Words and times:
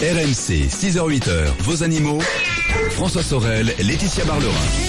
RMC, 0.00 0.68
6h-8h, 0.68 1.48
vos 1.64 1.82
animaux. 1.82 2.20
François 2.90 3.24
Sorel, 3.24 3.74
Laetitia 3.80 4.24
Barlerin. 4.24 4.87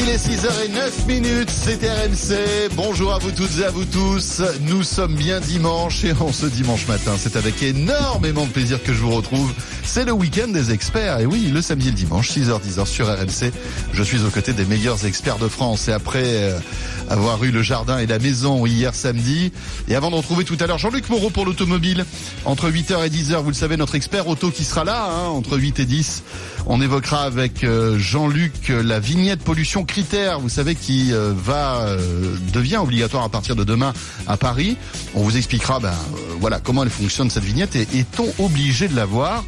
Il 0.00 0.08
est 0.08 0.28
6h09 0.28 1.08
minutes, 1.08 1.50
c'est 1.50 1.82
RMC. 1.82 2.70
Bonjour 2.76 3.12
à 3.12 3.18
vous 3.18 3.32
toutes 3.32 3.58
et 3.58 3.64
à 3.64 3.70
vous 3.72 3.84
tous. 3.84 4.42
Nous 4.60 4.84
sommes 4.84 5.16
bien 5.16 5.40
dimanche 5.40 6.04
et 6.04 6.12
en 6.12 6.32
ce 6.32 6.46
dimanche 6.46 6.86
matin, 6.86 7.14
c'est 7.18 7.34
avec 7.34 7.60
énormément 7.64 8.46
de 8.46 8.52
plaisir 8.52 8.80
que 8.80 8.92
je 8.92 9.00
vous 9.00 9.10
retrouve. 9.10 9.52
C'est 9.82 10.04
le 10.04 10.12
week-end 10.12 10.46
des 10.46 10.70
experts. 10.70 11.18
Et 11.18 11.26
oui, 11.26 11.50
le 11.52 11.60
samedi 11.62 11.88
et 11.88 11.90
le 11.90 11.96
dimanche, 11.96 12.30
6h-10h 12.30 12.86
sur 12.86 13.08
RMC. 13.08 13.50
Je 13.92 14.02
suis 14.04 14.22
aux 14.22 14.30
côtés 14.30 14.52
des 14.52 14.66
meilleurs 14.66 15.04
experts 15.04 15.38
de 15.38 15.48
France. 15.48 15.88
Et 15.88 15.92
après 15.92 16.22
euh, 16.22 16.60
avoir 17.10 17.42
eu 17.42 17.50
le 17.50 17.62
jardin 17.62 17.98
et 17.98 18.06
la 18.06 18.18
maison 18.18 18.66
hier 18.66 18.94
samedi, 18.94 19.52
et 19.88 19.96
avant 19.96 20.10
de 20.10 20.16
retrouver 20.16 20.44
tout 20.44 20.56
à 20.60 20.66
l'heure 20.66 20.78
Jean-Luc 20.78 21.08
Moreau 21.08 21.30
pour 21.30 21.44
l'automobile, 21.44 22.04
entre 22.44 22.70
8h 22.70 23.04
et 23.04 23.10
10h, 23.10 23.42
vous 23.42 23.48
le 23.48 23.54
savez, 23.54 23.76
notre 23.76 23.94
expert 23.94 24.28
auto 24.28 24.50
qui 24.50 24.64
sera 24.64 24.84
là, 24.84 25.08
hein, 25.10 25.28
entre 25.28 25.56
8 25.58 25.80
et 25.80 25.86
10. 25.86 26.22
On 26.66 26.80
évoquera 26.80 27.22
avec 27.22 27.64
euh, 27.64 27.98
Jean-Luc 27.98 28.70
euh, 28.70 28.82
la 28.82 29.00
vignette 29.00 29.40
pollution 29.40 29.84
critère, 29.88 30.38
vous 30.38 30.48
savez, 30.48 30.74
qui 30.74 31.12
euh, 31.12 31.32
va 31.36 31.96
devient 32.52 32.76
obligatoire 32.76 33.24
à 33.24 33.28
partir 33.28 33.56
de 33.56 33.64
demain 33.64 33.92
à 34.26 34.36
Paris. 34.36 34.76
On 35.14 35.22
vous 35.22 35.36
expliquera, 35.36 35.80
ben, 35.80 35.94
voilà, 36.38 36.60
comment 36.60 36.84
elle 36.84 36.90
fonctionne 36.90 37.30
cette 37.30 37.44
vignette 37.44 37.74
et 37.74 37.88
est-on 37.94 38.32
obligé 38.38 38.86
de 38.86 38.94
l'avoir 38.94 39.44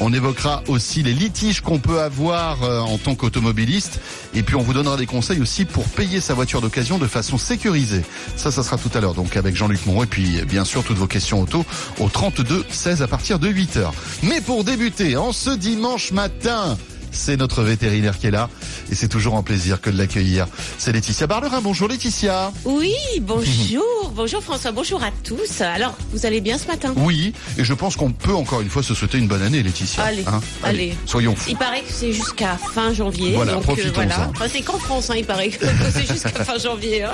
on 0.00 0.12
évoquera 0.12 0.64
aussi 0.66 1.04
les 1.04 1.12
litiges 1.12 1.60
qu'on 1.60 1.78
peut 1.78 2.00
avoir 2.00 2.62
en 2.62 2.98
tant 2.98 3.14
qu'automobiliste. 3.14 4.00
Et 4.34 4.42
puis 4.42 4.56
on 4.56 4.60
vous 4.60 4.72
donnera 4.72 4.96
des 4.96 5.06
conseils 5.06 5.40
aussi 5.40 5.64
pour 5.64 5.84
payer 5.84 6.20
sa 6.20 6.34
voiture 6.34 6.60
d'occasion 6.60 6.98
de 6.98 7.06
façon 7.06 7.38
sécurisée. 7.38 8.02
Ça, 8.34 8.50
ça 8.50 8.64
sera 8.64 8.76
tout 8.76 8.90
à 8.94 9.00
l'heure 9.00 9.14
donc 9.14 9.36
avec 9.36 9.54
Jean-Luc 9.54 9.86
Monroe. 9.86 10.02
Et 10.02 10.06
puis 10.06 10.42
bien 10.48 10.64
sûr 10.64 10.82
toutes 10.82 10.98
vos 10.98 11.06
questions 11.06 11.40
auto 11.40 11.64
au 12.00 12.08
32 12.08 12.64
16 12.68 13.02
à 13.02 13.06
partir 13.06 13.38
de 13.38 13.48
8 13.48 13.76
heures. 13.76 13.94
Mais 14.24 14.40
pour 14.40 14.64
débuter, 14.64 15.16
en 15.16 15.32
ce 15.32 15.50
dimanche 15.50 16.10
matin, 16.10 16.76
c'est 17.14 17.36
notre 17.36 17.62
vétérinaire 17.62 18.18
qui 18.18 18.26
est 18.26 18.30
là. 18.30 18.50
Et 18.90 18.94
c'est 18.94 19.08
toujours 19.08 19.36
un 19.36 19.42
plaisir 19.42 19.80
que 19.80 19.88
de 19.90 19.96
l'accueillir. 19.96 20.46
C'est 20.78 20.92
Laetitia 20.92 21.26
Barlerin. 21.26 21.60
Bonjour 21.62 21.88
Laetitia. 21.88 22.52
Oui, 22.64 22.92
bonjour. 23.22 24.12
bonjour 24.14 24.42
François, 24.42 24.72
bonjour 24.72 25.02
à 25.02 25.10
tous. 25.22 25.60
Alors, 25.60 25.96
vous 26.12 26.26
allez 26.26 26.40
bien 26.40 26.58
ce 26.58 26.66
matin? 26.66 26.92
Oui, 26.96 27.32
et 27.58 27.64
je 27.64 27.72
pense 27.74 27.96
qu'on 27.96 28.12
peut 28.12 28.34
encore 28.34 28.60
une 28.60 28.68
fois 28.68 28.82
se 28.82 28.94
souhaiter 28.94 29.18
une 29.18 29.28
bonne 29.28 29.42
année 29.42 29.62
Laetitia. 29.62 30.02
Allez, 30.04 30.24
hein 30.26 30.40
allez. 30.62 30.94
Soyons 31.06 31.34
fous. 31.34 31.50
Il 31.50 31.56
paraît 31.56 31.80
que 31.82 31.92
c'est 31.92 32.12
jusqu'à 32.12 32.56
fin 32.56 32.92
janvier. 32.92 33.32
Voilà, 33.34 33.52
donc, 33.54 33.64
voilà. 33.94 34.30
Enfin, 34.30 34.46
c'est 34.52 34.62
qu'en 34.62 34.78
France, 34.78 35.10
hein, 35.10 35.14
il 35.16 35.24
paraît 35.24 35.48
que 35.48 35.64
c'est 35.92 36.06
jusqu'à 36.06 36.44
fin 36.44 36.58
janvier. 36.58 37.04
hein. 37.04 37.12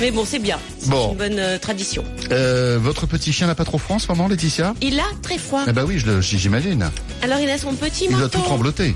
Mais 0.00 0.10
bon, 0.10 0.24
c'est 0.24 0.38
bien. 0.38 0.58
C'est 0.78 0.90
Bon. 0.90 1.12
une 1.12 1.16
bonne 1.18 1.38
euh, 1.38 1.58
tradition. 1.58 2.04
Euh, 2.32 2.78
votre 2.80 3.06
petit 3.06 3.32
chien 3.32 3.46
n'a 3.46 3.54
pas 3.54 3.64
trop 3.64 3.78
froid 3.78 3.96
en 3.96 3.98
ce 3.98 4.08
moment 4.08 4.28
Laetitia? 4.28 4.74
Il 4.82 4.98
a 4.98 5.04
très 5.22 5.38
froid. 5.38 5.64
Eh 5.68 5.72
ben 5.72 5.84
oui, 5.84 6.02
j'imagine. 6.20 6.90
Alors, 7.22 7.38
il 7.38 7.48
a 7.50 7.58
son 7.58 7.72
petit 7.74 8.04
Il 8.04 8.10
doit 8.10 8.20
manteau. 8.22 8.38
tout 8.38 8.44
trembloter. 8.44 8.94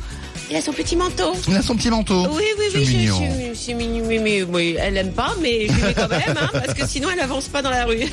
Il 0.51 0.57
a 0.57 0.61
son 0.61 0.73
petit 0.73 0.95
manteau. 0.95 1.33
Il 1.49 1.57
a 1.57 1.63
son 1.63 1.75
petit 1.75 1.91
manteau. 1.91 2.27
Oui, 2.31 2.43
oui, 2.59 2.65
C'est 2.71 2.79
oui, 2.79 2.85
je- 2.85 2.97
mignon. 2.97 3.21
c'est 3.55 3.75
mignon. 3.75 4.05
Oui, 4.07 4.19
mais 4.23 4.43
oui, 4.43 4.77
elle 4.79 4.97
aime 4.99 5.13
pas, 5.13 5.35
mais 5.41 5.67
je 5.69 5.73
lui 5.73 5.83
mets 5.83 5.95
quand 5.95 6.09
même, 6.09 6.37
hein, 6.41 6.49
parce 6.53 6.75
que 6.75 6.87
sinon 6.87 7.09
elle 7.13 7.21
avance 7.21 7.49
pas 7.49 7.63
dans 7.63 7.71
la 7.71 7.87
rue. 7.87 8.05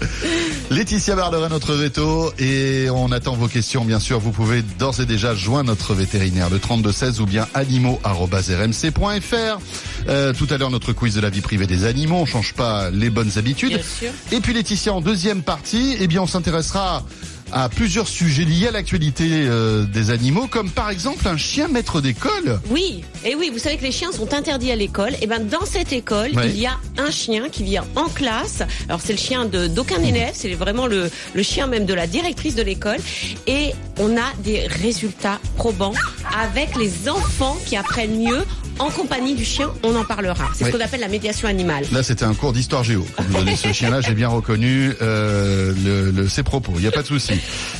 Laetitia 0.70 1.16
Barlerin, 1.16 1.48
notre 1.48 1.74
veto, 1.74 2.32
et 2.38 2.88
on 2.90 3.10
attend 3.12 3.34
vos 3.34 3.48
questions, 3.48 3.84
bien 3.84 4.00
sûr. 4.00 4.18
Vous 4.20 4.30
pouvez 4.30 4.62
d'ores 4.78 5.00
et 5.00 5.06
déjà 5.06 5.34
joindre 5.34 5.70
notre 5.70 5.94
vétérinaire, 5.94 6.48
le 6.48 6.58
3216 6.58 7.20
ou 7.20 7.26
bien 7.26 7.46
animaux.rmc.fr. 7.54 9.58
Euh, 10.08 10.32
tout 10.32 10.46
à 10.50 10.58
l'heure, 10.58 10.70
notre 10.70 10.92
quiz 10.92 11.14
de 11.14 11.20
la 11.20 11.30
vie 11.30 11.40
privée 11.40 11.66
des 11.66 11.84
animaux. 11.84 12.16
On 12.20 12.26
change 12.26 12.54
pas 12.54 12.90
les 12.90 13.10
bonnes 13.10 13.32
habitudes. 13.36 13.74
Bien 13.74 13.82
sûr. 13.82 14.10
Et 14.32 14.40
puis 14.40 14.52
Laetitia, 14.54 14.92
en 14.92 15.00
deuxième 15.00 15.42
partie, 15.42 15.96
eh 16.00 16.06
bien, 16.06 16.22
on 16.22 16.26
s'intéressera 16.26 17.04
à 17.56 17.68
plusieurs 17.68 18.08
sujets 18.08 18.44
liés 18.44 18.66
à 18.66 18.72
l'actualité 18.72 19.28
euh, 19.30 19.84
des 19.84 20.10
animaux, 20.10 20.48
comme 20.48 20.70
par 20.70 20.90
exemple 20.90 21.28
un 21.28 21.36
chien 21.36 21.68
maître 21.68 22.00
d'école. 22.00 22.58
Oui, 22.68 23.04
et 23.24 23.36
oui, 23.36 23.48
vous 23.52 23.60
savez 23.60 23.76
que 23.76 23.84
les 23.84 23.92
chiens 23.92 24.10
sont 24.10 24.34
interdits 24.34 24.72
à 24.72 24.76
l'école. 24.76 25.12
Et 25.22 25.28
ben 25.28 25.46
dans 25.46 25.64
cette 25.64 25.92
école, 25.92 26.30
Ouais. 26.34 26.48
il 26.50 26.58
y 26.60 26.66
a 26.66 26.76
un 26.98 27.12
chien 27.12 27.48
qui 27.50 27.62
vient 27.62 27.84
en 27.94 28.08
classe. 28.08 28.62
Alors 28.88 29.00
c'est 29.00 29.12
le 29.12 29.18
chien 29.18 29.44
de 29.44 29.68
d'aucun 29.68 30.02
élève, 30.02 30.32
c'est 30.34 30.52
vraiment 30.54 30.88
le, 30.88 31.08
le 31.32 31.42
chien 31.44 31.68
même 31.68 31.86
de 31.86 31.94
la 31.94 32.08
directrice 32.08 32.56
de 32.56 32.62
l'école. 32.62 32.98
Et 33.46 33.72
on 34.00 34.16
a 34.16 34.32
des 34.42 34.66
résultats 34.66 35.38
probants 35.56 35.94
avec 36.36 36.74
les 36.76 37.08
enfants 37.08 37.56
qui 37.66 37.76
apprennent 37.76 38.18
mieux 38.18 38.44
en 38.78 38.90
compagnie 38.90 39.34
du 39.34 39.44
chien. 39.44 39.70
On 39.82 39.94
en 39.96 40.04
parlera. 40.04 40.48
C'est 40.54 40.64
ce 40.66 40.70
qu'on 40.70 40.80
appelle 40.80 41.00
la 41.00 41.08
médiation 41.08 41.48
animale. 41.48 41.84
Là, 41.92 42.02
c'était 42.02 42.24
un 42.24 42.34
cours 42.34 42.52
d'histoire 42.52 42.84
géo. 42.84 43.06
Vous 43.18 43.34
donnez 43.38 43.56
ce 43.56 43.72
chien-là, 43.72 44.00
j'ai 44.00 44.14
bien 44.14 44.28
reconnu 44.28 44.92
euh, 45.02 45.72
le, 45.84 46.10
le- 46.10 46.28
ses 46.28 46.42
propos. 46.42 46.72
Il 46.76 46.80
n'y 46.82 46.86
a 46.88 46.92
pas 46.92 47.02
de 47.02 47.06
souci. 47.06 47.34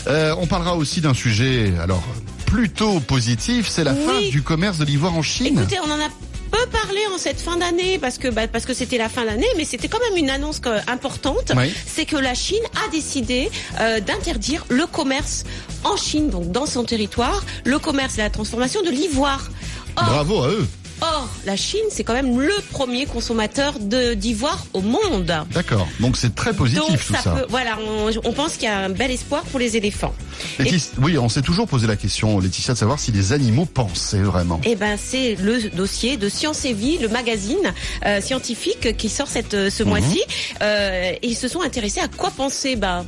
Euh, 0.06 0.34
on 0.38 0.47
parlera 0.47 0.77
aussi 0.77 1.00
d'un 1.00 1.15
sujet, 1.15 1.72
alors 1.82 2.03
plutôt 2.47 3.00
positif, 3.00 3.66
c'est 3.69 3.84
la 3.84 3.93
Oui. 3.93 3.99
fin 4.06 4.31
du 4.31 4.43
commerce 4.43 4.78
de 4.78 4.84
l'ivoire 4.84 5.15
en 5.15 5.22
Chine. 5.22 5.59
Écoutez, 5.59 5.78
on 5.84 5.91
en 5.91 5.99
a 5.99 6.09
peu 6.53 6.66
parlé 6.71 7.00
en 7.12 7.19
cette 7.19 7.41
fin 7.41 7.56
d'année 7.56 7.99
parce 7.99 8.16
que 8.19 8.28
bah, 8.28 8.47
parce 8.47 8.65
que 8.65 8.75
c'était 8.75 8.99
la 8.99 9.09
fin 9.09 9.25
d'année, 9.25 9.47
mais 9.56 9.65
c'était 9.65 9.88
quand 9.88 9.99
même 10.09 10.16
une 10.22 10.31
annonce 10.31 10.61
que- 10.61 10.88
importante. 10.91 11.50
Oui. 11.56 11.72
C'est 11.87 12.05
que 12.05 12.16
la 12.16 12.34
Chine 12.34 12.62
a 12.87 12.91
décidé 12.93 13.50
euh, 13.81 13.99
d'interdire 13.99 14.65
le 14.69 14.87
commerce 14.87 15.43
en 15.82 15.97
Chine, 15.97 16.31
donc 16.31 16.53
dans 16.53 16.66
son 16.66 16.84
territoire, 16.84 17.44
le 17.65 17.81
commerce 17.81 18.19
et 18.19 18.22
la 18.22 18.31
transformation 18.31 18.82
de 18.82 18.91
l'ivoire. 18.91 19.50
Bravo 19.97 20.43
à 20.44 20.49
eux. 20.50 20.66
Or, 21.15 21.28
la 21.44 21.56
Chine, 21.56 21.84
c'est 21.91 22.04
quand 22.04 22.15
même 22.15 22.41
le 22.41 22.53
premier 22.70 23.06
consommateur 23.06 23.78
de 23.78 24.15
d'ivoire 24.15 24.65
au 24.72 24.81
monde. 24.81 25.32
D'accord. 25.53 25.87
Donc 26.00 26.16
c'est 26.16 26.34
très 26.34 26.53
positif 26.54 26.88
Donc 26.88 26.98
tout 27.06 27.12
ça, 27.15 27.20
ça. 27.20 27.31
peut, 27.32 27.47
voilà, 27.48 27.78
on, 27.87 28.10
on 28.25 28.32
pense 28.32 28.54
qu'il 28.54 28.65
y 28.65 28.72
a 28.72 28.78
un 28.78 28.88
bel 28.91 29.10
espoir 29.10 29.43
pour 29.44 29.59
les 29.59 29.76
éléphants. 29.76 30.14
Laetitia- 30.59 30.91
oui, 31.00 31.19
on 31.19 31.28
s'est 31.28 31.43
toujours 31.43 31.66
posé 31.66 31.87
la 31.87 31.97
question, 31.97 32.41
Laetitia, 32.41 32.75
de 32.75 32.78
savoir 32.78 32.98
si 32.98 33.12
les 33.12 33.32
animaux 33.32 33.66
pensaient 33.66 34.22
vraiment. 34.22 34.60
Eh 34.64 34.75
ben, 34.76 34.97
c'est 35.03 35.37
le 35.37 35.70
dossier 35.70 36.16
de 36.16 36.28
Science 36.28 36.64
et 36.64 36.72
Vie, 36.72 36.98
le 36.98 37.09
magazine 37.09 37.72
euh, 38.06 38.20
scientifique 38.20 38.97
qui 38.97 39.09
sort 39.09 39.28
cette, 39.28 39.54
euh, 39.54 39.70
ce 39.70 39.82
Mhm. 39.82 39.88
mois-ci. 39.88 40.22
Euh, 40.62 41.12
et 41.22 41.26
ils 41.28 41.37
se 41.37 41.48
sont 41.48 41.60
intéressés 41.62 42.00
à 42.00 42.09
quoi 42.09 42.31
penser 42.31 42.76
ben, 42.76 43.04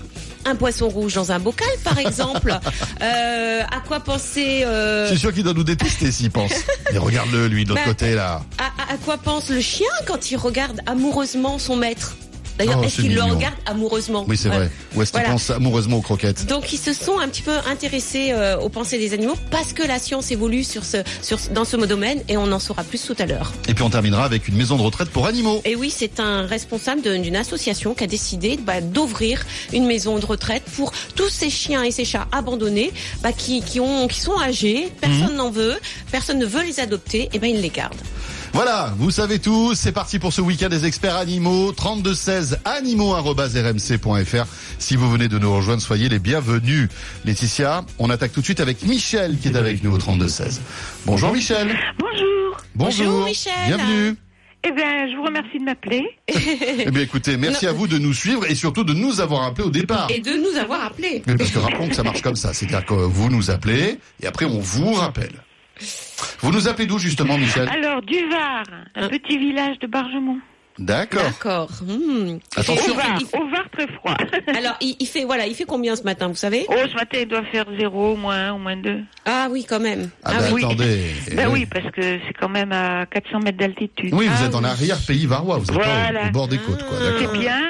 un 0.46 0.54
poisson 0.54 0.88
rouge 0.88 1.14
dans 1.14 1.32
un 1.32 1.38
bocal, 1.38 1.68
par 1.84 1.98
exemple. 1.98 2.56
euh, 3.02 3.62
à 3.62 3.80
quoi 3.80 4.00
penser 4.00 4.62
euh, 4.64 5.04
Je 5.06 5.10
suis 5.12 5.20
sûr 5.20 5.32
qu'il 5.32 5.42
doit 5.42 5.54
nous 5.54 5.64
détester 5.64 6.10
s'il 6.12 6.30
pense. 6.30 6.52
Mais 6.92 6.98
regarde-le, 6.98 7.48
lui, 7.48 7.64
de 7.64 7.70
l'autre 7.70 7.82
Bah, 7.84 7.90
côté, 7.90 8.14
là. 8.14 8.42
à 8.58 8.96
quoi 9.04 9.18
pense 9.18 9.50
le 9.50 9.60
chien 9.60 9.86
quand 10.06 10.30
il 10.30 10.36
regarde 10.36 10.80
amoureusement 10.86 11.58
son 11.58 11.76
maître? 11.76 12.16
D'ailleurs, 12.58 12.78
Oh, 12.80 12.84
est-ce 12.84 12.96
c'est 12.96 13.02
qu'il 13.02 13.14
le 13.14 13.22
mignon. 13.22 13.34
regarde 13.36 13.54
amoureusement 13.66 14.24
Oui, 14.28 14.36
c'est 14.36 14.48
vrai. 14.48 14.70
Ou 14.94 15.02
est-ce 15.02 15.12
qu'il 15.12 15.20
Voilà. 15.20 15.32
pense 15.34 15.50
amoureusement 15.50 15.98
aux 15.98 16.02
croquettes 16.02 16.46
Donc 16.46 16.72
ils 16.72 16.78
se 16.78 16.92
sont 16.92 17.18
un 17.18 17.28
petit 17.28 17.42
peu 17.42 17.52
intéressés 17.70 18.32
euh, 18.32 18.58
aux 18.58 18.68
pensées 18.68 18.98
des 18.98 19.12
animaux 19.14 19.34
parce 19.50 19.72
que 19.72 19.86
la 19.86 19.98
science 19.98 20.30
évolue 20.30 20.64
sur 20.64 20.84
ce, 20.84 20.98
sur, 21.22 21.38
dans 21.52 21.64
ce 21.64 21.76
domaine 21.76 22.22
et 22.28 22.36
on 22.36 22.50
en 22.52 22.58
saura 22.58 22.82
plus 22.84 23.04
tout 23.04 23.14
à 23.18 23.26
l'heure. 23.26 23.52
Et 23.68 23.74
puis 23.74 23.82
on 23.84 23.90
terminera 23.90 24.24
avec 24.24 24.48
une 24.48 24.56
maison 24.56 24.76
de 24.76 24.82
retraite 24.82 25.10
pour 25.10 25.26
animaux. 25.26 25.60
Et 25.64 25.76
oui, 25.76 25.92
c'est 25.94 26.18
un 26.20 26.46
responsable 26.46 27.02
d'une 27.02 27.36
association 27.36 27.94
qui 27.94 28.04
a 28.04 28.06
décidé 28.06 28.56
bah, 28.56 28.80
d'ouvrir 28.80 29.44
une 29.72 29.86
maison 29.86 30.18
de 30.18 30.24
retraite 30.26 30.62
pour 30.76 30.92
tous 31.14 31.28
ces 31.28 31.50
chiens 31.50 31.82
et 31.82 31.90
ces 31.90 32.04
chats 32.04 32.26
abandonnés 32.32 32.92
bah, 33.22 33.32
qui, 33.32 33.60
qui, 33.62 33.80
ont, 33.80 34.08
qui 34.08 34.20
sont 34.20 34.38
âgés, 34.40 34.90
personne 35.00 35.30
Mhm. 35.32 35.36
n'en 35.36 35.50
veut, 35.50 35.74
personne 36.10 36.38
ne 36.38 36.46
veut 36.46 36.62
les 36.62 36.80
adopter, 36.80 37.28
et 37.32 37.38
ben 37.38 37.48
ils 37.50 37.60
les 37.60 37.68
gardent. 37.70 37.94
Voilà, 38.56 38.94
vous 38.96 39.10
savez 39.10 39.38
tout, 39.38 39.74
c'est 39.74 39.92
parti 39.92 40.18
pour 40.18 40.32
ce 40.32 40.40
week-end 40.40 40.70
des 40.70 40.86
experts 40.86 41.16
animaux, 41.16 41.72
3216 41.72 42.60
animaux.rmc.fr. 42.64 44.46
Si 44.78 44.96
vous 44.96 45.10
venez 45.10 45.28
de 45.28 45.38
nous 45.38 45.54
rejoindre, 45.54 45.82
soyez 45.82 46.08
les 46.08 46.18
bienvenus. 46.18 46.88
Laetitia, 47.26 47.84
on 47.98 48.08
attaque 48.08 48.32
tout 48.32 48.40
de 48.40 48.46
suite 48.46 48.60
avec 48.60 48.82
Michel 48.84 49.36
qui 49.38 49.48
est 49.48 49.56
avec 49.56 49.84
nous 49.84 49.92
au 49.92 49.98
3216. 49.98 50.62
Bonjour 51.04 51.34
Michel. 51.34 51.76
Bonjour. 51.98 52.56
Bonjour, 52.74 53.26
Michel. 53.26 53.52
Bienvenue. 53.66 54.16
Eh 54.66 54.72
bien, 54.72 55.06
je 55.10 55.16
vous 55.16 55.24
remercie 55.24 55.58
de 55.58 55.64
m'appeler. 55.64 56.06
Eh 56.78 56.90
bien 56.90 57.02
écoutez, 57.02 57.36
merci 57.36 57.66
à 57.66 57.72
vous 57.72 57.86
de 57.86 57.98
nous 57.98 58.14
suivre 58.14 58.50
et 58.50 58.54
surtout 58.54 58.84
de 58.84 58.94
nous 58.94 59.20
avoir 59.20 59.42
appelé 59.42 59.68
au 59.68 59.70
départ. 59.70 60.08
Et 60.10 60.20
de 60.20 60.30
nous 60.30 60.58
avoir 60.58 60.82
appelés. 60.82 61.22
Oui, 61.26 61.36
parce 61.36 61.50
que 61.50 61.58
rappelons 61.58 61.90
que 61.90 61.94
ça 61.94 62.04
marche 62.04 62.22
comme 62.22 62.36
ça, 62.36 62.54
c'est-à-dire 62.54 62.86
que 62.86 62.94
vous 62.94 63.28
nous 63.28 63.50
appelez 63.50 63.98
et 64.22 64.26
après 64.26 64.46
on 64.46 64.60
vous 64.60 64.94
rappelle. 64.94 65.42
Vous 66.40 66.50
nous 66.52 66.68
appelez 66.68 66.86
d'où 66.86 66.98
justement, 66.98 67.36
Michel 67.38 67.68
Alors, 67.68 68.02
du 68.02 68.16
Var, 68.28 68.62
un 68.94 69.02
Hein 69.02 69.08
petit 69.08 69.38
village 69.38 69.78
de 69.80 69.86
Bargemont. 69.86 70.38
D'accord. 70.78 71.22
D'accord. 71.22 71.70
Hmm. 71.82 72.36
Attention. 72.54 72.92
Au 72.92 72.96
Var, 72.96 73.16
il 73.20 73.26
fait- 73.26 73.38
au 73.38 73.48
Var 73.48 73.64
très 73.72 73.86
froid. 73.94 74.14
Alors, 74.58 74.76
il, 74.82 74.94
il 75.00 75.06
fait 75.06 75.24
voilà, 75.24 75.46
il 75.46 75.54
fait 75.54 75.64
combien 75.64 75.96
ce 75.96 76.02
matin, 76.02 76.28
vous 76.28 76.34
savez? 76.34 76.66
Oh, 76.68 76.74
ce 76.86 76.94
matin, 76.94 77.18
il 77.22 77.28
doit 77.28 77.44
faire 77.44 77.64
0, 77.78 78.14
moins 78.16 78.48
1 78.50 78.52
ou 78.54 78.58
moins 78.58 78.76
2. 78.76 79.00
Ah 79.24 79.48
oui, 79.50 79.64
quand 79.66 79.80
même. 79.80 80.10
Ah, 80.22 80.32
Ah 80.34 80.38
bah, 80.40 80.46
oui. 80.52 80.62
attendez. 80.64 81.00
Ben 81.34 81.48
oui, 81.50 81.64
parce 81.64 81.90
que 81.92 82.02
c'est 82.26 82.34
quand 82.38 82.50
même 82.50 82.72
à 82.72 83.06
400 83.06 83.40
mètres 83.40 83.56
d'altitude. 83.58 84.12
Oui, 84.12 84.26
vous 84.26 84.42
Ah 84.42 84.46
êtes 84.46 84.54
en 84.54 84.64
arrière-pays 84.64 85.24
varois, 85.24 85.56
vous 85.58 85.70
êtes 85.70 85.78
pas 85.80 86.28
au- 86.28 86.30
bord 86.32 86.48
des 86.48 86.58
côtes, 86.58 86.86
quoi. 86.86 86.98
Ah. 87.00 87.12
C'est 87.20 87.38
bien, 87.38 87.62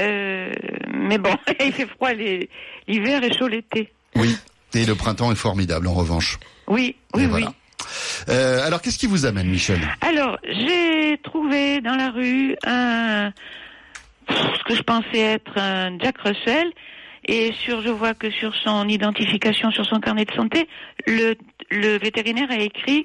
euh, 0.00 0.50
mais 0.94 1.18
bon, 1.18 1.34
il 1.60 1.72
fait 1.72 1.86
froid 1.86 2.12
les- 2.14 2.48
l'hiver 2.88 3.22
et 3.22 3.36
chaud 3.36 3.48
l'été. 3.48 3.92
Oui. 4.14 4.34
Et 4.74 4.86
le 4.86 4.94
printemps 4.94 5.30
est 5.30 5.36
formidable, 5.36 5.86
en 5.88 5.94
revanche. 5.94 6.38
Oui, 6.68 6.96
Et 7.14 7.18
oui, 7.18 7.26
voilà. 7.26 7.46
oui. 7.46 7.52
Euh, 8.28 8.66
alors, 8.66 8.80
qu'est-ce 8.82 8.98
qui 8.98 9.06
vous 9.06 9.26
amène, 9.26 9.48
Michel 9.48 9.80
Alors, 10.00 10.38
j'ai 10.44 11.18
trouvé 11.22 11.80
dans 11.80 11.94
la 11.94 12.10
rue 12.10 12.56
un, 12.64 13.30
ce 14.28 14.64
que 14.64 14.74
je 14.74 14.82
pensais 14.82 15.18
être 15.18 15.56
un 15.58 15.98
Jack 15.98 16.18
Russell. 16.18 16.70
Et 17.28 17.52
sur, 17.64 17.82
je 17.82 17.88
vois 17.88 18.14
que 18.14 18.30
sur 18.30 18.54
son 18.54 18.88
identification, 18.88 19.70
sur 19.72 19.84
son 19.84 19.98
carnet 19.98 20.24
de 20.24 20.32
santé, 20.32 20.68
le, 21.06 21.34
le 21.70 21.98
vétérinaire 21.98 22.48
a 22.50 22.58
écrit 22.58 23.04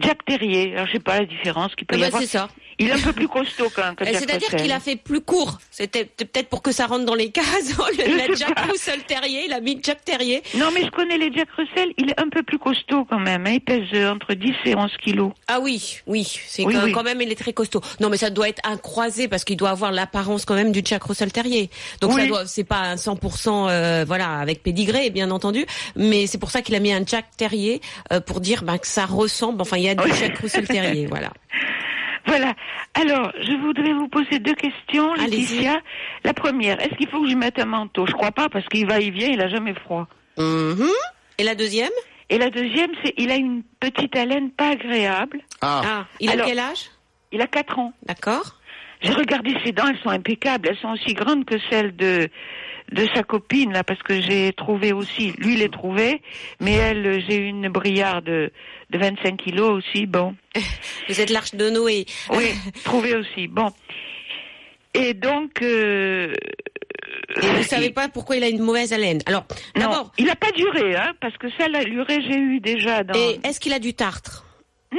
Jack 0.00 0.24
Terrier. 0.24 0.72
Alors, 0.74 0.86
je 0.86 0.92
sais 0.92 1.00
pas 1.00 1.18
la 1.20 1.26
différence 1.26 1.74
qu'il 1.74 1.86
peut 1.86 1.94
Ah 1.96 1.98
y 1.98 2.00
bah, 2.00 2.06
avoir. 2.06 2.22
c'est 2.22 2.28
ça. 2.28 2.48
Il 2.78 2.88
est 2.88 2.92
un 2.92 2.98
peu 3.00 3.12
plus 3.12 3.28
costaud 3.28 3.68
qu'un 3.70 3.94
Jack 3.98 4.16
C'est-à-dire 4.16 4.48
qu'il 4.50 4.70
a 4.72 4.80
fait 4.80 4.96
plus 4.96 5.20
court. 5.20 5.58
C'était 5.70 6.04
peut-être 6.04 6.48
pour 6.48 6.62
que 6.62 6.70
ça 6.72 6.86
rentre 6.86 7.04
dans 7.04 7.14
les 7.14 7.30
cases. 7.30 7.76
Mettre 7.98 8.36
sais 8.36 8.44
Jack 8.46 8.54
pas. 8.54 8.62
Russell 8.70 9.02
Terrier, 9.04 9.46
il 9.46 9.52
a 9.52 9.60
mis 9.60 9.80
Jack 9.82 10.04
Terrier. 10.04 10.42
Non, 10.56 10.66
mais 10.72 10.84
je 10.84 10.90
connais 10.90 11.18
les 11.18 11.32
Jack 11.32 11.48
Russell. 11.56 11.92
Il 11.98 12.10
est 12.10 12.20
un 12.20 12.28
peu 12.28 12.42
plus 12.42 12.58
costaud 12.58 13.04
quand 13.08 13.18
même. 13.18 13.46
hein. 13.46 13.52
Il 13.54 13.60
pèse 13.60 13.88
euh, 13.94 14.12
entre 14.12 14.34
10 14.34 14.52
et 14.66 14.76
11 14.76 14.90
kilos. 15.04 15.32
Ah 15.48 15.58
oui, 15.60 15.98
oui, 16.06 16.24
c'est 16.46 16.64
Oui, 16.64 16.74
quand, 16.74 16.84
oui. 16.84 16.92
quand 16.92 17.02
même, 17.02 17.20
il 17.20 17.30
est 17.32 17.38
très 17.38 17.52
costaud. 17.52 17.80
Non, 18.00 18.08
mais 18.10 18.16
ça 18.16 18.30
doit 18.30 18.48
être 18.48 18.62
un 18.64 18.76
croisé 18.76 19.26
parce 19.28 19.44
qu'il 19.44 19.56
doit 19.56 19.70
avoir 19.70 19.90
l'apparence 19.92 20.44
quand 20.44 20.54
même 20.54 20.70
du 20.72 20.82
Jack 20.84 21.02
Russell 21.04 21.32
Terrier. 21.32 21.70
Donc 22.00 22.12
ça 22.12 22.18
Oui. 22.18 22.28
doit, 22.28 22.46
c'est 22.46 22.64
pas 22.64 22.80
un 22.80 22.94
100% 22.94 23.68
euh, 23.68 24.04
voilà 24.06 24.38
avec 24.38 24.62
pédigré 24.62 25.10
bien 25.10 25.30
entendu, 25.30 25.66
mais 25.96 26.26
c'est 26.26 26.38
pour 26.38 26.50
ça 26.50 26.62
qu'il 26.62 26.74
a 26.74 26.80
mis 26.80 26.92
un 26.92 27.04
Jack 27.04 27.26
Terrier 27.36 27.80
euh, 28.12 28.20
pour 28.20 28.40
dire 28.40 28.62
ben, 28.62 28.78
que 28.78 28.86
ça 28.86 29.04
ressemble. 29.06 29.60
Enfin, 29.62 29.76
il 29.78 29.84
y 29.84 29.88
a 29.88 29.94
du. 29.94 30.08
Jack 30.14 30.38
Russell 30.38 30.66
Terrier, 30.66 31.06
voilà. 31.10 31.32
Voilà. 32.28 32.54
Alors, 32.94 33.32
je 33.40 33.52
voudrais 33.60 33.92
vous 33.92 34.08
poser 34.08 34.38
deux 34.38 34.54
questions. 34.54 35.14
Laetitia. 35.14 35.80
La 36.24 36.34
première, 36.34 36.80
est-ce 36.80 36.94
qu'il 36.96 37.08
faut 37.08 37.22
que 37.22 37.28
je 37.30 37.34
mette 37.36 37.58
un 37.58 37.64
manteau? 37.64 38.06
Je 38.06 38.12
crois 38.12 38.32
pas 38.32 38.48
parce 38.48 38.66
qu'il 38.68 38.86
va, 38.86 39.00
il 39.00 39.12
vient, 39.12 39.28
il 39.28 39.40
a 39.40 39.48
jamais 39.48 39.74
froid. 39.74 40.06
Mhm. 40.36 40.88
Et 41.38 41.42
la 41.44 41.54
deuxième? 41.54 41.90
Et 42.30 42.36
la 42.38 42.50
deuxième, 42.50 42.90
c'est 43.02 43.14
il 43.16 43.30
a 43.30 43.36
une 43.36 43.62
petite 43.80 44.14
haleine 44.16 44.50
pas 44.50 44.70
agréable. 44.70 45.40
Ah, 45.62 45.80
Ah, 45.84 46.06
il 46.20 46.28
a 46.28 46.32
Alors- 46.34 46.46
quel 46.46 46.58
âge? 46.58 46.90
Il 47.32 47.40
a 47.40 47.46
quatre 47.46 47.78
ans. 47.78 47.92
D'accord. 48.04 48.54
J'ai 49.00 49.12
regardé 49.12 49.54
ses 49.64 49.72
dents, 49.72 49.86
elles 49.86 49.98
sont 50.02 50.10
impeccables. 50.10 50.68
Elles 50.68 50.78
sont 50.78 50.90
aussi 50.90 51.14
grandes 51.14 51.44
que 51.44 51.54
celles 51.70 51.94
de 51.96 52.28
de 52.92 53.06
sa 53.14 53.22
copine 53.22 53.72
là, 53.72 53.84
parce 53.84 54.02
que 54.02 54.20
j'ai 54.20 54.52
trouvé 54.52 54.92
aussi. 54.92 55.32
Lui, 55.38 55.54
il 55.54 55.58
les 55.60 55.68
trouvé, 55.68 56.22
mais 56.60 56.72
elle, 56.74 57.22
j'ai 57.28 57.36
une 57.36 57.68
briarde 57.68 58.24
de, 58.24 58.50
de 58.90 58.98
25 58.98 59.36
kilos 59.36 59.70
aussi. 59.70 60.06
Bon. 60.06 60.34
Vous 61.08 61.20
êtes 61.20 61.30
l'arche 61.30 61.54
de 61.54 61.70
Noé. 61.70 62.06
Oui, 62.30 62.46
trouvé 62.84 63.14
aussi. 63.14 63.46
Bon. 63.48 63.70
Et 64.94 65.14
donc. 65.14 65.62
Euh, 65.62 66.32
Et 67.42 67.46
vous 67.46 67.62
savez 67.62 67.90
pas 67.90 68.08
pourquoi 68.08 68.36
il 68.36 68.44
a 68.44 68.48
une 68.48 68.62
mauvaise 68.62 68.92
haleine. 68.92 69.20
Alors, 69.26 69.44
d'abord, 69.76 70.12
il 70.18 70.26
n'a 70.26 70.36
pas 70.36 70.50
duré, 70.52 70.96
hein, 70.96 71.12
parce 71.20 71.36
que 71.36 71.48
ça, 71.58 71.68
la 71.68 71.84
durée, 71.84 72.20
j'ai 72.22 72.36
eu 72.38 72.60
déjà 72.60 73.04
dans. 73.04 73.14
et 73.14 73.38
est-ce 73.44 73.60
qu'il 73.60 73.72
a 73.74 73.78
du 73.78 73.94
tartre? 73.94 74.44
Non, 74.92 74.98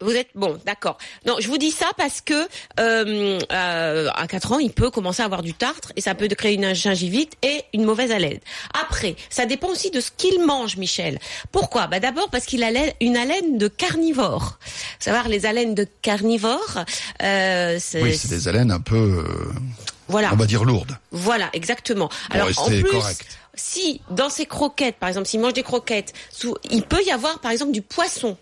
Vous 0.00 0.12
êtes 0.12 0.28
bon, 0.36 0.58
d'accord. 0.64 0.96
Non, 1.26 1.36
je 1.40 1.48
vous 1.48 1.58
dis 1.58 1.72
ça 1.72 1.86
parce 1.96 2.20
que 2.20 2.46
euh, 2.78 3.38
euh, 3.52 4.08
à 4.14 4.26
4 4.28 4.52
ans, 4.52 4.58
il 4.58 4.70
peut 4.70 4.90
commencer 4.90 5.22
à 5.22 5.24
avoir 5.24 5.42
du 5.42 5.54
tartre 5.54 5.92
et 5.96 6.00
ça 6.00 6.14
peut 6.14 6.28
créer 6.28 6.54
une 6.54 6.72
gingivite 6.72 7.32
et 7.42 7.64
une 7.72 7.84
mauvaise 7.84 8.12
haleine. 8.12 8.38
Après, 8.80 9.16
ça 9.28 9.44
dépend 9.46 9.68
aussi 9.68 9.90
de 9.90 10.00
ce 10.00 10.10
qu'il 10.16 10.44
mange, 10.44 10.76
Michel. 10.76 11.18
Pourquoi? 11.50 11.88
Bah 11.88 11.98
d'abord 11.98 12.30
parce 12.30 12.44
qu'il 12.44 12.62
a 12.62 12.68
une 13.00 13.16
haleine 13.16 13.58
de 13.58 13.68
carnivore. 13.68 14.58
Faut 14.60 15.04
savoir 15.04 15.28
les 15.28 15.46
haleines 15.46 15.74
de 15.74 15.86
carnivore, 16.02 16.84
euh, 17.22 17.78
c'est 17.80 18.02
oui, 18.02 18.16
c'est 18.16 18.28
des 18.28 18.48
haleines 18.48 18.70
un 18.70 18.80
peu, 18.80 18.96
euh, 18.96 19.52
voilà. 20.08 20.30
on 20.32 20.36
va 20.36 20.46
dire 20.46 20.64
lourdes. 20.64 20.96
Voilà, 21.10 21.50
exactement. 21.52 22.08
Pour 22.08 22.34
Alors 22.34 22.48
en 22.58 22.66
plus, 22.66 22.82
correct. 22.84 23.26
si 23.54 24.00
dans 24.10 24.30
ses 24.30 24.46
croquettes, 24.46 24.96
par 24.96 25.08
exemple, 25.08 25.26
s'il 25.26 25.40
mange 25.40 25.54
des 25.54 25.62
croquettes, 25.62 26.12
il 26.70 26.82
peut 26.82 27.02
y 27.04 27.10
avoir 27.10 27.40
par 27.40 27.50
exemple 27.50 27.72
du 27.72 27.82
poisson. 27.82 28.36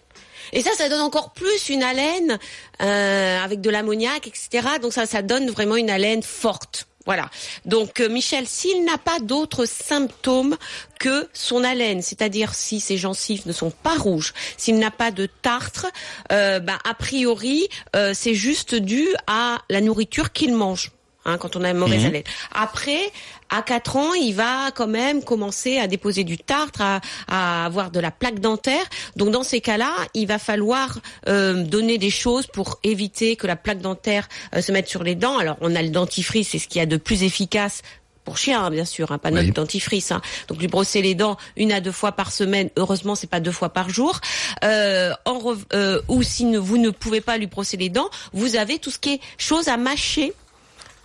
Et 0.52 0.62
ça, 0.62 0.70
ça 0.76 0.88
donne 0.88 1.00
encore 1.00 1.32
plus 1.32 1.69
une 1.69 1.82
haleine 1.82 2.38
euh, 2.82 3.44
avec 3.44 3.60
de 3.60 3.70
l'ammoniac, 3.70 4.26
etc. 4.26 4.69
Donc 4.81 4.93
ça, 4.93 5.06
ça 5.06 5.22
donne 5.22 5.50
vraiment 5.50 5.76
une 5.76 5.90
haleine 5.90 6.22
forte. 6.22 6.87
Voilà. 7.04 7.31
Donc 7.64 8.00
euh, 8.00 8.08
Michel, 8.08 8.46
s'il 8.48 8.84
n'a 8.84 8.98
pas 8.98 9.20
d'autres 9.20 9.64
symptômes 9.64 10.56
que 10.98 11.28
son 11.32 11.62
haleine, 11.62 12.02
c'est-à-dire 12.02 12.54
si 12.54 12.81
ses 12.81 12.96
gencives 12.96 13.46
ne 13.46 13.52
sont 13.52 13.70
pas 13.70 13.96
rouges, 13.96 14.34
s'il 14.56 14.78
n'a 14.78 14.90
pas 14.90 15.12
de 15.12 15.26
tartre, 15.26 15.87
euh, 16.32 16.58
bah, 16.58 16.78
a 16.84 16.94
priori, 16.94 17.69
c'est 18.12 18.34
juste 18.34 18.75
dû 18.75 19.06
à 19.26 19.58
la 19.70 19.81
nourriture 19.81 20.32
qu'il 20.32 20.54
mange. 20.54 20.90
Hein, 21.28 21.38
quand 21.38 21.56
on 21.56 21.64
a 21.64 21.70
une 21.70 21.76
mauvaise 21.76 22.05
haleine. 22.05 22.23
Après, 22.55 23.11
à 23.50 23.61
4 23.62 23.96
ans, 23.96 24.14
il 24.14 24.32
va 24.32 24.70
quand 24.73 24.87
même 24.87 25.25
commencer 25.25 25.76
à 25.78 25.88
déposer 25.88 26.23
du 26.23 26.38
tartre, 26.38 26.81
à, 26.81 27.00
à 27.26 27.64
avoir 27.67 27.90
de 27.90 27.99
la 27.99 28.12
plaque 28.12 28.38
dentaire. 28.38 28.84
Donc 29.17 29.31
dans 29.32 29.43
ces 29.43 29.61
cas-là, 29.61 29.90
il 30.14 30.28
va 30.28 30.38
falloir 30.38 30.99
euh, 31.28 31.64
donner 31.64 31.99
des 31.99 32.11
choses 32.11 32.46
pour 32.46 32.78
éviter 32.84 33.34
que 33.34 33.49
la 33.49 33.56
plaque 33.56 33.81
dentaire 33.81 34.28
euh, 34.55 34.62
se 34.62 34.70
mette 34.70 34.88
sur 34.88 35.02
les 35.02 35.17
dents. 35.17 35.37
Alors 35.38 35.56
on 35.61 35.75
a 35.75 35.82
le 35.82 35.88
dentifrice, 35.90 36.50
c'est 36.50 36.61
ce 36.61 36.69
qu'il 36.69 36.78
y 36.78 36.82
a 36.82 36.87
de 36.87 36.96
plus 36.96 37.25
efficace 37.25 37.82
pour 38.25 38.38
chien, 38.38 38.62
hein, 38.64 38.70
bien 38.70 38.84
sûr, 38.84 39.11
hein, 39.12 39.19
pas 39.19 39.31
notre 39.31 39.46
Oui. 39.49 39.52
dentifrice. 39.52 40.11
Hein. 40.12 40.20
Donc 40.49 40.58
lui 40.61 40.67
brosser 40.69 41.02
les 41.02 41.14
dents 41.17 41.37
une 41.56 41.70
à 41.72 41.81
deux 41.81 41.93
fois 41.93 42.12
par 42.12 42.31
semaine. 42.32 42.70
Heureusement, 42.76 43.14
c'est 43.17 43.29
pas 43.31 43.40
deux 43.40 43.52
fois 43.52 43.69
par 43.70 43.88
jour. 43.88 44.20
Euh, 44.64 45.12
en 45.25 45.40
euh, 45.72 46.00
ou 46.08 46.22
si 46.22 46.44
ne- 46.44 46.58
vous 46.58 46.79
ne 46.79 46.90
pouvez 46.90 47.20
pas 47.20 47.37
lui 47.37 47.46
brosser 47.46 47.76
les 47.76 47.88
dents, 47.88 48.08
vous 48.32 48.56
avez 48.56 48.79
tout 48.79 48.90
ce 48.93 48.99
qui 48.99 49.14
est 49.14 49.20
choses 49.38 49.67
à 49.69 49.76
mâcher 49.76 50.32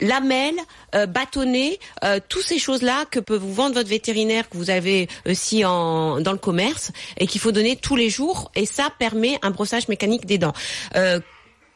lamelles, 0.01 0.59
euh, 0.95 1.05
bâtonnets, 1.05 1.79
euh, 2.03 2.19
toutes 2.27 2.43
ces 2.43 2.59
choses-là 2.59 3.05
que 3.09 3.19
peut 3.19 3.37
vous 3.37 3.53
vendre 3.53 3.75
votre 3.75 3.89
vétérinaire 3.89 4.49
que 4.49 4.57
vous 4.57 4.69
avez 4.69 5.07
aussi 5.25 5.63
en, 5.63 6.19
dans 6.19 6.31
le 6.31 6.37
commerce 6.37 6.91
et 7.17 7.27
qu'il 7.27 7.39
faut 7.39 7.51
donner 7.51 7.75
tous 7.75 7.95
les 7.95 8.09
jours 8.09 8.51
et 8.55 8.65
ça 8.65 8.89
permet 8.97 9.37
un 9.41 9.51
brossage 9.51 9.87
mécanique 9.87 10.25
des 10.25 10.37
dents. 10.37 10.53
Euh, 10.95 11.19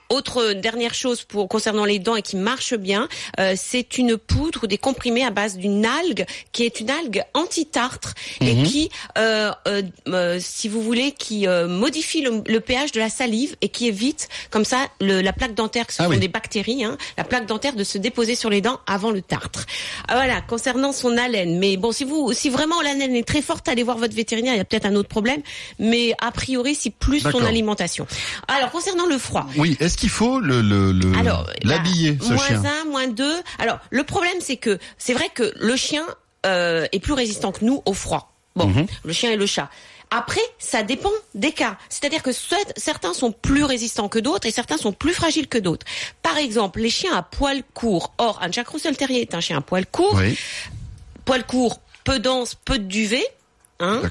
autre 0.09 0.53
dernière 0.53 0.93
chose 0.93 1.23
pour 1.23 1.47
concernant 1.47 1.85
les 1.85 1.99
dents 1.99 2.15
et 2.15 2.21
qui 2.21 2.35
marche 2.35 2.73
bien, 2.75 3.07
euh, 3.39 3.53
c'est 3.57 3.97
une 3.97 4.17
poudre 4.17 4.61
ou 4.63 4.67
des 4.67 4.77
comprimés 4.77 5.23
à 5.23 5.29
base 5.31 5.57
d'une 5.57 5.85
algue 5.85 6.25
qui 6.51 6.63
est 6.63 6.79
une 6.79 6.89
algue 6.89 7.23
anti-tartre 7.33 8.13
et 8.41 8.63
qui, 8.63 8.89
euh, 9.17 9.51
euh, 9.67 9.81
euh, 10.07 10.37
si 10.41 10.67
vous 10.67 10.81
voulez, 10.81 11.11
qui 11.11 11.47
euh, 11.47 11.67
modifie 11.67 12.21
le, 12.21 12.41
le 12.47 12.59
pH 12.59 12.91
de 12.91 12.99
la 12.99 13.09
salive 13.09 13.55
et 13.61 13.69
qui 13.69 13.87
évite 13.87 14.27
comme 14.51 14.65
ça 14.65 14.87
le- 15.01 15.21
la 15.21 15.33
plaque 15.33 15.55
dentaire, 15.55 15.87
que 15.87 15.93
ce 15.93 16.01
Ah 16.01 16.05
sont 16.05 16.11
oui. 16.11 16.19
des 16.19 16.27
bactéries, 16.27 16.83
hein, 16.83 16.97
la 17.17 17.23
plaque 17.23 17.45
dentaire 17.45 17.73
de 17.73 17.83
se 17.83 17.97
déposer 17.97 18.35
sur 18.35 18.49
les 18.49 18.61
dents 18.61 18.79
avant 18.87 19.11
le 19.11 19.21
tartre. 19.21 19.65
Ah, 20.07 20.15
Voilà, 20.15 20.41
concernant 20.41 20.91
son 20.91 21.17
haleine. 21.17 21.57
Mais 21.59 21.77
bon, 21.77 21.91
si 21.91 22.03
vous, 22.03 22.31
si 22.33 22.49
vraiment 22.49 22.81
l'haleine 22.81 23.15
est 23.15 23.27
très 23.27 23.41
forte, 23.41 23.67
allez 23.67 23.83
voir 23.83 23.97
votre 23.97 24.13
vétérinaire. 24.15 24.53
Il 24.53 24.57
y 24.57 24.61
a 24.61 24.65
peut-être 24.65 24.85
un 24.85 24.95
autre 24.95 25.09
problème, 25.09 25.41
mais 25.79 26.13
a 26.21 26.31
priori, 26.31 26.75
c'est 26.75 26.89
plus 26.91 27.19
son 27.21 27.43
alimentation. 27.43 28.05
Alors 28.47 28.71
concernant 28.71 29.05
le 29.05 29.17
froid. 29.17 29.47
Oui, 29.57 29.77
est-ce 29.95 30.01
qu'il 30.01 30.09
faut 30.09 30.41
le, 30.41 30.59
le, 30.61 30.91
le- 30.91 31.17
Alors, 31.17 31.47
l'habiller, 31.63 32.11
bah, 32.11 32.25
ce 32.27 32.33
moins 32.33 32.45
chien 32.47 32.63
un, 32.65 32.85
moins 32.89 33.07
deux. 33.07 33.35
Alors, 33.59 33.79
le 33.91 34.03
problème, 34.03 34.35
c'est 34.41 34.57
que 34.57 34.77
c'est 34.97 35.13
vrai 35.13 35.29
que 35.33 35.53
le 35.55 35.75
chien 35.77 36.03
euh, 36.45 36.85
est 36.91 36.99
plus 36.99 37.13
résistant 37.13 37.53
que 37.53 37.63
nous 37.63 37.81
au 37.85 37.93
froid. 37.93 38.33
Bon, 38.57 38.67
Mhm. 38.67 38.87
le 39.05 39.13
chien 39.13 39.31
et 39.31 39.37
le 39.37 39.45
chat. 39.45 39.69
Après, 40.11 40.41
ça 40.59 40.83
dépend 40.83 41.11
des 41.33 41.53
cas. 41.53 41.77
C'est-à-dire 41.87 42.21
que 42.23 42.31
certains 42.75 43.13
sont 43.13 43.31
plus 43.31 43.63
résistants 43.63 44.09
que 44.09 44.19
d'autres 44.19 44.45
et 44.47 44.51
certains 44.51 44.77
sont 44.77 44.91
plus 44.91 45.13
fragiles 45.13 45.47
que 45.47 45.57
d'autres. 45.57 45.85
Par 46.21 46.37
exemple, 46.37 46.81
les 46.81 46.89
chiens 46.89 47.15
à 47.15 47.23
poil 47.23 47.63
court. 47.73 48.13
Or, 48.17 48.37
un 48.41 48.51
Jack 48.51 48.67
Russell 48.67 48.97
Terrier 48.97 49.21
est 49.21 49.33
un 49.33 49.39
chien 49.39 49.57
à 49.57 49.61
poil 49.61 49.85
court. 49.85 50.13
Oui, 50.15 50.37
Poil 51.23 51.45
court, 51.45 51.79
peu 52.03 52.19
dense, 52.19 52.55
peu 52.65 52.77
de 52.79 52.83
duvet. 52.83 53.25
Hein 53.81 54.01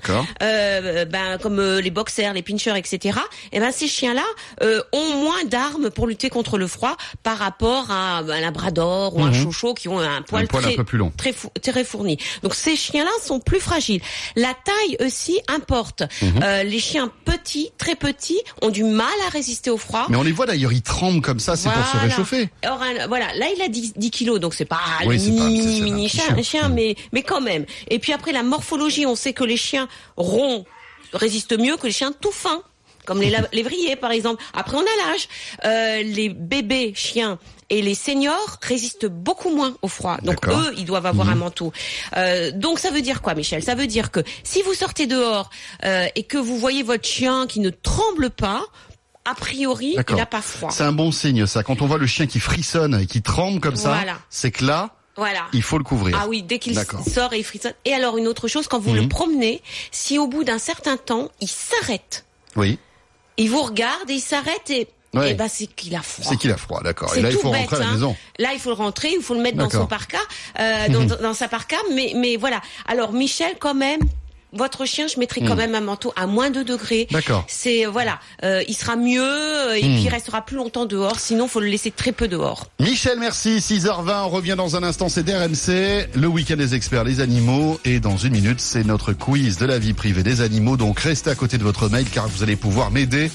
euh, 0.43 1.05
ben 1.07 1.39
comme 1.39 1.59
euh, 1.59 1.81
les 1.81 1.91
boxers, 1.91 2.33
les 2.35 2.43
pinchers, 2.43 2.77
etc. 2.77 3.19
Et 3.53 3.61
ben 3.61 3.73
ces 3.73 3.87
chiens-là 3.89 4.25
euh, 4.63 4.83
ont 4.93 5.15
moins 5.23 5.45
d'armes 5.45 5.91
pour 5.91 6.07
lutter 6.07 6.29
contre 6.29 6.59
le 6.59 6.67
froid 6.67 6.97
par 7.23 7.39
rapport 7.39 7.91
à 7.91 8.19
un 8.19 8.41
labrador 8.41 9.17
ou 9.17 9.23
un 9.23 9.31
Mhm. 9.31 9.43
chouchou 9.43 9.75
qui 9.75 9.89
ont 9.89 9.99
un 9.99 10.23
poil, 10.23 10.45
Un 10.45 10.47
poil 10.47 10.65
un 10.65 10.67
très, 10.69 10.77
peu 10.77 10.85
plus 10.85 10.99
long. 10.99 11.13
très, 11.17 11.33
fou- 11.33 11.51
très 11.63 11.85
fourni. 11.85 12.19
Donc 12.43 12.55
ces 12.55 12.77
chiens-là 12.77 13.11
sont 13.25 13.41
plus 13.41 13.61
fragiles. 13.61 14.03
La 14.37 14.53
taille 14.55 14.97
aussi 15.07 15.41
importe. 15.49 16.03
Mhm. 16.23 16.41
Euh, 16.43 16.63
les 16.63 16.79
chiens 16.81 17.11
petits, 17.25 17.71
très 17.79 17.95
petits, 17.95 18.41
ont 18.63 18.71
du 18.71 18.85
mal 18.85 19.07
à 19.27 19.31
résister 19.31 19.71
au 19.71 19.79
froid. 19.79 20.07
Mais 20.11 20.17
on 20.17 20.23
les 20.23 20.33
voit 20.33 20.47
d'ailleurs, 20.47 20.73
ils 20.73 20.83
tremblent 20.83 21.23
comme 21.23 21.41
ça, 21.41 21.57
c'est 21.57 21.71
pour 21.71 21.87
se 21.87 21.97
réchauffer. 21.97 22.51
Or, 22.67 22.81
un- 22.83 23.07
voilà, 23.07 23.33
là 23.35 23.47
il 23.57 23.63
a 23.63 23.69
10, 23.69 23.95
10 23.97 24.11
kilos, 24.11 24.41
donc 24.41 24.53
c'est 24.55 24.65
pas 24.67 24.79
Oui, 25.07 25.17
mini 25.19 25.39
pas- 25.39 25.45
mini 25.47 25.81
mini 25.81 26.07
petit 26.09 26.17
chien, 26.19 26.35
chien. 26.35 26.43
chien, 26.43 26.69
Mm. 26.69 26.75
mais 26.75 26.97
mais 27.13 27.23
quand 27.23 27.41
même. 27.41 27.65
Et 27.89 27.99
puis 27.99 28.13
après 28.13 28.33
la 28.33 28.43
morphologie, 28.43 29.07
on 29.07 29.15
sait 29.17 29.33
que 29.33 29.45
les 29.45 29.54
chiens 29.57 29.89
ronds 30.17 30.65
résistent 31.13 31.59
mieux 31.59 31.77
que 31.77 31.87
les 31.87 31.93
chiens 31.93 32.13
tout 32.13 32.33
fins. 32.33 32.63
comme 33.07 33.21
les 33.21 33.35
lévriers 33.53 33.97
par 33.97 34.11
exemple. 34.11 34.43
Après, 34.53 34.77
on 34.77 34.81
a 34.81 35.11
l'âge. 35.11 35.29
Euh, 35.65 36.03
les 36.03 36.29
bébés 36.29 36.93
chiens 36.95 37.39
et 37.71 37.83
les 37.83 37.95
seniors 37.95 38.59
résistent 38.63 39.07
beaucoup 39.07 39.55
moins 39.55 39.75
au 39.83 39.89
froid. 39.89 40.19
Donc 40.23 40.47
eux, 40.49 40.75
ils 40.77 40.85
doivent 40.85 41.07
avoir 41.07 41.29
un 41.29 41.35
manteau. 41.35 41.73
Euh, 42.17 42.51
donc 42.53 42.79
ça 42.79 42.91
veut 42.91 43.03
dire 43.03 43.23
quoi, 43.23 43.35
Michel? 43.35 43.63
Ça 43.63 43.75
veut 43.75 43.87
dire 43.87 44.11
que 44.11 44.21
si 44.43 44.63
vous 44.63 44.75
sortez 44.75 45.07
dehors 45.07 45.51
euh, 45.85 46.07
et 46.15 46.25
que 46.25 46.39
vous 46.39 46.59
voyez 46.59 46.83
votre 46.83 47.07
chien 47.07 47.47
qui 47.47 47.61
ne 47.61 47.71
tremble 47.71 48.31
pas, 48.31 48.63
a 49.25 49.35
priori, 49.35 49.97
il 50.09 50.15
n'a 50.17 50.27
pas 50.27 50.43
froid. 50.43 50.71
C'est 50.71 50.83
un 50.83 50.93
bon 50.93 51.11
signe, 51.11 51.47
ça. 51.47 51.63
Quand 51.63 51.81
on 51.81 51.87
voit 51.87 51.99
le 51.99 52.07
chien 52.07 52.27
qui 52.27 52.41
frissonne 52.41 53.01
et 53.01 53.07
qui 53.07 53.23
tremble 53.23 53.61
comme 53.61 53.77
ça, 53.77 53.99
c'est 54.29 54.51
que 54.51 54.65
là, 54.65 54.91
Voilà. 55.17 55.47
il 55.53 55.63
faut 55.63 55.79
le 55.79 55.85
couvrir. 55.85 56.19
Ah 56.21 56.27
oui, 56.29 56.43
dès 56.43 56.59
qu'il 56.59 56.75
sort 56.77 57.33
et 57.33 57.39
il 57.39 57.45
frissonne. 57.45 57.75
Et 57.85 57.95
alors 57.95 58.17
une 58.19 58.27
autre 58.27 58.49
chose, 58.49 58.67
quand 58.67 58.81
vous 58.81 58.91
Mhm. 58.91 59.03
le 59.03 59.09
promenez, 59.09 59.63
si 59.93 60.19
au 60.19 60.27
bout 60.27 60.43
d'un 60.45 60.59
certain 60.59 60.97
temps, 60.97 61.29
il 61.41 61.49
s'arrête, 61.49 62.25
Oui, 62.57 62.79
il 63.37 63.49
vous 63.51 63.63
regarde 63.63 64.11
et 64.11 64.15
il 64.15 64.21
s'arrête 64.21 64.71
et, 64.71 64.89
Ouais. 65.13 65.31
et 65.31 65.35
ben 65.35 65.47
c'est 65.49 65.69
qu'il 65.69 65.95
a 65.95 66.03
froid. 66.03 66.25
c'est 66.29 66.37
qu'il 66.37 66.51
a 66.51 66.57
froid, 66.57 66.81
d'accord. 66.83 67.17
Et 67.17 67.21
là, 67.23 67.31
il 67.31 67.37
faut 67.37 67.51
bête, 67.53 67.61
rentrer 67.61 67.77
à 67.77 67.79
la 67.81 67.87
hein. 67.87 67.93
maison. 67.93 68.17
Là, 68.41 68.53
il 68.53 68.59
faut 68.59 68.71
le 68.71 68.75
rentrer, 68.75 69.13
il 69.17 69.23
faut 69.23 69.35
le 69.35 69.41
mettre 69.43 69.57
dans 69.59 69.71
son 69.71 69.87
parka, 69.87 70.19
euh, 70.59 70.89
dans 71.23 71.35
sa 71.35 71.47
parka. 71.47 71.77
Mais, 71.95 72.13
mais 72.17 72.35
voilà. 72.37 72.61
Alors, 72.87 73.13
Michel, 73.13 73.55
quand 73.61 73.75
même, 73.75 74.01
votre 74.55 74.85
chien, 74.85 75.07
je 75.07 75.19
mettrai 75.19 75.43
quand 75.43 75.57
même 75.57 75.75
un 75.75 75.81
manteau 75.81 76.13
à 76.17 76.27
moins 76.27 76.51
de 76.51 76.63
degrés. 76.63 77.07
Hmm. 77.11 77.15
D'accord. 77.15 77.41
Hmm. 77.41 77.49
C'est 77.49 77.85
voilà, 77.87 78.19
euh, 78.43 78.63
il 78.69 78.75
sera 78.75 78.97
mieux 78.97 79.23
euh, 79.23 79.75
et 79.75 79.81
puis 79.81 80.03
il 80.03 80.09
restera 80.09 80.43
plus 80.43 80.57
longtemps 80.57 80.87
dehors. 80.87 81.19
Sinon, 81.19 81.49
faut 81.49 81.61
le 81.61 81.67
laisser 81.67 81.91
très 81.91 82.13
peu 82.13 82.29
dehors. 82.29 82.67
Michel, 82.81 83.19
merci. 83.19 83.59
6h20, 83.59 84.25
on 84.25 84.29
revient 84.29 84.55
dans 84.57 84.77
un 84.77 84.83
instant. 84.83 85.09
C'est 85.09 85.23
DRMC, 85.23 86.09
le 86.15 86.27
week-end 86.27 86.57
des 86.57 86.75
experts, 86.75 87.05
les 87.05 87.21
animaux. 87.21 87.81
Et 87.85 88.01
dans 88.01 88.17
une 88.17 88.33
minute, 88.33 88.61
c'est 88.61 88.85
notre 88.85 89.13
quiz 89.13 89.59
de 89.59 89.67
la 89.67 89.79
vie 89.79 89.93
privée 89.93 90.23
des 90.23 90.41
animaux. 90.41 90.77
Donc, 90.77 91.01
restez 91.01 91.31
à 91.31 91.35
côté 91.35 91.59
de 91.59 91.63
votre 91.63 91.89
mail 91.89 92.07
car 92.11 92.29
vous 92.29 92.43
allez 92.43 92.57
pouvoir 92.57 92.91
m'aider. 92.91 93.31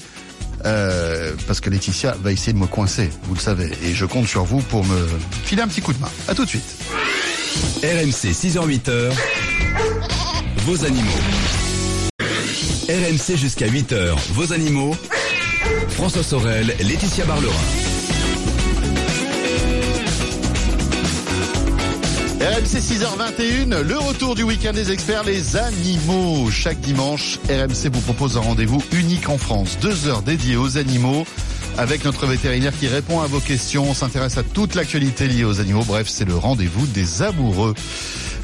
Euh, 0.66 1.32
parce 1.46 1.60
que 1.60 1.70
Laetitia 1.70 2.16
va 2.22 2.32
essayer 2.32 2.52
de 2.52 2.58
me 2.58 2.66
coincer, 2.66 3.10
vous 3.24 3.34
le 3.34 3.40
savez. 3.40 3.70
Et 3.82 3.94
je 3.94 4.04
compte 4.04 4.26
sur 4.26 4.44
vous 4.44 4.60
pour 4.60 4.84
me 4.84 5.08
filer 5.44 5.62
un 5.62 5.68
petit 5.68 5.80
coup 5.80 5.92
de 5.92 5.98
main. 5.98 6.10
À 6.28 6.34
tout 6.34 6.44
de 6.44 6.50
suite. 6.50 6.76
RMC 7.82 8.32
6h-8h, 8.32 9.12
vos 10.58 10.84
animaux. 10.84 11.08
RMC 12.88 13.36
jusqu'à 13.36 13.66
8h, 13.66 14.16
vos 14.32 14.52
animaux. 14.52 14.94
François 15.88 16.22
Sorel, 16.22 16.74
Laetitia 16.80 17.24
Barlerin. 17.24 17.54
RMC 22.40 22.80
6h21, 22.80 23.80
le 23.82 23.98
retour 23.98 24.34
du 24.34 24.42
week-end 24.42 24.72
des 24.72 24.90
experts, 24.92 25.24
les 25.24 25.56
animaux. 25.56 26.50
Chaque 26.50 26.80
dimanche, 26.80 27.38
RMC 27.48 27.90
vous 27.92 28.00
propose 28.00 28.36
un 28.36 28.40
rendez-vous 28.40 28.82
unique 28.92 29.28
en 29.28 29.38
France. 29.38 29.78
Deux 29.80 30.08
heures 30.08 30.22
dédiées 30.22 30.56
aux 30.56 30.78
animaux 30.78 31.24
avec 31.80 32.04
notre 32.04 32.26
vétérinaire 32.26 32.72
qui 32.78 32.88
répond 32.88 33.20
à 33.20 33.26
vos 33.26 33.40
questions. 33.40 33.88
On 33.88 33.94
s'intéresse 33.94 34.36
à 34.36 34.42
toute 34.42 34.74
l'actualité 34.74 35.26
liée 35.26 35.44
aux 35.44 35.60
animaux. 35.60 35.82
Bref, 35.86 36.08
c'est 36.08 36.26
le 36.26 36.36
rendez-vous 36.36 36.86
des 36.86 37.22
amoureux. 37.22 37.74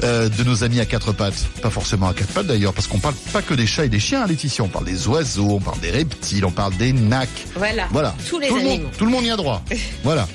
euh, 0.03 0.29
de 0.29 0.43
nos 0.43 0.63
amis 0.63 0.79
à 0.79 0.85
quatre 0.85 1.11
pattes. 1.11 1.45
Pas 1.61 1.69
forcément 1.69 2.07
à 2.07 2.13
quatre 2.13 2.31
pattes 2.31 2.47
d'ailleurs, 2.47 2.73
parce 2.73 2.87
qu'on 2.87 2.99
parle 2.99 3.15
pas 3.33 3.41
que 3.41 3.53
des 3.53 3.65
chats 3.65 3.85
et 3.85 3.89
des 3.89 3.99
chiens, 3.99 4.23
hein, 4.23 4.27
Laetitia. 4.27 4.63
On 4.63 4.67
parle 4.67 4.85
des 4.85 5.07
oiseaux, 5.07 5.49
on 5.49 5.59
parle 5.59 5.79
des 5.79 5.91
reptiles, 5.91 6.45
on 6.45 6.51
parle 6.51 6.75
des 6.77 6.93
nacs. 6.93 7.29
Voilà. 7.55 7.87
Voilà. 7.91 8.15
Tous 8.27 8.39
les 8.39 8.47
tout 8.47 8.57
le 8.57 8.63
monde, 8.63 8.81
tout 8.97 9.05
le 9.05 9.11
monde 9.11 9.23
y 9.23 9.31
a 9.31 9.35
droit. 9.35 9.63
voilà. 10.03 10.27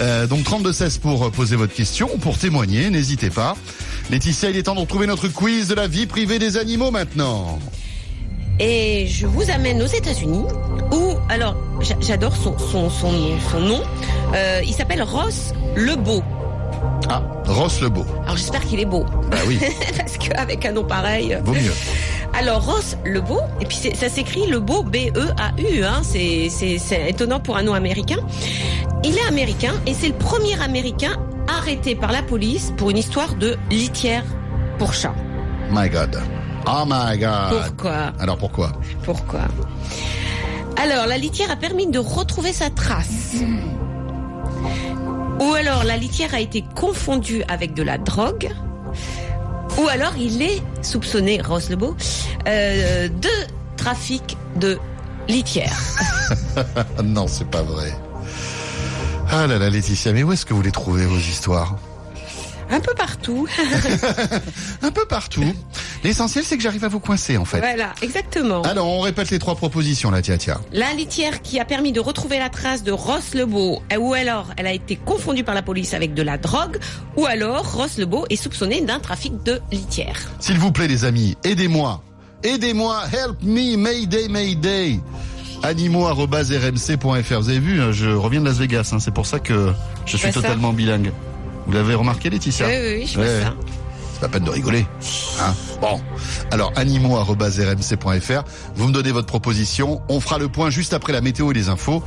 Euh, 0.00 0.26
donc 0.26 0.40
32-16 0.40 0.98
pour 1.00 1.24
euh, 1.24 1.30
poser 1.30 1.56
votre 1.56 1.74
question, 1.74 2.08
pour 2.18 2.38
témoigner, 2.38 2.90
n'hésitez 2.90 3.30
pas. 3.30 3.56
Laetitia, 4.10 4.50
il 4.50 4.56
est 4.56 4.64
temps 4.64 4.74
de 4.74 4.80
retrouver 4.80 5.06
notre 5.06 5.28
quiz 5.28 5.68
de 5.68 5.74
la 5.74 5.88
vie 5.88 6.06
privée 6.06 6.38
des 6.38 6.56
animaux 6.58 6.90
maintenant. 6.90 7.58
Et 8.58 9.06
je 9.08 9.26
vous 9.26 9.50
amène 9.50 9.82
aux 9.82 9.86
États-Unis 9.86 10.44
où, 10.92 11.14
alors, 11.28 11.54
j'a- 11.80 11.96
j'adore 12.00 12.34
son, 12.36 12.56
son, 12.58 12.88
son, 12.90 13.12
son 13.50 13.60
nom. 13.60 13.82
Euh, 14.34 14.60
il 14.64 14.72
s'appelle 14.72 15.02
Ross 15.02 15.52
Lebeau. 15.76 16.22
Ah, 17.08 17.22
Ross 17.46 17.80
le 17.80 17.88
Beau. 17.88 18.04
Alors 18.24 18.36
j'espère 18.36 18.60
qu'il 18.62 18.80
est 18.80 18.84
beau. 18.86 19.04
Bah 19.30 19.36
oui, 19.46 19.58
Parce 19.96 20.18
qu'avec 20.18 20.64
un 20.66 20.72
nom 20.72 20.84
pareil. 20.84 21.36
vaut 21.44 21.52
mieux. 21.52 21.72
Alors 22.38 22.64
Ross 22.64 22.96
Lebeau, 23.04 23.40
et 23.60 23.64
puis 23.66 23.76
ça 23.94 24.08
s'écrit 24.08 24.46
Lebeau 24.46 24.82
B-E-A-U, 24.82 25.84
hein, 25.84 26.02
c'est 26.02 26.50
étonnant 27.08 27.38
pour 27.40 27.56
un 27.56 27.62
nom 27.62 27.74
américain. 27.74 28.18
Il 29.04 29.16
est 29.16 29.26
américain 29.28 29.72
et 29.86 29.94
c'est 29.94 30.08
le 30.08 30.14
premier 30.14 30.60
américain 30.60 31.12
arrêté 31.48 31.94
par 31.94 32.10
la 32.12 32.22
police 32.22 32.72
pour 32.76 32.90
une 32.90 32.98
histoire 32.98 33.34
de 33.36 33.56
litière 33.70 34.24
pour 34.78 34.92
chat. 34.92 35.14
My 35.70 35.88
God. 35.88 36.20
Oh 36.66 36.82
my 36.86 37.16
God. 37.18 37.62
Pourquoi? 37.76 38.12
Alors 38.18 38.36
pourquoi? 38.36 38.72
Pourquoi? 39.04 39.42
Alors, 40.76 41.06
la 41.06 41.18
litière 41.18 41.50
a 41.50 41.56
permis 41.56 41.86
de 41.86 41.98
retrouver 41.98 42.52
sa 42.52 42.70
trace. 42.70 43.36
Ou 45.40 45.54
alors, 45.54 45.84
la 45.84 45.96
litière 45.96 46.34
a 46.34 46.40
été 46.40 46.64
confondue 46.74 47.42
avec 47.48 47.74
de 47.74 47.82
la 47.82 47.98
drogue. 47.98 48.50
Ou 49.78 49.88
alors, 49.88 50.16
il 50.18 50.42
est 50.42 50.62
soupçonné, 50.82 51.40
Ross 51.40 51.70
Lebeau, 51.70 51.96
euh, 52.46 53.08
de 53.08 53.28
trafic 53.76 54.36
de 54.56 54.78
litière. 55.28 55.78
Non, 57.04 57.28
c'est 57.28 57.48
pas 57.48 57.62
vrai. 57.62 57.92
Ah 59.30 59.46
là 59.46 59.58
là, 59.58 59.70
Laetitia, 59.70 60.12
mais 60.12 60.22
où 60.22 60.32
est-ce 60.32 60.44
que 60.44 60.54
vous 60.54 60.62
les 60.62 60.72
trouvez 60.72 61.04
vos 61.06 61.18
histoires? 61.18 61.76
Un 62.70 62.80
peu 62.80 62.94
partout. 62.94 63.46
Un 64.82 64.90
peu 64.90 65.06
partout. 65.06 65.44
L'essentiel, 66.02 66.44
c'est 66.44 66.56
que 66.56 66.62
j'arrive 66.62 66.84
à 66.84 66.88
vous 66.88 67.00
coincer 67.00 67.36
en 67.36 67.44
fait. 67.44 67.58
voilà, 67.58 67.92
exactement. 68.02 68.62
Alors, 68.62 68.88
on 68.88 69.00
répète 69.00 69.30
les 69.30 69.38
trois 69.38 69.54
propositions 69.54 70.10
là, 70.10 70.22
tiens, 70.22 70.36
tiens. 70.36 70.60
La 70.72 70.92
litière 70.92 71.42
qui 71.42 71.60
a 71.60 71.64
permis 71.64 71.92
de 71.92 72.00
retrouver 72.00 72.38
la 72.38 72.48
trace 72.48 72.82
de 72.82 72.92
Ross 72.92 73.34
Lebeau, 73.34 73.82
euh, 73.92 73.96
ou 73.98 74.14
alors 74.14 74.48
elle 74.56 74.66
a 74.66 74.72
été 74.72 74.96
confondue 74.96 75.44
par 75.44 75.54
la 75.54 75.62
police 75.62 75.94
avec 75.94 76.14
de 76.14 76.22
la 76.22 76.38
drogue, 76.38 76.78
ou 77.16 77.26
alors 77.26 77.72
Ross 77.72 77.98
Lebeau 77.98 78.26
est 78.30 78.36
soupçonné 78.36 78.80
d'un 78.80 78.98
trafic 78.98 79.42
de 79.42 79.60
litière. 79.70 80.18
S'il 80.40 80.58
vous 80.58 80.72
plaît, 80.72 80.88
les 80.88 81.04
amis, 81.04 81.36
aidez-moi. 81.44 82.02
Aidez-moi, 82.42 83.02
help 83.12 83.42
me, 83.42 83.76
mayday, 83.76 84.28
mayday. 84.28 85.00
Animaux.rmc.fr. 85.62 87.40
Vous 87.40 87.48
avez 87.48 87.58
vu, 87.58 87.80
hein, 87.80 87.90
je 87.92 88.08
reviens 88.10 88.40
de 88.40 88.46
Las 88.46 88.58
Vegas, 88.58 88.90
hein, 88.92 88.98
c'est 89.00 89.14
pour 89.14 89.26
ça 89.26 89.38
que 89.38 89.72
je 90.04 90.16
suis 90.16 90.30
totalement 90.30 90.72
bilingue. 90.72 91.12
Vous 91.66 91.72
l'avez 91.72 91.94
remarqué, 91.94 92.30
Laetitia 92.30 92.66
Oui, 92.66 92.72
oui, 92.76 92.94
oui, 93.00 93.06
je 93.12 93.18
Ouais. 93.20 93.42
ça. 93.42 93.54
C'est 94.14 94.20
pas 94.20 94.28
peine 94.28 94.44
de 94.44 94.50
rigoler. 94.50 94.86
Hein 95.42 95.54
bon. 95.80 96.00
Alors, 96.50 96.72
animaux.rmc.fr. 96.76 98.44
Vous 98.74 98.86
me 98.88 98.92
donnez 98.92 99.12
votre 99.12 99.26
proposition. 99.26 100.00
On 100.08 100.20
fera 100.20 100.38
le 100.38 100.48
point 100.48 100.70
juste 100.70 100.94
après 100.94 101.12
la 101.12 101.20
météo 101.20 101.50
et 101.50 101.54
les 101.54 101.68
infos. 101.68 102.02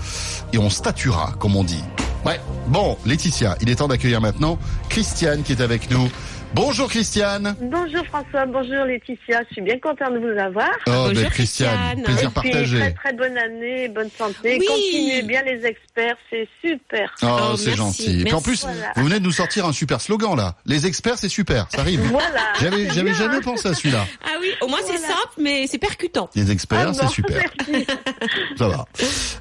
Et 0.54 0.58
on 0.58 0.70
statuera, 0.72 1.34
comme 1.38 1.56
on 1.56 1.63
dit. 1.63 1.84
Ouais. 2.25 2.39
Bon, 2.68 2.98
Laetitia, 3.06 3.58
il 3.62 3.70
est 3.70 3.75
temps 3.75 3.88
d'accueillir 3.88 4.22
maintenant 4.22 4.58
Christiane 4.89 5.44
qui 5.44 5.51
est 5.51 5.62
avec 5.62 5.92
nous. 5.92 6.10
Bonjour 6.56 6.89
Christiane. 6.89 7.56
Bonjour 7.62 8.03
François, 8.08 8.46
bonjour 8.48 8.84
Laetitia, 8.86 9.41
je 9.48 9.53
suis 9.53 9.62
bien 9.62 9.77
contente 9.79 10.13
de 10.13 10.20
vous 10.20 10.39
avoir. 10.39 10.70
Oh, 10.88 10.91
Bonjour, 11.08 11.13
ben, 11.24 11.29
Christiane, 11.29 11.77
Christiane. 11.77 12.03
plaisir 12.03 12.32
partagé. 12.32 12.79
très 12.79 12.94
très 12.94 13.13
bonne 13.13 13.38
année, 13.38 13.88
bonne 13.88 14.10
santé. 14.18 14.58
Oui. 14.60 14.65
Continuez 14.68 15.22
bien 15.22 15.44
les 15.44 15.63
experts, 15.65 16.15
c'est 16.29 16.48
super. 16.63 17.13
Oh, 17.22 17.27
Oh, 17.51 17.56
c'est 17.56 17.68
merci, 17.68 17.77
gentil. 17.77 18.22
Et 18.22 18.24
puis 18.25 18.34
en 18.34 18.41
plus, 18.41 18.63
Voilà. 18.63 18.91
vous 18.96 19.03
venez 19.06 19.20
de 19.20 19.24
nous 19.24 19.32
sortir 19.32 19.65
un 19.68 19.74
super 19.74 20.01
slogan 20.01 20.36
là. 20.36 20.56
Les 20.65 20.88
experts, 20.88 21.18
c'est 21.20 21.29
super. 21.29 21.68
Ça 21.74 21.82
arrive. 21.82 22.01
Voilà. 22.01 22.27
J'avais, 22.60 22.88
j'avais 22.89 23.12
Bien, 23.12 23.13
jamais 23.20 23.38
hein. 23.38 23.41
pensé 23.44 23.68
à 23.70 23.74
celui-là. 23.75 24.06
Ah 24.25 24.38
oui, 24.41 24.48
au 24.62 24.68
moins 24.68 24.79
c'est 24.86 24.98
simple, 24.98 25.34
mais 25.39 25.68
c'est 25.68 25.77
percutant. 25.77 26.29
Les 26.36 26.50
experts, 26.51 26.88
Ah 26.89 26.94
c'est 26.94 27.08
super. 27.10 27.44
merci. 27.68 27.86
Ça 28.58 28.68
va. 28.68 28.86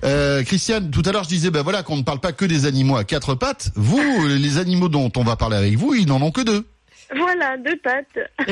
Euh, 0.05 0.45
Christiane, 0.45 0.91
tout 0.91 1.03
à 1.07 1.13
l'heure, 1.13 1.25
je 1.25 1.29
disais, 1.31 1.51
ben 1.51 1.63
voilà, 1.63 1.83
qu'on 1.83 1.97
ne 1.97 2.03
parle 2.03 2.21
pas 2.21 2.33
que 2.33 2.45
des 2.45 2.67
animaux 2.67 2.97
à 2.97 3.05
quatre 3.05 3.35
pattes. 3.35 3.71
Vous, 3.75 4.27
les 4.29 4.59
animaux 4.59 4.89
dont 4.91 5.11
on 5.17 5.25
va 5.25 5.37
parler 5.37 5.57
avec 5.57 5.75
vous, 5.75 5.95
ils 5.95 6.07
n'en 6.07 6.21
ont 6.23 6.31
que 6.31 6.43
deux. 6.43 6.67
Voilà, 7.17 7.57
deux 7.57 7.77
pattes. 7.77 8.19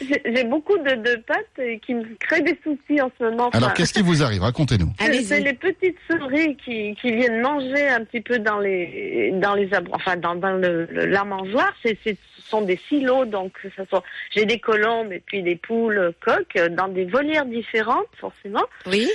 J'ai 0.00 0.44
beaucoup 0.44 0.76
de 0.78 0.94
deux 0.96 1.20
pattes 1.22 1.80
qui 1.82 1.94
me 1.94 2.04
créent 2.18 2.42
des 2.42 2.58
soucis 2.62 3.00
en 3.00 3.10
ce 3.18 3.24
moment. 3.24 3.48
Alors, 3.50 3.68
Enfin, 3.68 3.74
qu'est-ce 3.76 3.92
qui 3.92 4.02
vous 4.02 4.22
arrive? 4.22 4.42
Racontez-nous. 4.42 4.92
c'est 4.98 5.04
Allez-y. 5.06 5.24
c'est 5.24 5.40
les 5.40 5.52
petites 5.54 5.98
souris 6.10 6.56
qui, 6.56 6.94
qui 7.00 7.12
viennent 7.12 7.40
manger 7.40 7.88
un 7.88 8.04
petit 8.04 8.20
peu 8.20 8.38
dans 8.38 8.58
les 8.58 9.30
dans 9.34 9.54
les 9.54 9.68
enfin 9.92 10.16
dans, 10.16 10.34
dans 10.34 10.52
le, 10.56 10.86
le- 10.90 11.06
la 11.06 11.24
mangeoire. 11.24 11.72
C'est 11.84 11.96
ce 12.04 12.10
sont 12.48 12.62
des 12.62 12.78
silos 12.88 13.24
donc 13.24 13.52
ça 13.76 13.84
sont 13.90 14.02
j'ai 14.32 14.44
des 14.46 14.58
colombes 14.58 15.12
et 15.12 15.20
puis 15.24 15.42
des 15.42 15.56
poules 15.56 16.12
coques 16.20 16.58
dans 16.72 16.88
des 16.88 17.04
volières 17.04 17.46
différentes 17.46 18.08
forcément. 18.18 18.64
Oui. 18.86 19.08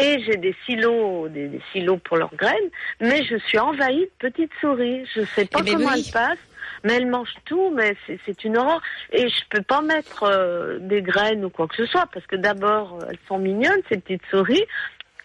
Et 0.00 0.22
j'ai 0.24 0.36
des 0.36 0.54
silos, 0.64 1.26
des, 1.28 1.48
des 1.48 1.60
silos 1.72 1.96
pour 1.96 2.18
leurs 2.18 2.32
graines, 2.36 2.70
mais 3.00 3.24
je 3.24 3.36
suis 3.48 3.58
envahie 3.58 4.02
de 4.02 4.10
petites 4.30 4.52
souris. 4.60 5.04
Je 5.12 5.22
sais 5.34 5.44
pas 5.44 5.58
Eh 5.60 5.64
ben 5.64 5.72
comment 5.72 5.88
oui. 5.92 6.04
elles 6.06 6.12
passent, 6.12 6.38
mais 6.84 6.94
elles 6.96 7.06
mangent 7.06 7.34
tout, 7.44 7.70
mais 7.74 7.96
c'est- 8.06 8.44
une 8.44 8.56
horreur. 8.56 8.80
Et 9.12 9.28
je 9.28 9.42
peux 9.50 9.62
pas 9.62 9.80
mettre 9.80 10.22
euh, 10.24 10.78
des 10.80 11.02
graines 11.02 11.44
ou 11.44 11.50
quoi 11.50 11.66
que 11.66 11.76
ce 11.76 11.86
soit, 11.86 12.06
parce 12.12 12.26
que 12.26 12.36
d'abord, 12.36 12.98
euh, 13.02 13.06
elles 13.10 13.18
sont 13.26 13.38
mignonnes, 13.38 13.80
ces 13.88 13.98
petites 13.98 14.24
souris. 14.30 14.64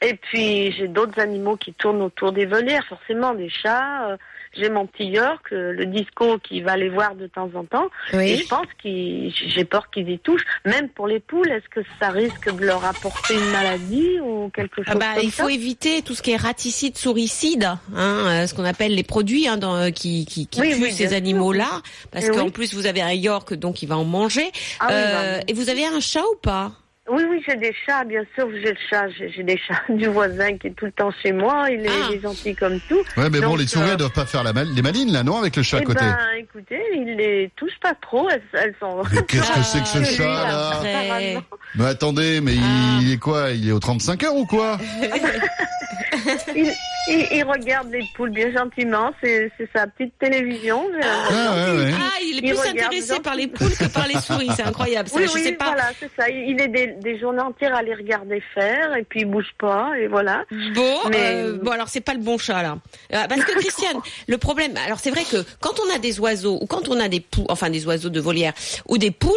Et 0.02 0.16
puis 0.16 0.72
j'ai 0.74 0.88
d'autres 0.90 1.20
animaux 1.20 1.56
qui 1.56 1.74
tournent 1.74 2.02
autour 2.02 2.32
des 2.34 2.46
volières, 2.46 2.86
forcément 2.88 3.34
des 3.34 3.50
chats. 3.50 4.10
euh, 4.10 4.18
j'ai 4.56 4.70
mon 4.70 4.86
petit 4.86 5.06
York, 5.06 5.48
euh, 5.52 5.72
le 5.74 5.86
disco 5.86 6.38
qui 6.40 6.62
va 6.62 6.78
les 6.78 6.90
voir 6.90 7.16
de 7.16 7.28
temps 7.28 7.50
en 7.56 7.64
temps. 7.66 7.88
Et 8.14 8.38
je 8.38 8.48
pense 8.48 8.68
qu'ils, 8.82 9.34
j'ai 9.34 9.66
peur 9.66 9.90
qu'ils 9.90 10.10
y 10.10 10.20
touchent. 10.20 10.46
Même 10.66 10.90
pour 10.90 11.08
les 11.08 11.20
poules, 11.20 11.50
est-ce 11.50 11.68
que 11.70 11.82
ça 12.00 12.10
risque 12.10 12.54
de 12.54 12.66
leur 12.66 12.84
apporter 12.86 13.34
une 13.36 13.52
maladie 13.52 14.20
ou 14.22 14.50
quelque 14.50 14.78
chose 14.78 14.86
Ah 14.88 14.96
bah, 14.96 15.14
comme 15.16 15.24
il 15.24 15.32
ça 15.32 15.44
faut 15.44 15.50
éviter 15.50 16.02
tout 16.02 16.16
ce 16.16 16.22
qui 16.22 16.32
est 16.32 16.38
raticide, 16.38 16.98
souricide, 16.98 17.64
hein, 17.96 18.18
euh, 18.44 18.48
ce 18.48 18.54
qu'on 18.54 18.64
appelle 18.66 18.94
les 18.96 19.04
produits 19.04 19.48
hein, 19.48 19.58
dans, 19.58 19.76
euh, 19.76 19.90
qui, 19.90 20.26
qui, 20.26 20.48
qui 20.48 20.62
Oui, 20.62 20.74
tuent 20.76 20.84
oui, 20.84 20.92
ces 20.94 21.14
animaux-là, 21.14 21.82
parce 22.12 22.26
Eh 22.28 22.30
qu'en 22.30 22.46
oui. 22.46 22.52
plus 22.52 22.74
vous 22.74 22.86
avez 22.86 23.02
un 23.02 23.14
York, 23.14 23.54
donc 23.54 23.82
il 23.82 23.88
va 23.88 23.98
en 23.98 24.06
manger. 24.06 24.52
Ah 24.80 24.88
oui, 24.90 24.94
Euh, 24.96 25.38
bah, 25.40 25.44
et 25.48 25.54
vous 25.54 25.70
avez 25.70 25.86
un 25.86 26.00
chat 26.00 26.22
ou 26.32 26.36
pas? 26.42 26.72
Oui, 27.10 27.22
oui, 27.30 27.44
j'ai 27.46 27.58
des 27.58 27.76
chats, 27.86 28.06
bien 28.06 28.24
sûr, 28.34 28.48
j'ai 28.54 28.72
le 28.72 28.78
chat, 28.90 29.08
j'ai 29.10 29.44
des 29.44 29.58
chats 29.58 29.82
du 29.90 30.08
voisin 30.08 30.58
qui 30.58 30.68
est 30.68 30.72
tout 30.72 30.86
le 30.86 30.92
temps 30.94 31.12
chez 31.22 31.34
moi, 31.34 31.66
il 31.70 31.86
est, 31.86 31.90
Ah. 31.90 32.08
il 32.10 32.16
est 32.16 32.22
gentil 32.22 32.56
comme 32.56 32.80
tout. 32.88 33.02
Ouais, 33.18 33.30
mais 33.30 33.42
bon, 33.42 33.58
les 33.58 33.68
souris, 33.68 33.84
euh, 33.84 33.92
elles 33.92 33.98
doivent 33.98 34.14
pas 34.14 34.26
faire 34.26 34.42
la 34.44 34.54
mal... 34.54 34.68
les 34.74 34.82
malines, 34.82 35.12
là, 35.12 35.22
non, 35.22 35.38
avec 35.40 35.56
le 35.58 35.64
chat 35.64 35.78
à 35.78 35.82
Eh 35.82 35.84
côté. 35.84 36.00
ben, 36.00 36.18
écoutez, 36.38 36.82
il 36.96 37.16
les 37.18 37.52
touche 37.58 37.78
pas 37.82 37.94
trop, 38.02 38.30
elles, 38.30 38.42
elles 38.54 38.74
sont... 38.80 39.04
Mais 39.12 39.22
qu'est-ce 39.24 39.52
que 39.52 39.64
c'est 39.64 39.80
que 39.82 39.88
ce 39.88 39.98
Ah, 40.00 40.04
chat, 40.84 41.34
là. 41.34 41.42
Mais 41.76 41.86
attendez, 41.88 42.40
mais 42.40 42.54
Ah. 42.58 43.00
il 43.02 43.12
est 43.12 43.18
quoi 43.18 43.52
Il 43.52 43.68
est 43.68 43.74
aux 43.74 43.80
35 43.80 44.24
heures 44.24 44.36
ou 44.36 44.46
quoi 44.46 44.78
il, 46.56 46.72
il, 47.10 47.28
il 47.32 47.44
regarde 47.44 47.90
les 47.92 48.04
poules 48.16 48.30
bien 48.30 48.52
gentiment, 48.52 49.12
c'est 49.22 49.52
sa 49.76 49.88
petite 49.88 50.18
télévision. 50.20 50.84
Ah, 51.02 51.30
ouais, 51.30 51.78
ouais. 51.78 51.92
Ah, 51.94 52.18
il 52.22 52.38
est 52.38 52.50
plus 52.54 52.70
intéressé 52.70 53.20
par 53.20 53.36
les 53.36 53.48
poules 53.48 53.76
que 53.76 53.86
par 53.94 54.08
les 54.08 54.16
souris, 54.16 54.50
c'est 54.56 54.64
incroyable. 54.64 55.10
Ça, 55.10 55.18
Oui, 55.18 55.28
je 55.28 55.34
oui, 55.34 55.44
sais 55.44 55.52
pas. 55.54 55.66
voilà, 55.66 55.90
c'est 56.00 56.10
ça. 56.18 56.30
Il 56.30 56.60
est 56.62 56.68
des, 56.68 56.93
des 57.02 57.20
journées 57.20 57.42
entières 57.42 57.76
à 57.76 57.82
les 57.82 57.94
regarder 57.94 58.42
faire, 58.54 58.96
et 58.96 59.04
puis 59.04 59.22
il 59.22 59.26
bouge 59.26 59.54
pas, 59.60 59.92
et 60.00 60.08
voilà. 60.08 60.46
Bon, 60.74 60.98
Mais- 61.10 61.18
euh, 61.20 61.58
bon 61.62 61.72
alors 61.72 61.88
c'est 61.90 62.02
pas 62.02 62.14
le 62.14 62.20
bon 62.22 62.38
chat 62.38 62.62
là, 62.62 62.78
Euh, 63.14 63.24
parce 63.28 63.44
que 63.46 63.52
Christiane, 63.60 63.98
le 64.28 64.38
problème, 64.38 64.74
alors 64.86 65.00
c'est 65.00 65.12
vrai 65.12 65.24
que 65.24 65.44
quand 65.60 65.80
on 65.80 65.94
a 65.96 66.00
des 66.00 66.20
oiseaux 66.20 66.58
ou 66.62 66.66
quand 66.68 66.90
on 66.90 67.00
a 67.00 67.08
des 67.10 67.20
poules, 67.20 67.46
enfin 67.50 67.70
des 67.70 67.86
oiseaux 67.88 68.10
de 68.10 68.20
volière 68.20 68.54
ou 68.88 68.98
des 68.98 69.12
poules, 69.12 69.32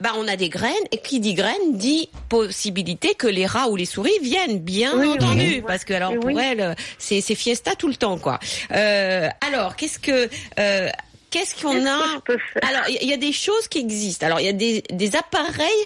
bah 0.00 0.10
on 0.16 0.28
a 0.28 0.36
des 0.36 0.48
graines 0.48 0.72
et 0.92 0.98
qui 0.98 1.20
dit 1.20 1.34
graines 1.34 1.72
dit 1.72 2.08
possibilité 2.28 3.14
que 3.14 3.26
les 3.26 3.46
rats 3.46 3.68
ou 3.68 3.76
les 3.76 3.84
souris 3.84 4.18
viennent, 4.22 4.58
bien 4.60 4.92
Oui, 4.96 5.08
entendu, 5.08 5.40
oui. 5.40 5.62
parce 5.66 5.84
que 5.84 5.92
alors 5.94 6.14
pour 6.18 6.38
elles 6.38 6.74
c'est 6.98 7.20
c'est 7.20 7.34
fiesta 7.34 7.74
tout 7.74 7.88
le 7.88 7.96
temps 7.96 8.18
quoi. 8.18 8.38
Euh, 8.72 9.28
alors 9.46 9.76
qu'est-ce 9.76 9.98
que 9.98 10.28
euh, 10.58 10.88
qu'est-ce 11.30 11.60
qu'on 11.60 11.84
a 11.86 12.20
que 12.24 12.32
Alors 12.62 12.84
il 12.88 12.94
y, 12.94 12.98
il 13.04 13.08
y 13.10 13.12
a 13.12 13.16
des 13.16 13.32
choses 13.32 13.66
qui 13.68 13.78
existent. 13.78 14.24
Alors 14.26 14.40
il 14.40 14.46
y 14.46 14.48
a 14.48 14.52
des 14.52 14.82
des 14.90 15.16
appareils 15.16 15.84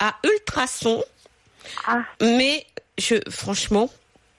à 0.00 0.16
ultrasons 0.24 1.02
Ah, 1.86 2.02
mais 2.20 2.66
je 2.98 3.16
franchement 3.30 3.88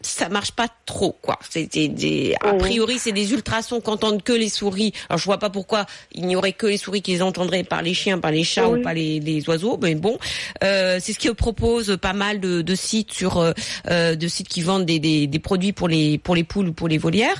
ça 0.03 0.29
marche 0.29 0.51
pas 0.53 0.67
trop 0.87 1.15
quoi. 1.21 1.37
C'était 1.47 1.87
des 1.87 2.33
a 2.41 2.53
Oh. 2.55 2.57
priori 2.57 2.97
c'est 2.97 3.11
des 3.11 3.33
ultrasons 3.33 3.81
qu'entendent 3.81 4.23
que 4.23 4.33
les 4.33 4.49
souris. 4.49 4.93
Alors 5.09 5.19
je 5.19 5.25
vois 5.25 5.37
pas 5.37 5.51
pourquoi 5.51 5.85
il 6.13 6.25
n'y 6.25 6.35
aurait 6.35 6.53
que 6.53 6.65
les 6.65 6.77
souris 6.77 7.03
qui 7.03 7.11
les 7.11 7.21
entendraient 7.21 7.63
par 7.63 7.83
les 7.83 7.93
chiens, 7.93 8.17
par 8.17 8.31
les 8.31 8.43
chats 8.43 8.67
Oui. 8.67 8.79
ou 8.79 8.83
pas 8.83 8.95
les, 8.95 9.19
les 9.19 9.47
oiseaux. 9.47 9.77
Mais 9.79 9.93
bon, 9.93 10.17
euh, 10.63 10.97
c'est 10.99 11.13
ce 11.13 11.19
qui 11.19 11.31
propose 11.35 11.97
pas 12.01 12.13
mal 12.13 12.39
de, 12.39 12.63
de 12.63 12.75
sites 12.75 13.13
sur 13.13 13.37
euh, 13.37 13.51
euh, 13.91 14.15
de 14.15 14.27
sites 14.27 14.47
qui 14.47 14.61
vendent 14.63 14.85
des, 14.87 14.97
des, 14.97 15.27
des 15.27 15.39
produits 15.39 15.71
pour 15.71 15.87
les 15.87 16.17
pour 16.17 16.33
les 16.33 16.43
poules 16.43 16.69
ou 16.69 16.73
pour 16.73 16.87
les 16.87 16.97
volières. 16.97 17.39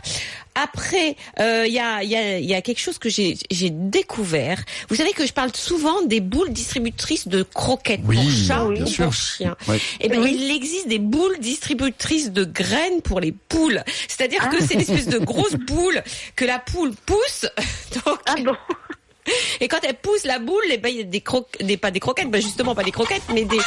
Après, 0.55 1.15
euh, 1.39 1.65
il 1.67 1.73
y, 1.73 1.79
a, 1.79 2.03
y, 2.03 2.15
a, 2.15 2.39
y 2.39 2.53
a 2.53 2.61
quelque 2.61 2.79
chose 2.79 2.97
que 2.97 3.09
j'ai 3.09 3.37
j'ai 3.49 3.69
découvert. 3.69 4.61
Vous 4.89 4.95
savez 4.95 5.13
que 5.13 5.25
je 5.25 5.33
parle 5.33 5.51
souvent 5.55 6.01
des 6.03 6.19
boules 6.19 6.51
distributrices 6.51 7.27
de 7.27 7.43
croquettes 7.43 8.01
Oui, 8.05 8.17
pour 8.17 8.29
chats 8.47 8.67
bien 8.69 8.83
ou 8.83 8.87
sûr. 8.87 9.05
pour 9.05 9.13
chiens. 9.13 9.55
Ouais. 9.67 9.79
Eh 10.01 10.09
ben, 10.09 10.21
Oui. 10.21 10.35
il 10.37 10.51
existe 10.51 10.87
des 10.87 10.99
boules 10.99 11.39
distributrices 11.39 12.31
de 12.31 12.43
graines 12.43 13.01
pour 13.01 13.19
les 13.19 13.31
poules. 13.31 13.81
C'est-à-dire 14.07 14.49
que 14.49 14.61
c'est 14.63 14.73
une 14.73 14.81
espèce 14.81 15.07
de 15.07 15.19
grosse 15.19 15.53
boule 15.67 16.03
que 16.35 16.45
la 16.45 16.59
poule 16.59 16.93
pousse. 17.05 17.45
Donc, 18.05 18.19
ah 18.25 18.35
bon 18.43 18.55
et 19.59 19.67
quand 19.67 19.79
elle 19.83 19.95
pousse 19.95 20.23
la 20.25 20.39
boule, 20.39 20.63
eh 20.71 20.77
ben, 20.77 20.89
il 20.89 20.97
y 20.97 21.01
a 21.01 21.03
des 21.03 21.21
croquettes, 21.21 21.65
des, 21.65 21.77
pas 21.77 21.91
des 21.91 21.99
croquettes, 21.99 22.29
ben 22.29 22.41
justement 22.41 22.75
pas 22.75 22.83
des 22.83 22.91
croquettes, 22.91 23.23
mais 23.33 23.43
des, 23.45 23.57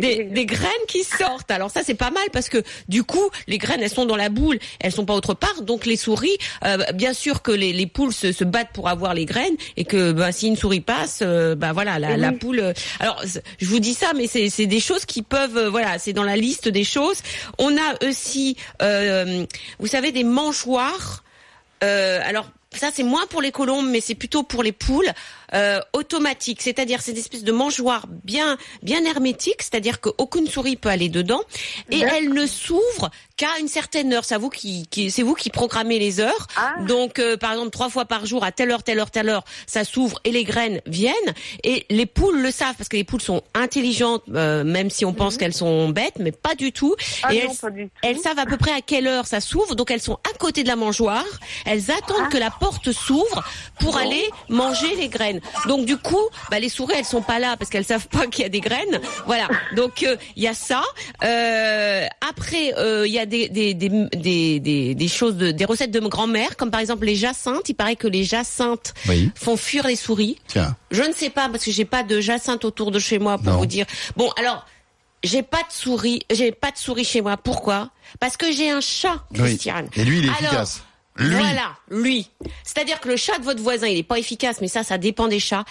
Des- 0.00 0.24
des, 0.24 0.46
graines 0.46 0.70
qui 0.88 1.04
sortent. 1.04 1.50
Alors 1.50 1.70
ça, 1.70 1.80
c'est 1.84 1.94
pas 1.94 2.10
mal 2.10 2.24
parce 2.32 2.48
que 2.48 2.62
du 2.88 3.04
coup, 3.04 3.30
les 3.46 3.58
graines, 3.58 3.80
elles 3.82 3.90
sont 3.90 4.06
dans 4.06 4.16
la 4.16 4.28
boule, 4.28 4.58
elles 4.80 4.92
sont 4.92 5.04
pas 5.04 5.14
autre 5.14 5.34
part. 5.34 5.62
Donc 5.62 5.86
les 5.86 5.96
souris, 5.96 6.36
euh, 6.64 6.78
bien 6.94 7.12
sûr 7.12 7.42
que 7.42 7.50
les, 7.52 7.72
les 7.72 7.86
poules 7.86 8.12
se, 8.12 8.32
se 8.32 8.44
battent 8.44 8.72
pour 8.72 8.88
avoir 8.88 9.14
les 9.14 9.24
graines 9.24 9.56
et 9.76 9.84
que 9.84 10.12
ben, 10.12 10.32
si 10.32 10.46
une 10.48 10.56
souris 10.56 10.80
passe, 10.80 11.20
euh, 11.22 11.54
ben 11.54 11.72
voilà, 11.72 11.98
la, 11.98 12.16
la 12.16 12.32
poule. 12.32 12.60
euh, 12.60 12.72
alors 13.00 13.22
je 13.24 13.66
vous 13.66 13.80
dis 13.80 13.94
ça, 13.94 14.12
mais 14.16 14.26
c'est 14.26 14.48
c'est 14.50 14.66
des 14.66 14.80
choses 14.80 15.04
qui 15.04 15.22
peuvent, 15.22 15.56
euh, 15.56 15.70
voilà, 15.70 15.98
c'est 15.98 16.12
dans 16.12 16.24
la 16.24 16.36
liste 16.36 16.68
des 16.68 16.84
choses. 16.84 17.18
On 17.58 17.76
a 17.76 18.06
aussi, 18.08 18.56
euh, 18.82 19.44
vous 19.78 19.86
savez, 19.86 20.12
des 20.12 20.24
mangeoires. 20.24 21.22
Euh, 21.84 22.20
alors 22.24 22.46
ça 22.76 22.90
c'est 22.92 23.02
moins 23.02 23.26
pour 23.26 23.42
les 23.42 23.52
colombes, 23.52 23.88
mais 23.88 24.00
c'est 24.00 24.14
plutôt 24.14 24.42
pour 24.42 24.62
les 24.62 24.72
poules 24.72 25.10
euh, 25.54 25.80
automatiques. 25.92 26.62
C'est-à-dire 26.62 27.00
c'est 27.00 27.12
une 27.12 27.18
espèce 27.18 27.44
de 27.44 27.52
mangeoire 27.52 28.06
bien 28.08 28.56
bien 28.82 29.04
hermétique, 29.04 29.62
c'est-à-dire 29.62 30.00
qu'aucune 30.00 30.46
souris 30.46 30.76
peut 30.76 30.88
aller 30.88 31.08
dedans 31.08 31.42
et 31.90 32.00
elle 32.00 32.32
ne 32.32 32.46
s'ouvre 32.46 33.10
qu'à 33.36 33.58
une 33.60 33.68
certaine 33.68 34.12
heure. 34.12 34.24
C'est 34.24 34.36
vous 34.36 34.50
qui, 34.50 34.86
qui 34.88 35.10
c'est 35.10 35.22
vous 35.22 35.34
qui 35.34 35.50
programmez 35.50 35.98
les 35.98 36.20
heures. 36.20 36.46
Ah. 36.56 36.74
Donc 36.86 37.18
euh, 37.18 37.36
par 37.36 37.52
exemple 37.52 37.70
trois 37.70 37.88
fois 37.88 38.04
par 38.04 38.26
jour 38.26 38.44
à 38.44 38.52
telle 38.52 38.70
heure, 38.70 38.82
telle 38.82 38.98
heure, 38.98 39.10
telle 39.10 39.28
heure, 39.28 39.44
ça 39.66 39.84
s'ouvre 39.84 40.20
et 40.24 40.30
les 40.32 40.44
graines 40.44 40.80
viennent. 40.86 41.14
Et 41.64 41.86
les 41.90 42.06
poules 42.06 42.40
le 42.40 42.50
savent 42.50 42.74
parce 42.76 42.88
que 42.88 42.96
les 42.96 43.04
poules 43.04 43.20
sont 43.20 43.42
intelligentes, 43.54 44.22
euh, 44.34 44.64
même 44.64 44.90
si 44.90 45.04
on 45.04 45.12
pense 45.12 45.36
qu'elles 45.36 45.54
sont 45.54 45.88
bêtes, 45.90 46.14
mais 46.18 46.32
pas 46.32 46.54
du 46.54 46.72
tout. 46.72 46.94
Ah 47.22 47.34
et 47.34 47.44
non, 47.44 47.50
elles, 47.50 47.56
pas 47.56 47.70
du 47.70 47.84
tout. 47.86 47.92
elles 48.02 48.18
savent 48.18 48.38
à 48.38 48.46
peu 48.46 48.56
près 48.56 48.72
à 48.72 48.80
quelle 48.80 49.06
heure 49.06 49.26
ça 49.26 49.40
s'ouvre, 49.40 49.74
donc 49.74 49.90
elles 49.90 50.00
sont 50.00 50.18
à 50.32 50.38
côté 50.38 50.62
de 50.62 50.68
la 50.68 50.76
mangeoire. 50.76 51.24
Elles 51.66 51.90
attendent 51.90 52.28
que 52.30 52.38
la 52.38 52.50
porte 52.62 52.92
s'ouvre 52.92 53.42
pour 53.80 53.96
aller 53.96 54.24
manger 54.48 54.94
les 54.96 55.08
graines. 55.08 55.40
Donc 55.66 55.84
du 55.84 55.96
coup, 55.96 56.24
bah, 56.50 56.60
les 56.60 56.68
souris 56.68 56.94
elles 56.98 57.04
sont 57.04 57.20
pas 57.22 57.40
là 57.40 57.56
parce 57.56 57.70
qu'elles 57.70 57.84
savent 57.84 58.06
pas 58.06 58.26
qu'il 58.30 58.42
y 58.42 58.46
a 58.46 58.48
des 58.48 58.60
graines. 58.60 59.00
Voilà. 59.26 59.48
Donc 59.74 60.04
euh, 60.04 60.16
il 60.36 60.44
y 60.44 60.48
a 60.48 60.54
ça. 60.54 60.82
Euh, 61.24 62.06
après, 62.30 62.74
euh, 62.78 63.04
il 63.06 63.12
y 63.12 63.18
a 63.18 63.26
des 63.26 63.48
des, 63.48 63.74
des, 63.74 63.88
des, 63.88 64.60
des, 64.60 64.94
des 64.94 65.08
choses, 65.08 65.36
de, 65.36 65.50
des 65.50 65.64
recettes 65.64 65.90
de 65.90 65.98
grand-mère, 66.00 66.56
comme 66.56 66.70
par 66.70 66.80
exemple 66.80 67.04
les 67.06 67.16
jacinthes. 67.16 67.68
Il 67.68 67.74
paraît 67.74 67.96
que 67.96 68.06
les 68.08 68.22
jacinthes 68.24 68.94
Oui. 69.08 69.30
font 69.34 69.56
fuir 69.56 69.86
les 69.86 69.96
souris. 69.96 70.38
Tiens. 70.46 70.76
Je 70.90 71.02
ne 71.02 71.12
sais 71.12 71.30
pas 71.30 71.48
parce 71.48 71.64
que 71.64 71.72
j'ai 71.72 71.84
pas 71.84 72.02
de 72.04 72.20
jacinthe 72.20 72.64
autour 72.64 72.90
de 72.92 72.98
chez 73.00 73.18
moi 73.18 73.38
pour 73.38 73.52
Non. 73.52 73.58
vous 73.58 73.66
dire. 73.66 73.86
Bon, 74.16 74.30
alors 74.38 74.64
j'ai 75.24 75.42
pas 75.42 75.58
de 75.68 75.72
souris, 75.72 76.22
j'ai 76.30 76.52
pas 76.52 76.70
de 76.70 76.78
souris 76.78 77.04
chez 77.04 77.20
moi. 77.22 77.36
Pourquoi? 77.36 77.90
Parce 78.20 78.36
que 78.36 78.52
j'ai 78.52 78.70
un 78.70 78.80
chat, 78.80 79.24
Oui. 79.32 79.38
Christiane. 79.40 79.88
Et 79.96 80.04
lui, 80.04 80.18
il 80.18 80.26
est 80.26 80.28
Alors, 80.28 80.42
efficace. 80.42 80.82
Lui. 81.16 81.36
Voilà, 81.36 81.76
lui. 81.90 82.30
C'est-à-dire 82.64 83.00
que 83.00 83.08
le 83.08 83.16
chat 83.16 83.38
de 83.38 83.44
votre 83.44 83.62
voisin, 83.62 83.86
il 83.86 83.98
est 83.98 84.02
pas 84.02 84.18
efficace, 84.18 84.60
mais 84.60 84.68
ça, 84.68 84.82
ça 84.82 84.96
dépend 84.98 85.28
des 85.28 85.40
chats. 85.40 85.64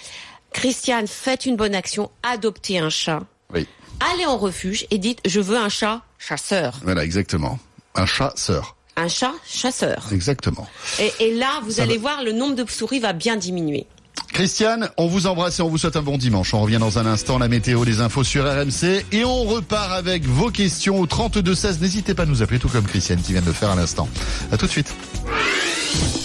Christiane, 0.53 1.07
faites 1.07 1.45
une 1.45 1.55
bonne 1.55 1.73
action, 1.75 2.11
adoptez 2.23 2.77
un 2.79 2.89
chat. 2.89 3.21
Oui. 3.53 3.67
Allez 4.13 4.25
en 4.25 4.37
refuge 4.37 4.85
et 4.91 4.97
dites 4.97 5.19
je 5.25 5.39
veux 5.39 5.57
un 5.57 5.69
chat 5.69 6.01
chasseur, 6.19 6.79
Voilà, 6.83 7.03
exactement. 7.03 7.57
Un 7.95 8.05
chat 8.05 8.33
sœur. 8.35 8.75
un 8.95 9.07
chat 9.07 9.33
chasseur. 9.47 10.07
Exactement. 10.11 10.67
Et, 10.99 11.11
et 11.19 11.33
là, 11.35 11.59
vous 11.63 11.71
Ça 11.71 11.83
allez 11.83 11.97
va. 11.97 12.01
voir, 12.13 12.23
le 12.23 12.31
nombre 12.33 12.55
de 12.55 12.69
souris 12.69 12.99
va 12.99 13.13
bien 13.13 13.35
diminuer. 13.35 13.87
Christiane, 14.33 14.89
on 14.97 15.07
vous 15.07 15.27
embrasse 15.27 15.59
et 15.59 15.61
on 15.61 15.69
vous 15.69 15.77
souhaite 15.77 15.97
un 15.97 16.01
bon 16.01 16.17
dimanche. 16.17 16.53
On 16.53 16.61
revient 16.61 16.77
dans 16.79 16.99
un 16.99 17.05
instant, 17.05 17.37
la 17.37 17.47
météo, 17.47 17.83
les 17.83 17.99
infos 17.99 18.23
sur 18.23 18.45
RMC 18.45 19.05
et 19.11 19.23
on 19.25 19.43
repart 19.43 19.91
avec 19.91 20.25
vos 20.25 20.49
questions 20.49 20.99
au 20.99 21.05
32 21.05 21.53
16. 21.53 21.81
N'hésitez 21.81 22.13
pas 22.13 22.23
à 22.23 22.25
nous 22.25 22.41
appeler, 22.41 22.59
tout 22.59 22.69
comme 22.69 22.85
Christiane 22.85 23.21
qui 23.21 23.33
vient 23.33 23.41
de 23.41 23.47
le 23.47 23.53
faire 23.53 23.71
à 23.71 23.75
l'instant. 23.75 24.07
À 24.51 24.57
tout 24.57 24.65
de 24.65 24.71
suite. 24.71 24.93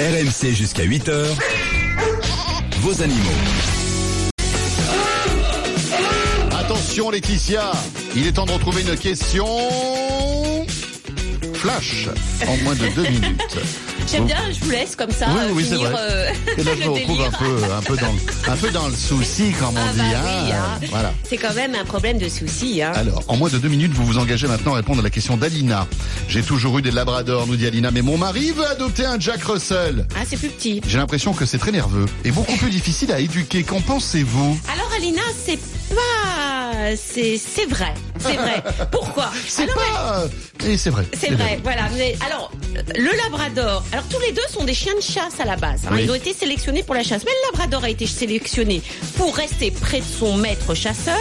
RMC 0.01 0.55
jusqu'à 0.55 0.85
8h. 0.85 1.13
Vos 2.81 3.03
animaux. 3.03 3.31
Attention 6.59 7.11
Laetitia, 7.11 7.73
il 8.15 8.27
est 8.27 8.33
temps 8.33 8.47
de 8.47 8.53
retrouver 8.53 8.83
une 8.83 8.97
question 8.97 9.47
flash 11.55 12.09
en 12.47 12.57
moins 12.59 12.75
de 12.75 12.95
deux 12.95 13.09
minutes. 13.09 13.59
J'aime 14.09 14.27
bien, 14.27 14.37
je 14.53 14.65
vous 14.65 14.71
laisse 14.71 14.95
comme 14.95 15.11
ça 15.11 15.27
Oui, 15.31 15.41
euh, 15.43 15.51
oui, 15.53 15.67
c'est 15.69 15.75
finir 15.75 15.91
vrai. 15.91 16.01
euh, 16.01 16.33
Et 16.59 16.63
là, 16.63 16.73
je 16.81 16.85
me 16.85 16.91
retrouve 16.91 17.21
un 17.23 17.31
peu, 17.31 17.65
un 17.77 17.83
peu 17.83 17.97
dans, 17.97 18.13
le- 18.13 18.53
un 18.53 18.57
peu 18.57 18.71
dans 18.71 18.87
le 18.89 18.95
souci, 18.95 19.53
comme 19.59 19.77
on 19.77 19.81
Ah 19.81 19.93
dit. 19.93 19.99
bah 19.99 20.05
hein. 20.17 20.45
oui, 20.47 20.53
hein. 20.53 20.87
Voilà. 20.91 21.13
C'est 21.29 21.37
quand 21.37 21.55
même 21.55 21.75
un 21.75 21.85
problème 21.85 22.19
de 22.19 22.29
souci. 22.29 22.83
Hein. 22.83 22.93
Alors, 22.95 23.23
en 23.29 23.37
moins 23.37 23.49
de 23.51 23.59
deux 23.59 23.69
minutes, 23.69 23.93
vous 23.93 24.07
vous 24.07 24.19
engagez 24.19 24.47
maintenant 24.47 24.75
à 24.75 24.77
répondre 24.77 25.01
à 25.01 25.03
la 25.03 25.11
question 25.11 25.37
d'Alina. 25.37 25.87
J'ai 26.29 26.43
toujours 26.43 26.79
eu 26.79 26.83
des 26.83 26.93
labradors, 26.93 27.47
nous 27.49 27.57
dit 27.57 27.67
Alina, 27.67 27.91
mais 27.91 28.03
mon 28.03 28.17
mari 28.17 28.53
veut 28.53 28.67
adopter 28.67 29.05
un 29.07 29.19
Jack 29.19 29.43
Russell. 29.43 30.07
Ah, 30.15 30.21
c'est 30.29 30.37
plus 30.37 30.49
petit. 30.51 30.81
J'ai 30.87 30.99
l'impression 30.99 31.33
que 31.35 31.45
c'est 31.45 31.59
très 31.59 31.73
nerveux 31.73 32.07
et 32.25 32.31
beaucoup 32.31 32.57
plus 32.57 32.71
difficile 32.71 33.11
à 33.13 33.19
éduquer. 33.19 33.65
Qu'en 33.65 33.81
pensez-vous? 33.81 34.59
Alors 34.73 34.91
Alina, 34.97 35.23
c'est 35.45 35.59
pas, 35.95 36.95
c'est 36.97 37.39
c'est 37.39 37.67
vrai, 37.67 37.93
c'est 38.19 38.35
vrai. 38.37 38.63
Pourquoi? 38.91 39.31
C'est 39.49 39.67
pas... 39.67 40.25
Et 40.67 40.77
c'est 40.77 40.91
vrai. 40.91 41.07
C'est 41.13 41.31
vrai, 41.31 41.61
voilà. 41.63 41.83
Mais 41.97 42.17
alors, 42.27 42.51
le 42.97 43.17
Labrador. 43.25 43.85
Alors 43.97 44.09
tous 44.11 44.21
les 44.21 44.33
deux 44.33 44.43
sont 44.53 44.65
des 44.65 44.75
chiens 44.75 44.95
de 44.95 45.01
chasse 45.01 45.41
à 45.41 45.47
la 45.47 45.57
base. 45.57 45.81
hein. 45.87 45.91
Oui. 45.93 46.03
Ils 46.05 46.11
ont 46.11 46.15
été 46.15 46.35
sélectionnés 46.35 46.83
pour 46.83 46.95
la 46.95 47.03
chasse. 47.03 47.23
Mais 47.25 47.31
le 47.31 47.51
Labrador 47.53 47.83
a 47.85 47.89
été 47.89 48.07
sélectionné 48.07 48.83
pour 49.17 49.35
rester 49.35 49.71
près 49.71 50.01
de 50.01 50.05
son 50.05 50.37
maître 50.37 50.75
chasseur 50.75 51.17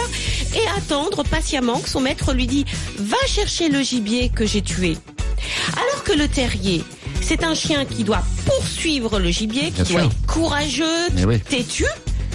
et 0.54 0.60
attendre 0.76 1.22
patiemment 1.24 1.80
que 1.80 1.88
son 1.88 2.00
maître 2.02 2.34
lui 2.34 2.46
dit 2.46 2.66
va 2.98 3.16
chercher 3.26 3.70
le 3.70 3.80
gibier 3.82 4.28
que 4.28 4.44
j'ai 4.44 4.60
tué. 4.60 4.98
Alors 5.72 6.04
que 6.04 6.12
le 6.12 6.28
terrier, 6.28 6.84
c'est 7.22 7.44
un 7.44 7.54
chien 7.54 7.86
qui 7.86 8.04
doit 8.04 8.22
poursuivre 8.44 9.20
le 9.20 9.30
gibier, 9.30 9.70
qui 9.70 9.80
Bien 9.80 9.84
doit 9.84 10.00
sûr. 10.02 10.10
être 10.10 10.26
courageux, 10.26 11.08
oui. 11.26 11.40
têtu. 11.40 11.86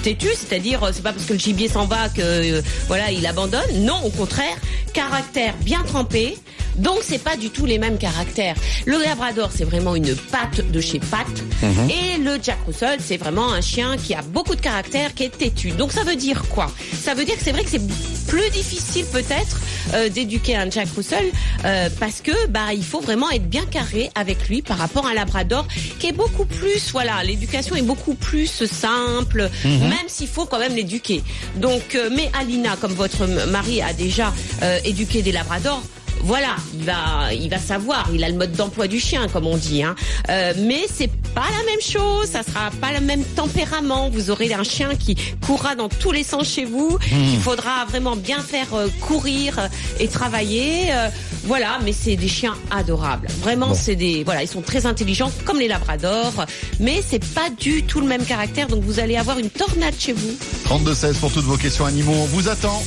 Têtu, 0.02 0.30
c'est-à-dire 0.36 0.84
euh, 0.84 0.90
c'est 0.92 1.04
pas 1.04 1.14
parce 1.14 1.26
que 1.28 1.34
le 1.34 1.40
gibier 1.40 1.68
s'en 1.68 1.86
va 1.86 2.10
que 2.10 2.22
euh, 2.22 2.62
voilà 2.88 3.12
il 3.12 3.28
abandonne. 3.28 3.62
Non, 3.86 4.02
au 4.04 4.10
contraire, 4.10 4.58
caractère 4.92 5.54
bien 5.58 5.84
trempé. 5.84 6.36
Donc 6.78 7.00
c'est 7.04 7.22
pas 7.24 7.36
du 7.38 7.50
tout 7.50 7.66
les 7.66 7.78
mêmes 7.78 7.98
caractères. 7.98 8.56
Le 8.86 8.98
Labrador 8.98 9.50
c'est 9.54 9.64
vraiment 9.66 9.96
une 9.96 10.16
patte 10.16 10.70
de 10.72 10.82
chez 10.82 11.00
patte 11.00 11.28
Mhm. 11.62 11.90
et 11.90 12.18
le 12.18 12.38
Jack 12.42 12.58
Russell 12.66 13.00
c'est 13.04 13.18
vraiment 13.18 13.52
un 13.54 13.62
chien 13.62 13.96
qui 13.98 14.16
a 14.16 14.22
beaucoup 14.22 14.56
de 14.56 14.62
caractère, 14.62 15.14
qui 15.14 15.24
est 15.24 15.38
têtu. 15.38 15.72
Donc 15.72 15.92
ça 15.92 16.04
veut 16.04 16.16
dire 16.16 16.44
quoi? 16.50 16.72
Ça 17.04 17.14
veut 17.14 17.24
dire 17.26 17.36
que 17.38 17.44
c'est 17.44 17.52
vrai 17.52 17.64
que 17.64 17.70
c'est 17.70 17.82
plus 18.28 18.50
difficile 18.52 19.06
peut-être 19.06 19.60
euh, 19.94 20.10
d'éduquer 20.10 20.56
un 20.56 20.70
Jack 20.70 20.88
Russell 20.96 21.26
euh, 21.66 21.90
parce 22.00 22.22
que 22.22 22.32
bah 22.48 22.74
il 22.74 22.84
faut 22.84 23.02
vraiment 23.02 23.30
être 23.30 23.48
bien 23.48 23.66
carré 23.66 24.10
avec 24.16 24.48
lui 24.48 24.62
par 24.62 24.78
rapport 24.78 25.06
à 25.06 25.12
un 25.12 25.14
Labrador 25.14 25.68
qui 26.00 26.08
est 26.08 26.12
beaucoup 26.14 26.46
plus 26.46 26.92
voilà 26.92 27.24
l'éducation 27.24 27.76
est 27.76 27.82
beaucoup 27.82 28.14
plus 28.16 28.64
simple 28.66 29.50
même 29.66 30.08
s'il 30.08 30.28
faut 30.28 30.46
quand 30.46 30.60
même 30.60 30.76
l'éduquer. 30.76 31.22
Donc 31.58 31.96
euh, 31.96 32.10
mais 32.16 32.32
Alina 32.40 32.76
comme 32.80 32.94
votre 32.94 33.26
mari 33.48 33.82
a 33.82 33.94
déjà 33.94 34.34
euh, 34.64 34.80
éduqué 34.86 35.22
des 35.22 35.32
Labradors 35.32 35.82
voilà, 36.24 36.56
il 36.74 36.84
va, 36.84 37.34
il 37.34 37.50
va 37.50 37.58
savoir. 37.60 38.10
Il 38.14 38.24
a 38.24 38.30
le 38.30 38.36
mode 38.36 38.52
d'emploi 38.54 38.88
du 38.88 39.00
chien, 39.00 39.28
comme 39.28 39.48
on 39.48 39.58
dit. 39.58 39.84
Hein. 39.84 39.96
Euh, 40.30 40.54
mais 40.60 40.82
c'est 40.94 41.10
pas 41.34 41.46
la 41.58 41.64
même 41.66 41.82
chose. 41.82 42.28
Ça 42.30 42.44
sera 42.44 42.70
pas 42.80 42.92
le 42.94 43.02
même 43.02 43.24
tempérament. 43.24 44.10
Vous 44.10 44.30
aurez 44.30 44.54
un 44.54 44.64
chien 44.64 44.96
qui 44.96 45.16
courra 45.46 45.76
dans 45.76 45.90
tous 45.90 46.12
les 46.12 46.24
sens 46.24 46.48
chez 46.48 46.66
vous. 46.66 46.98
Il 47.12 47.40
faudra 47.40 47.86
vraiment 47.86 48.16
bien 48.16 48.40
faire 48.40 48.74
euh, 48.74 48.88
courir 49.02 49.60
euh, 49.60 49.68
et 50.00 50.08
travailler. 50.08 50.92
Euh, 50.92 51.10
voilà, 51.46 51.80
mais 51.84 51.94
c'est 51.94 52.16
des 52.16 52.28
chiens 52.28 52.56
adorables. 52.70 53.28
Vraiment, 53.42 53.70
Bon. 53.70 53.74
c'est 53.76 53.96
des, 53.96 54.24
voilà, 54.24 54.44
ils 54.44 54.48
sont 54.48 54.62
très 54.62 54.86
intelligents 54.86 55.32
comme 55.46 55.60
les 55.60 55.68
Labradors. 55.68 56.46
Mais 56.80 57.02
c'est 57.08 57.24
pas 57.34 57.50
du 57.50 57.84
tout 57.84 58.00
le 58.02 58.08
même 58.08 58.26
caractère. 58.26 58.68
Donc 58.68 58.84
vous 58.84 59.00
allez 59.00 59.16
avoir 59.18 59.40
une 59.40 59.50
tornade 59.50 59.96
chez 59.98 60.14
vous. 60.14 60.36
32-16 60.68 61.16
pour 61.16 61.32
toutes 61.32 61.46
vos 61.46 61.58
questions 61.58 61.86
animaux. 61.86 62.14
On 62.16 62.26
vous 62.26 62.48
attend. 62.50 62.82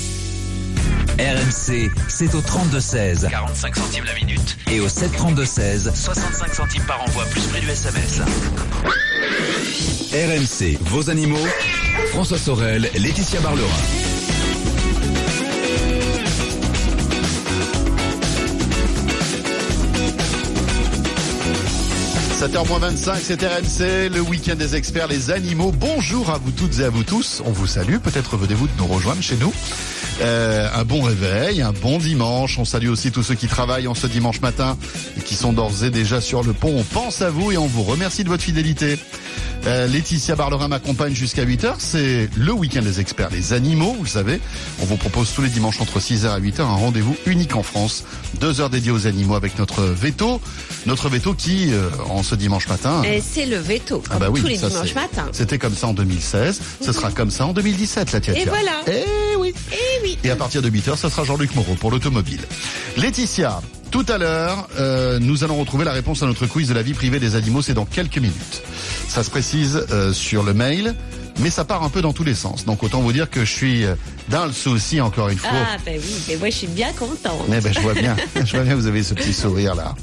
RMC, 1.18 1.92
c'est 2.08 2.34
au 2.34 2.40
32-16 2.40 3.30
45 3.30 3.76
centimes 3.76 4.04
la 4.04 4.14
minute. 4.14 4.56
et 4.70 4.80
au 4.80 4.88
732-16. 4.88 5.94
65 5.94 6.54
centimes 6.54 6.82
par 6.86 7.02
envoi, 7.02 7.24
plus 7.26 7.40
prix 7.42 7.60
du 7.60 7.70
SMS. 7.70 8.20
RMC, 10.12 10.78
vos 10.90 11.10
animaux. 11.10 11.46
François 12.10 12.38
Sorel, 12.38 12.90
Laetitia 12.96 13.40
Barlerin. 13.40 13.68
7h25, 22.40 23.14
c'est 23.22 23.42
RMC, 23.42 24.10
le 24.12 24.20
week-end 24.20 24.56
des 24.56 24.74
experts, 24.74 25.06
les 25.06 25.30
animaux. 25.30 25.72
Bonjour 25.72 26.30
à 26.30 26.38
vous 26.38 26.50
toutes 26.50 26.80
et 26.80 26.84
à 26.84 26.90
vous 26.90 27.04
tous. 27.04 27.40
On 27.46 27.52
vous 27.52 27.66
salue. 27.68 27.98
Peut-être 27.98 28.36
venez-vous 28.36 28.66
de 28.66 28.72
nous 28.78 28.86
rejoindre 28.86 29.22
chez 29.22 29.36
nous. 29.36 29.52
Euh, 30.20 30.68
un 30.72 30.84
bon 30.84 31.02
réveil, 31.02 31.62
un 31.62 31.72
bon 31.72 31.98
dimanche. 31.98 32.58
On 32.58 32.64
salue 32.64 32.88
aussi 32.88 33.10
tous 33.10 33.22
ceux 33.22 33.34
qui 33.34 33.48
travaillent 33.48 33.88
en 33.88 33.94
ce 33.94 34.06
dimanche 34.06 34.40
matin 34.40 34.76
et 35.18 35.20
qui 35.20 35.34
sont 35.34 35.52
d'ores 35.52 35.84
et 35.84 35.90
déjà 35.90 36.20
sur 36.20 36.42
le 36.42 36.52
pont. 36.52 36.74
On 36.76 36.84
pense 36.84 37.22
à 37.22 37.30
vous 37.30 37.50
et 37.50 37.56
on 37.56 37.66
vous 37.66 37.82
remercie 37.82 38.24
de 38.24 38.28
votre 38.28 38.42
fidélité. 38.42 38.98
Euh, 39.66 39.86
Laetitia 39.86 40.36
Barlerin 40.36 40.68
m'accompagne 40.68 41.14
jusqu'à 41.14 41.44
8h. 41.44 41.76
C'est 41.78 42.28
le 42.36 42.52
week-end 42.52 42.82
des 42.82 43.00
experts, 43.00 43.30
les 43.30 43.54
animaux, 43.54 43.94
vous 43.96 44.04
le 44.04 44.08
savez. 44.08 44.40
On 44.82 44.84
vous 44.84 44.96
propose 44.96 45.32
tous 45.32 45.40
les 45.40 45.48
dimanches 45.48 45.80
entre 45.80 46.00
6h 46.00 46.38
et 46.38 46.50
8h 46.50 46.60
un 46.60 46.74
rendez-vous 46.74 47.16
unique 47.24 47.56
en 47.56 47.62
France. 47.62 48.04
Deux 48.40 48.60
heures 48.60 48.68
dédiées 48.68 48.90
aux 48.92 49.06
animaux 49.06 49.36
avec 49.36 49.58
notre 49.58 49.82
veto. 49.82 50.40
Notre 50.84 51.08
veto 51.08 51.32
qui, 51.32 51.72
euh, 51.72 51.88
en 52.10 52.22
ce 52.22 52.34
dimanche 52.34 52.68
matin... 52.68 53.02
Et 53.04 53.22
c'est 53.22 53.46
le 53.46 53.56
veto, 53.56 54.00
comme 54.00 54.16
Ah 54.16 54.18
bah 54.18 54.28
oui, 54.30 54.42
tous 54.42 54.48
les 54.48 54.58
ça, 54.58 54.68
dimanches 54.68 54.94
matins. 54.94 55.28
C'était 55.32 55.58
comme 55.58 55.74
ça 55.74 55.86
en 55.86 55.94
2016, 55.94 56.60
ce 56.82 56.92
sera 56.92 57.10
comme 57.10 57.30
ça 57.30 57.46
en 57.46 57.54
2017, 57.54 58.12
la 58.12 58.20
tia 58.20 58.38
Et 58.38 58.44
voilà. 58.44 58.82
Eh 58.86 59.36
oui. 59.38 59.54
Eh 59.72 60.02
oui. 60.02 60.18
Et 60.24 60.30
à 60.30 60.36
partir 60.36 60.60
de 60.60 60.68
8h, 60.68 60.96
ce 60.96 61.08
sera 61.08 61.24
Jean-Luc 61.24 61.54
Moreau 61.54 61.74
pour 61.74 61.90
l'automobile. 61.90 62.42
Laetitia, 62.98 63.62
tout 63.94 64.04
à 64.08 64.18
l'heure, 64.18 64.66
euh, 64.76 65.20
nous 65.20 65.44
allons 65.44 65.56
retrouver 65.56 65.84
la 65.84 65.92
réponse 65.92 66.20
à 66.24 66.26
notre 66.26 66.46
quiz 66.46 66.68
de 66.68 66.74
la 66.74 66.82
vie 66.82 66.94
privée 66.94 67.20
des 67.20 67.36
animaux, 67.36 67.62
c'est 67.62 67.74
dans 67.74 67.84
quelques 67.84 68.18
minutes. 68.18 68.60
Ça 69.06 69.22
se 69.22 69.30
précise 69.30 69.86
euh, 69.92 70.12
sur 70.12 70.42
le 70.42 70.52
mail, 70.52 70.96
mais 71.38 71.48
ça 71.48 71.64
part 71.64 71.84
un 71.84 71.90
peu 71.90 72.02
dans 72.02 72.12
tous 72.12 72.24
les 72.24 72.34
sens. 72.34 72.64
Donc 72.64 72.82
autant 72.82 73.02
vous 73.02 73.12
dire 73.12 73.30
que 73.30 73.44
je 73.44 73.52
suis 73.52 73.84
euh, 73.84 73.94
dans 74.30 74.46
le 74.46 74.52
souci 74.52 75.00
encore 75.00 75.28
une 75.28 75.38
fois. 75.38 75.50
Ah 75.52 75.76
ben 75.86 76.00
oui, 76.02 76.12
mais 76.26 76.36
moi 76.38 76.50
je 76.50 76.56
suis 76.56 76.66
bien 76.66 76.92
contente. 76.92 77.46
Eh 77.46 77.60
ben, 77.60 77.72
je 77.72 77.78
vois 77.78 77.94
bien, 77.94 78.16
je 78.44 78.56
vois 78.56 78.64
bien, 78.64 78.74
vous 78.74 78.88
avez 78.88 79.04
ce 79.04 79.14
petit 79.14 79.32
sourire 79.32 79.76
là. 79.76 79.94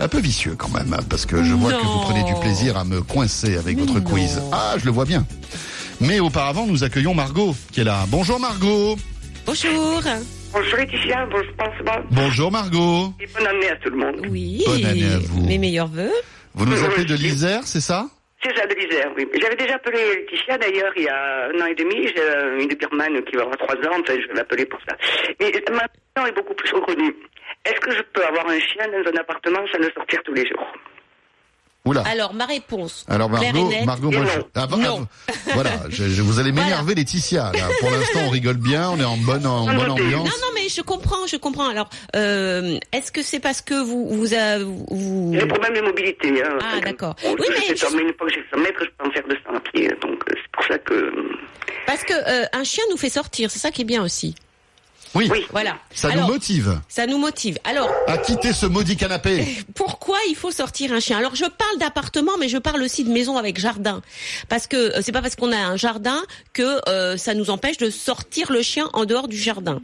Un 0.00 0.08
peu 0.08 0.18
vicieux 0.18 0.54
quand 0.56 0.70
même, 0.70 0.94
hein, 0.94 1.04
parce 1.10 1.26
que 1.26 1.44
je 1.44 1.52
vois 1.52 1.74
que 1.74 1.84
vous 1.84 2.00
prenez 2.04 2.24
du 2.24 2.32
plaisir 2.40 2.78
à 2.78 2.84
me 2.84 3.02
coincer 3.02 3.58
avec 3.58 3.78
votre 3.78 4.00
non. 4.00 4.00
quiz. 4.00 4.40
Ah, 4.50 4.76
je 4.78 4.86
le 4.86 4.92
vois 4.92 5.04
bien. 5.04 5.26
Mais 6.00 6.20
auparavant, 6.20 6.66
nous 6.66 6.84
accueillons 6.84 7.12
Margot, 7.12 7.54
qui 7.70 7.82
est 7.82 7.84
là. 7.84 8.06
Bonjour 8.08 8.40
Margot. 8.40 8.96
Bonjour. 9.44 10.02
Bonjour 10.56 10.78
Laetitia, 10.78 11.26
bonjour 11.26 11.52
François 11.58 12.02
Bonjour 12.10 12.50
Margot. 12.50 13.12
et 13.20 13.26
bonne 13.26 13.46
année 13.46 13.68
à 13.68 13.76
tout 13.76 13.90
le 13.90 13.96
monde. 13.98 14.26
Oui. 14.30 14.62
Bonne 14.64 14.86
année 14.86 15.04
à 15.04 15.18
vous. 15.18 15.44
Mes 15.46 15.58
meilleurs 15.58 15.86
voeux. 15.86 16.10
Vous 16.54 16.64
nous 16.64 16.82
appelez 16.82 17.04
de 17.04 17.14
l'Isère, 17.14 17.60
c'est 17.64 17.82
ça? 17.82 18.06
C'est 18.42 18.56
ça 18.56 18.66
de 18.66 18.72
l'Isère, 18.74 19.12
oui. 19.18 19.26
J'avais 19.38 19.56
déjà 19.56 19.74
appelé 19.74 19.98
Laetitia 19.98 20.56
d'ailleurs 20.56 20.92
il 20.96 21.02
y 21.02 21.08
a 21.08 21.48
un 21.48 21.60
an 21.60 21.66
et 21.66 21.74
demi. 21.74 22.08
J'ai 22.08 22.22
euh, 22.22 22.58
une 22.58 22.68
Birman 22.68 23.22
qui 23.24 23.36
va 23.36 23.42
avoir 23.42 23.58
trois 23.58 23.74
ans, 23.74 24.00
enfin 24.00 24.14
je 24.18 24.26
vais 24.28 24.34
l'appeler 24.34 24.64
pour 24.64 24.80
ça. 24.88 24.96
Mais 25.40 25.52
ma 25.72 25.84
question 25.88 26.26
est 26.26 26.32
beaucoup 26.34 26.54
plus 26.54 26.72
reconnue. 26.72 27.14
Est-ce 27.66 27.80
que 27.80 27.90
je 27.90 28.02
peux 28.14 28.24
avoir 28.24 28.48
un 28.48 28.58
chien 28.58 28.86
dans 28.88 29.10
un 29.10 29.16
appartement 29.20 29.60
sans 29.70 29.78
le 29.78 29.90
sortir 29.94 30.22
tous 30.24 30.32
les 30.32 30.48
jours? 30.48 30.72
Oula. 31.86 32.02
Alors 32.06 32.34
ma 32.34 32.44
réponse. 32.46 33.04
Alors 33.08 33.30
Margot, 33.30 33.70
Margot, 33.84 34.10
moi, 34.10 34.20
non. 34.24 34.26
je- 34.34 34.40
ah, 34.54 34.66
bah, 34.66 34.76
Non. 34.76 35.06
ah, 35.28 35.32
voilà, 35.54 35.70
je, 35.88 36.04
je- 36.08 36.22
vous 36.22 36.38
allez 36.40 36.52
m'énerver 36.52 36.94
Laetitia. 36.94 37.52
Là. 37.54 37.68
Pour 37.80 37.90
l'instant, 37.90 38.20
on 38.26 38.30
rigole 38.30 38.56
bien, 38.56 38.90
on 38.90 38.98
est 39.00 39.04
en 39.04 39.16
bonne, 39.16 39.46
en 39.46 39.64
bonne 39.66 39.76
Notez. 39.76 39.90
ambiance. 40.02 40.24
Non, 40.28 40.34
non, 40.40 40.52
mais 40.54 40.68
je 40.68 40.82
comprends, 40.82 41.26
je 41.26 41.36
comprends. 41.36 41.68
Alors, 41.68 41.88
euh, 42.16 42.78
est-ce 42.92 43.12
que 43.12 43.22
c'est 43.22 43.40
parce 43.40 43.60
que 43.62 43.74
vous, 43.82 44.08
vous, 44.08 44.34
a- 44.34 44.58
vous... 44.58 45.32
J'ai 45.38 45.46
problèmes 45.46 45.74
de 45.74 45.80
mobilité. 45.80 46.28
Hein. 46.44 46.58
Ah, 46.60 46.80
d'accord. 46.80 47.14
Bon, 47.22 47.36
Oui, 47.38 47.46
je 47.48 47.52
mais 47.52 47.76
je- 47.76 48.02
une 48.02 48.14
fois 48.18 48.26
que 48.26 48.34
j'ai 48.34 48.44
100 48.52 48.58
mètres, 48.58 48.80
je 48.80 48.86
peux 48.98 49.08
en 49.08 49.10
faire 49.12 49.22
200 49.28 49.40
à 49.56 49.60
pied. 49.60 49.88
Donc 50.02 50.18
euh, 50.28 50.34
c'est 50.34 50.50
pour 50.52 50.64
ça 50.66 50.78
que... 50.78 51.12
parce 51.86 52.02
que 52.02 52.12
euh, 52.14 52.44
un 52.52 52.64
chien 52.64 52.82
nous 52.90 52.96
fait 52.96 53.10
sortir, 53.10 53.50
c'est 53.50 53.58
ça 53.60 53.70
qui 53.70 53.82
est 53.82 53.84
bien 53.86 54.02
aussi. 54.02 54.34
Oui, 55.16 55.28
Oui. 55.30 55.46
Voilà. 55.50 55.78
ça 55.94 56.08
Alors, 56.08 56.26
nous 56.26 56.34
motive 56.34 56.80
Ça 56.88 57.06
nous 57.06 57.18
motive. 57.18 57.58
Alors, 57.64 57.90
à 58.06 58.18
quitter 58.18 58.52
ce 58.52 58.66
maudit 58.66 58.96
canapé. 58.96 59.46
pourquoi 59.74 60.18
il 60.28 60.36
faut 60.36 60.50
sortir 60.50 60.92
un 60.92 61.00
chien? 61.00 61.16
Alors 61.16 61.34
je 61.34 61.46
parle 61.46 61.78
d'appartement, 61.78 62.32
mais 62.38 62.48
je 62.48 62.58
parle 62.58 62.82
aussi 62.82 63.02
de 63.02 63.10
maison 63.10 63.38
avec 63.38 63.58
jardin, 63.58 64.02
parce 64.48 64.66
que 64.66 64.76
euh, 64.76 65.00
c'est 65.02 65.12
pas 65.12 65.22
parce 65.22 65.36
qu'on 65.36 65.52
a 65.52 65.56
un 65.56 65.76
jardin 65.76 66.20
que 66.52 66.80
euh, 66.88 67.16
ça 67.16 67.34
nous 67.34 67.48
empêche 67.50 67.78
de 67.78 67.88
sortir 67.88 68.52
le 68.52 68.60
chien 68.62 68.90
en 68.92 69.06
dehors 69.06 69.28
du 69.28 69.38
jardin. 69.38 69.80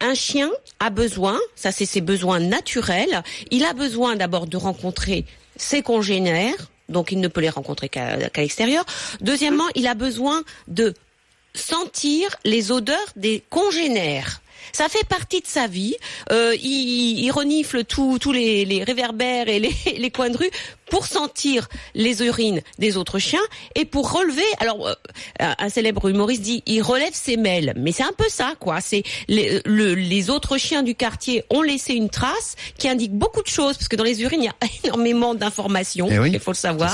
Un 0.00 0.14
chien 0.14 0.50
a 0.78 0.88
besoin, 0.90 1.38
ça 1.56 1.72
c'est 1.72 1.86
ses 1.86 2.00
besoins 2.00 2.40
naturels. 2.40 3.22
Il 3.50 3.64
a 3.64 3.74
besoin 3.74 4.16
d'abord 4.16 4.46
de 4.46 4.56
rencontrer 4.56 5.26
ses 5.56 5.82
congénères, 5.82 6.70
donc 6.88 7.12
il 7.12 7.20
ne 7.20 7.28
peut 7.28 7.42
les 7.42 7.50
rencontrer 7.50 7.88
qu'à 7.90 8.30
qu'à 8.30 8.40
l'extérieur. 8.40 8.84
Deuxièmement, 9.20 9.68
il 9.74 9.86
a 9.86 9.94
besoin 9.94 10.42
de 10.68 10.94
sentir 11.54 12.36
les 12.44 12.72
odeurs 12.72 12.98
des 13.16 13.42
congénères. 13.50 14.40
Ça 14.72 14.88
fait 14.88 15.06
partie 15.06 15.40
de 15.40 15.46
sa 15.46 15.66
vie. 15.66 15.96
Euh, 16.32 16.54
il, 16.62 17.30
renifle 17.30 17.84
tous 17.84 18.32
les, 18.32 18.84
réverbères 18.84 19.48
et 19.48 19.58
les 19.58 20.10
coins 20.14 20.30
de 20.30 20.36
rue 20.36 20.50
pour 20.90 21.06
sentir 21.06 21.68
les 21.94 22.22
urines 22.22 22.60
des 22.78 22.96
autres 22.96 23.18
chiens 23.18 23.40
et 23.74 23.84
pour 23.84 24.12
relever. 24.12 24.42
Alors, 24.58 24.88
euh, 24.88 24.94
un 25.38 25.68
célèbre 25.68 26.08
humoriste 26.08 26.42
dit, 26.42 26.62
il 26.66 26.82
relève 26.82 27.12
ses 27.14 27.36
mêles. 27.36 27.72
Mais 27.76 27.92
c'est 27.92 28.02
un 28.02 28.12
peu 28.16 28.28
ça, 28.28 28.54
quoi. 28.58 28.80
C'est 28.80 29.02
les, 29.28 29.60
le- 29.64 29.94
les 29.94 30.30
autres 30.30 30.58
chiens 30.58 30.82
du 30.82 30.94
quartier 30.94 31.44
ont 31.50 31.62
laissé 31.62 31.94
une 31.94 32.10
trace 32.10 32.56
qui 32.78 32.88
indique 32.88 33.12
beaucoup 33.12 33.42
de 33.42 33.48
choses 33.48 33.76
parce 33.76 33.88
que 33.88 33.96
dans 33.96 34.04
les 34.04 34.22
urines 34.22 34.42
il 34.42 34.46
y 34.46 34.48
a 34.48 34.54
énormément 34.84 35.34
d'informations. 35.34 36.08
Eh 36.10 36.18
oui, 36.18 36.30
il 36.34 36.40
faut 36.40 36.50
le 36.52 36.56
savoir. 36.56 36.90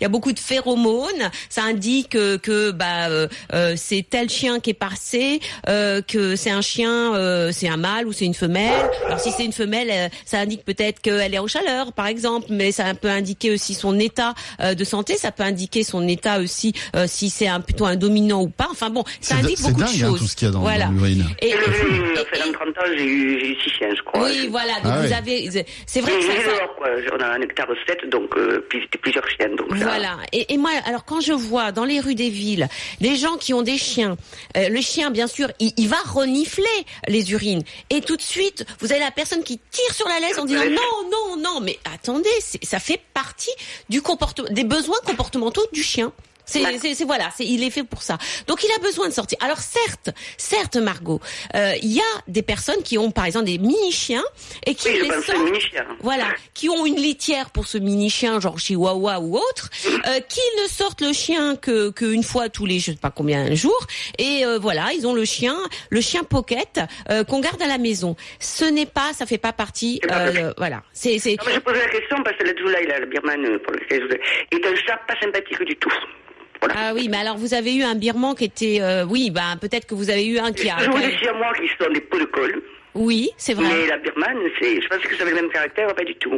Il 0.00 0.02
y 0.02 0.04
a 0.04 0.08
beaucoup 0.08 0.32
de 0.32 0.38
phéromones. 0.38 1.30
Ça 1.48 1.62
indique 1.62 2.14
euh, 2.16 2.38
que 2.38 2.70
bah 2.72 3.08
euh, 3.08 3.28
euh, 3.52 3.74
c'est 3.76 4.04
tel 4.08 4.28
chien 4.28 4.60
qui 4.60 4.70
est 4.70 4.74
passé, 4.74 5.40
euh, 5.68 6.02
que 6.02 6.34
c'est 6.36 6.50
un 6.50 6.60
chien, 6.62 7.14
euh, 7.14 7.52
c'est 7.52 7.68
un 7.68 7.76
mâle 7.76 8.06
ou 8.06 8.12
c'est 8.12 8.24
une 8.24 8.34
femelle. 8.34 8.90
Alors 9.06 9.20
si 9.20 9.30
c'est 9.30 9.44
une 9.44 9.52
femelle, 9.52 10.10
ça 10.24 10.38
indique 10.40 10.64
peut-être 10.64 11.00
qu'elle 11.00 11.34
est 11.34 11.38
en 11.38 11.46
chaleur, 11.46 11.92
par 11.92 12.06
exemple, 12.06 12.46
mais 12.50 12.72
ça 12.72 12.94
peut 12.94 13.08
indiquer 13.10 13.35
indiquer 13.36 13.50
aussi 13.52 13.74
son 13.74 13.98
état 13.98 14.34
euh, 14.60 14.74
de 14.74 14.84
santé, 14.84 15.16
ça 15.16 15.30
peut 15.30 15.42
indiquer 15.42 15.84
son 15.84 16.06
état 16.08 16.38
aussi 16.40 16.72
euh, 16.94 17.06
si 17.06 17.28
c'est 17.30 17.46
un, 17.48 17.60
plutôt 17.60 17.84
un 17.84 17.96
dominant 17.96 18.40
ou 18.42 18.48
pas. 18.48 18.68
Enfin 18.70 18.88
bon, 18.90 19.04
ça 19.20 19.36
indique 19.36 19.60
beaucoup 19.60 19.80
dingue 19.80 19.88
de 19.90 20.04
hein, 20.04 20.08
choses. 20.08 20.18
tout 20.20 20.26
ce 20.26 20.36
qu'il 20.36 20.46
y 20.46 20.50
a 20.50 20.52
dans, 20.52 20.60
voilà. 20.60 20.86
dans. 20.86 21.04
Et, 21.06 21.48
Et 21.48 21.52
le, 21.52 21.58
et- 21.58 22.20
enfin, 22.20 22.46
dans 22.46 22.52
30 22.52 22.68
ans, 22.78 22.90
j'ai 22.96 23.04
eu, 23.04 23.40
j'ai 23.40 23.46
eu 23.50 23.56
6 23.62 23.70
chiens, 23.70 23.88
je 23.96 24.02
crois. 24.02 24.24
oui, 24.24 24.48
voilà. 24.50 24.74
Donc 24.82 24.92
Ah 24.94 25.02
vous 25.02 25.12
avez, 25.12 25.50
c'est 25.86 26.00
vrai 26.00 26.12
que 26.12 26.22
ça, 26.22 26.32
ça-. 26.32 27.14
On 27.18 27.20
a 27.22 27.26
un 27.26 27.40
hectare 27.42 27.66
7, 27.86 28.08
donc 28.10 28.30
euh, 28.36 28.66
plusieurs 29.02 29.28
chiens. 29.28 29.48
Donc 29.56 29.68
ça- 29.76 29.84
Voilà. 29.84 30.16
Et, 30.32 30.54
et 30.54 30.58
moi, 30.58 30.70
alors 30.86 31.04
quand 31.04 31.20
je 31.20 31.32
vois 31.32 31.72
dans 31.72 31.84
les 31.84 32.00
rues 32.00 32.14
des 32.14 32.30
villes 32.30 32.68
des 33.00 33.16
gens 33.16 33.36
qui 33.36 33.52
ont 33.54 33.62
des 33.62 33.76
chiens, 33.76 34.16
euh, 34.56 34.68
le 34.70 34.80
chien, 34.80 35.10
bien 35.10 35.26
sûr, 35.26 35.48
il, 35.60 35.72
il 35.76 35.88
va 35.88 35.96
renifler 36.06 36.64
les 37.08 37.32
urines. 37.32 37.62
Et 37.90 38.00
tout 38.00 38.16
de 38.16 38.22
suite, 38.22 38.64
vous 38.80 38.90
avez 38.92 39.00
la 39.00 39.10
personne 39.10 39.42
qui 39.42 39.58
tire 39.70 39.94
sur 39.94 40.08
la 40.08 40.20
laisse 40.20 40.38
en 40.38 40.44
disant 40.44 40.64
non, 40.64 41.10
non, 41.10 41.36
non. 41.42 41.60
Mais 41.60 41.78
attendez, 41.92 42.28
ça 42.62 42.78
fait 42.78 43.00
partie 43.14 43.25
du 43.88 44.02
comportement, 44.02 44.48
des 44.50 44.64
besoins 44.64 44.98
comportementaux 45.04 45.64
du 45.72 45.82
chien. 45.82 46.12
C'est, 46.46 46.62
D'accord. 46.62 46.78
c'est, 46.80 46.94
c'est- 46.94 47.04
voilà, 47.04 47.28
c'est, 47.36 47.44
il 47.44 47.62
est 47.64 47.70
fait 47.70 47.82
pour 47.84 48.02
ça. 48.02 48.18
Donc 48.46 48.62
il 48.64 48.70
a 48.72 48.78
besoin 48.78 49.08
de 49.08 49.12
sortir. 49.12 49.36
Alors 49.42 49.58
certes, 49.58 50.10
certes, 50.38 50.76
Margot, 50.76 51.20
euh, 51.54 51.72
il 51.82 51.92
y 51.92 52.00
a 52.00 52.22
des 52.28 52.42
personnes 52.42 52.82
qui 52.82 52.98
ont 52.98 53.10
par 53.10 53.24
exemple 53.26 53.46
des 53.46 53.58
mini 53.58 53.90
chiens 53.92 54.22
et 54.64 54.74
qui 54.74 54.88
Oui, 54.88 55.00
les 55.02 55.08
sortent 55.10 55.36
voilà, 56.00 56.26
qui 56.54 56.68
ont 56.68 56.86
une 56.86 56.96
litière 56.96 57.50
pour 57.50 57.66
ce 57.66 57.78
mini 57.78 58.10
chien, 58.10 58.40
genre 58.40 58.58
chihuahua 58.58 59.18
ou 59.20 59.36
autre, 59.36 59.70
euh, 60.06 60.20
qui 60.20 60.40
ne 60.62 60.68
sortent 60.68 61.00
le 61.00 61.12
chien 61.12 61.56
que 61.56 61.90
qu'une 61.90 62.22
fois 62.22 62.48
tous 62.48 62.64
les 62.66 62.78
je 62.78 62.92
sais 62.92 62.96
pas 62.96 63.10
combien 63.10 63.48
de 63.50 63.54
jours, 63.54 63.86
et 64.18 64.44
euh, 64.44 64.58
voilà, 64.58 64.92
ils 64.96 65.06
ont 65.06 65.14
le 65.14 65.24
chien, 65.24 65.56
le 65.90 66.00
chien 66.00 66.22
pocket 66.22 66.80
euh, 67.10 67.24
qu'on 67.24 67.40
garde 67.40 67.60
à 67.60 67.66
la 67.66 67.78
maison. 67.78 68.14
Ce 68.38 68.64
n'est 68.64 68.86
pas, 68.86 69.12
ça 69.14 69.26
fait 69.26 69.38
pas 69.38 69.52
partie, 69.52 70.00
euh, 70.12 70.52
voilà, 70.58 70.82
c'est 70.92 71.18
c'est 71.18 71.36
je 71.52 71.58
posais 71.60 71.78
la 71.80 71.88
question 71.88 72.22
parce 72.22 72.36
que 72.36 72.44
la 72.44 72.54
Djoula, 72.54 72.80
il 72.82 72.90
a 72.92 73.00
la 73.00 73.06
birmane 73.06 73.58
pour 73.60 73.72
lequel 73.72 74.02
je 74.02 74.06
vous 74.06 74.12
ai- 74.12 74.56
est 74.56 74.66
un 74.66 74.76
chat 74.76 74.98
pas 75.08 75.18
sympathique 75.20 75.62
du 75.64 75.74
tout. 75.76 75.92
Voilà. 76.60 76.74
ah 76.78 76.94
oui, 76.94 77.08
mais 77.10 77.18
alors 77.18 77.36
vous 77.36 77.54
avez 77.54 77.74
eu 77.74 77.82
un 77.82 77.94
birman 77.94 78.34
qui 78.34 78.44
était, 78.44 78.78
euh, 78.80 79.04
oui, 79.04 79.30
bah 79.30 79.56
peut-être 79.60 79.86
que 79.86 79.94
vous 79.94 80.10
avez 80.10 80.26
eu 80.26 80.38
un 80.38 80.52
qui 80.52 80.68
a, 80.70 80.76
a- 80.76 80.86
des 80.86 81.16
siamois 81.18 81.52
qui 81.54 81.68
sont 81.82 81.90
des 81.92 82.00
pots 82.00 82.18
de 82.18 82.24
colle, 82.24 82.62
oui, 82.94 83.30
c'est 83.36 83.54
vrai. 83.54 83.66
mais 83.68 83.86
la 83.86 83.98
birmane, 83.98 84.38
c'est, 84.60 84.80
je 84.80 84.88
pensais 84.88 85.02
que 85.08 85.16
ça 85.16 85.22
avait 85.22 85.32
le 85.32 85.42
même 85.42 85.50
caractère, 85.50 85.94
pas 85.94 86.04
du 86.04 86.14
tout. 86.16 86.36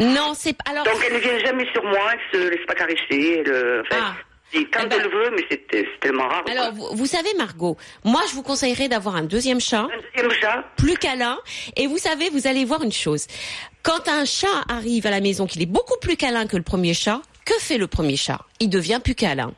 Non, 0.00 0.32
c'est 0.34 0.56
alors. 0.70 0.84
Donc 0.84 0.94
elle 1.06 1.14
ne 1.14 1.18
vient 1.18 1.38
jamais 1.38 1.66
sur 1.72 1.82
moi, 1.84 2.12
elle 2.12 2.40
se 2.40 2.48
laisse 2.48 2.66
pas 2.66 2.74
caresser, 2.74 3.42
elle, 3.44 3.52
euh, 3.52 3.82
enfin, 3.82 3.96
Ah. 4.00 4.14
quand 4.72 4.80
Eh 4.84 4.86
ben- 4.86 5.00
elle 5.04 5.10
veut, 5.10 5.30
mais 5.36 5.44
c'est, 5.50 5.66
tellement 6.00 6.26
rare. 6.28 6.44
Alors, 6.50 6.72
vous, 6.72 6.88
vous 6.96 7.06
savez, 7.06 7.28
Margot, 7.36 7.76
moi, 8.04 8.22
je 8.30 8.34
vous 8.34 8.42
conseillerais 8.42 8.88
d'avoir 8.88 9.16
un 9.16 9.24
deuxième 9.24 9.60
chat. 9.60 9.82
Un 9.92 10.22
deuxième 10.22 10.40
chat, 10.40 10.64
plus 10.76 10.94
câlin. 10.96 11.36
Et 11.76 11.86
vous 11.88 11.98
savez, 11.98 12.30
vous 12.30 12.46
allez 12.46 12.64
voir 12.64 12.82
une 12.82 12.92
chose. 12.92 13.26
Quand 13.82 14.08
un 14.08 14.24
chat 14.24 14.46
arrive 14.68 15.06
à 15.06 15.10
la 15.10 15.20
maison, 15.20 15.46
qu'il 15.46 15.60
est 15.62 15.66
beaucoup 15.66 15.98
plus 16.00 16.16
câlin 16.16 16.46
que 16.46 16.56
le 16.56 16.62
premier 16.62 16.94
chat, 16.94 17.20
que 17.48 17.58
fait 17.60 17.78
le 17.78 17.86
premier 17.86 18.16
chat? 18.16 18.44
Il 18.60 18.68
devient 18.68 19.00
plus 19.02 19.14
câlin. 19.14 19.54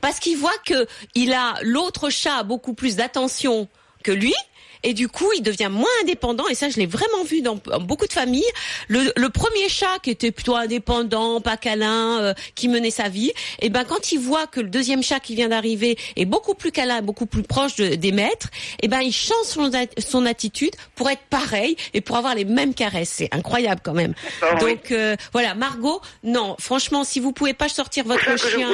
Parce 0.00 0.18
qu'il 0.18 0.36
voit 0.36 0.58
que 0.66 0.88
il 1.14 1.32
a 1.32 1.54
l'autre 1.62 2.10
chat 2.10 2.42
beaucoup 2.42 2.74
plus 2.74 2.96
d'attention 2.96 3.68
que 4.02 4.10
lui. 4.10 4.34
Et 4.82 4.94
du 4.94 5.08
coup, 5.08 5.30
il 5.36 5.42
devient 5.42 5.68
moins 5.70 5.88
indépendant. 6.02 6.48
Et 6.48 6.54
ça, 6.54 6.68
je 6.70 6.76
l'ai 6.76 6.86
vraiment 6.86 7.22
vu 7.24 7.42
dans, 7.42 7.58
dans 7.66 7.80
beaucoup 7.80 8.06
de 8.06 8.12
familles. 8.12 8.44
Le, 8.88 9.12
le 9.16 9.28
premier 9.28 9.68
chat 9.68 9.98
qui 10.02 10.10
était 10.10 10.30
plutôt 10.30 10.56
indépendant, 10.56 11.40
pas 11.40 11.56
câlin, 11.56 12.20
euh, 12.20 12.34
qui 12.54 12.68
menait 12.68 12.90
sa 12.90 13.08
vie, 13.08 13.32
et 13.60 13.68
ben 13.68 13.84
quand 13.84 14.12
il 14.12 14.18
voit 14.18 14.46
que 14.46 14.60
le 14.60 14.68
deuxième 14.68 15.02
chat 15.02 15.20
qui 15.20 15.34
vient 15.34 15.48
d'arriver 15.48 15.98
est 16.16 16.24
beaucoup 16.24 16.54
plus 16.54 16.72
câlin, 16.72 17.02
beaucoup 17.02 17.26
plus 17.26 17.42
proche 17.42 17.76
de- 17.76 17.94
des 17.94 18.12
maîtres, 18.12 18.48
et 18.82 18.88
ben 18.88 19.00
il 19.00 19.12
change 19.12 19.44
son, 19.44 19.70
son 19.98 20.26
attitude 20.26 20.74
pour 20.94 21.10
être 21.10 21.22
pareil 21.30 21.76
et 21.94 22.00
pour 22.00 22.16
avoir 22.16 22.34
les 22.34 22.44
mêmes 22.44 22.74
caresses. 22.74 23.10
C'est 23.16 23.34
incroyable 23.34 23.80
quand 23.84 23.94
même. 23.94 24.14
Ah 24.42 24.54
oui. 24.62 24.72
Donc 24.74 24.92
euh, 24.92 25.16
voilà, 25.32 25.54
Margot, 25.54 26.00
non, 26.24 26.56
franchement, 26.58 27.04
si 27.04 27.20
vous 27.20 27.32
pouvez 27.32 27.54
pas 27.54 27.68
sortir 27.68 28.04
votre 28.04 28.38
chien 28.38 28.68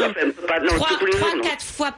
trois, 0.68 0.88
quatre 1.42 1.64
fois. 1.64 1.90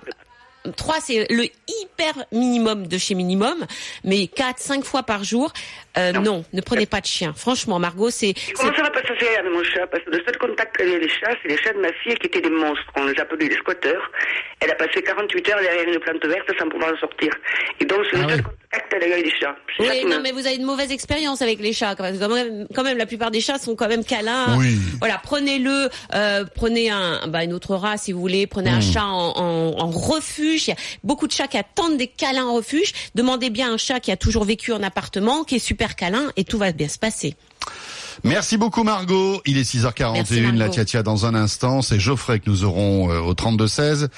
Trois, 0.72 0.96
c'est 1.00 1.26
le 1.30 1.44
hyper 1.44 2.24
minimum 2.32 2.86
de 2.86 2.98
chez 2.98 3.14
minimum, 3.14 3.66
mais 4.04 4.26
quatre, 4.26 4.58
cinq 4.58 4.84
fois 4.84 5.02
par 5.02 5.24
jour, 5.24 5.52
euh, 5.96 6.12
non. 6.12 6.44
ne 6.52 6.60
prenez 6.60 6.86
pas 6.86 7.00
de 7.00 7.06
chien. 7.06 7.32
Franchement, 7.36 7.78
Margot, 7.78 8.10
c'est, 8.10 8.34
comment 8.56 8.74
ça 8.74 8.82
va 8.82 8.90
pas 8.90 9.02
se 9.02 9.14
faire 9.14 9.40
avec 9.40 9.52
mon 9.52 9.62
chat 9.64 9.86
Parce 9.86 10.04
que 10.04 10.10
le 10.10 10.22
seul 10.24 10.38
contact 10.38 10.76
qu'elle 10.76 10.88
a 10.90 10.94
eu 10.96 11.00
les 11.00 11.08
chats, 11.08 11.34
c'est 11.42 11.48
les 11.48 11.56
chats 11.58 11.72
de 11.72 11.80
ma 11.80 11.92
fille 12.04 12.14
qui 12.16 12.26
étaient 12.26 12.40
des 12.40 12.50
monstres. 12.50 12.84
On 12.96 13.04
les 13.04 13.18
appelait 13.20 13.48
les 13.48 13.56
squatteurs. 13.56 14.02
Elle 14.60 14.70
a 14.70 14.74
passé 14.74 15.02
48 15.02 15.48
heures 15.50 15.60
derrière 15.60 15.88
une 15.88 15.98
plante 16.00 16.24
verte 16.24 16.48
sans 16.58 16.68
pouvoir 16.68 16.92
en 16.94 16.98
sortir. 16.98 17.30
Et 17.80 17.84
donc, 17.84 18.00
c'est 18.10 18.18
Ah 18.18 18.22
le 18.22 18.28
seul 18.28 18.36
oui. 18.38 18.42
contact 18.70 18.90
qu'elle 18.90 19.02
a 19.02 19.08
eu 19.08 19.12
avec 19.12 19.24
les 19.24 19.30
chats. 19.40 19.56
Ça 19.76 19.84
Oui, 19.84 20.04
non, 20.06 20.20
mais 20.22 20.32
vous 20.32 20.46
avez 20.46 20.56
une 20.56 20.64
mauvaise 20.64 20.90
expérience 20.92 21.42
avec 21.42 21.60
les 21.60 21.72
chats. 21.72 21.94
Quand 21.96 22.04
même, 22.04 22.66
quand 22.74 22.82
même, 22.84 22.98
la 22.98 23.06
plupart 23.06 23.30
des 23.30 23.40
chats 23.40 23.58
sont 23.58 23.76
quand 23.76 23.88
même 23.88 24.04
câlins. 24.04 24.56
Oui. 24.58 24.76
Voilà, 24.98 25.20
prenez-le, 25.22 25.88
euh, 26.14 26.44
prenez 26.54 26.90
un, 26.90 27.26
bah, 27.28 27.44
une 27.44 27.52
autre 27.52 27.74
race 27.76 28.02
si 28.02 28.12
vous 28.12 28.20
voulez, 28.20 28.46
prenez 28.46 28.70
Hmm. 28.70 28.74
un 28.74 28.80
chat 28.80 29.04
en, 29.04 29.32
en, 29.36 29.78
en 29.80 29.90
refuge. 29.90 30.57
Il 30.66 30.70
y 30.70 30.74
a 30.74 30.76
beaucoup 31.04 31.26
de 31.26 31.32
chats 31.32 31.48
qui 31.48 31.56
attendent 31.56 31.96
des 31.96 32.08
câlins 32.08 32.46
en 32.46 32.54
refuge. 32.54 32.92
Demandez 33.14 33.50
bien 33.50 33.72
un 33.72 33.76
chat 33.76 34.00
qui 34.00 34.10
a 34.10 34.16
toujours 34.16 34.44
vécu 34.44 34.72
en 34.72 34.82
appartement, 34.82 35.44
qui 35.44 35.56
est 35.56 35.60
super 35.60 35.96
câlin, 35.96 36.32
et 36.36 36.44
tout 36.44 36.58
va 36.58 36.72
bien 36.72 36.88
se 36.88 36.98
passer. 36.98 37.36
Merci 38.24 38.56
beaucoup 38.56 38.82
Margot. 38.84 39.40
Il 39.46 39.58
est 39.58 39.62
6h41, 39.62 40.12
Merci, 40.12 40.40
la 40.40 40.52
Margot. 40.52 40.84
Tia 40.84 41.02
dans 41.02 41.26
un 41.26 41.34
instant. 41.34 41.82
C'est 41.82 41.98
Geoffrey 42.00 42.40
que 42.40 42.50
nous 42.50 42.64
aurons 42.64 43.10
euh, 43.10 43.20
au 43.20 43.34
32-16. 43.34 44.08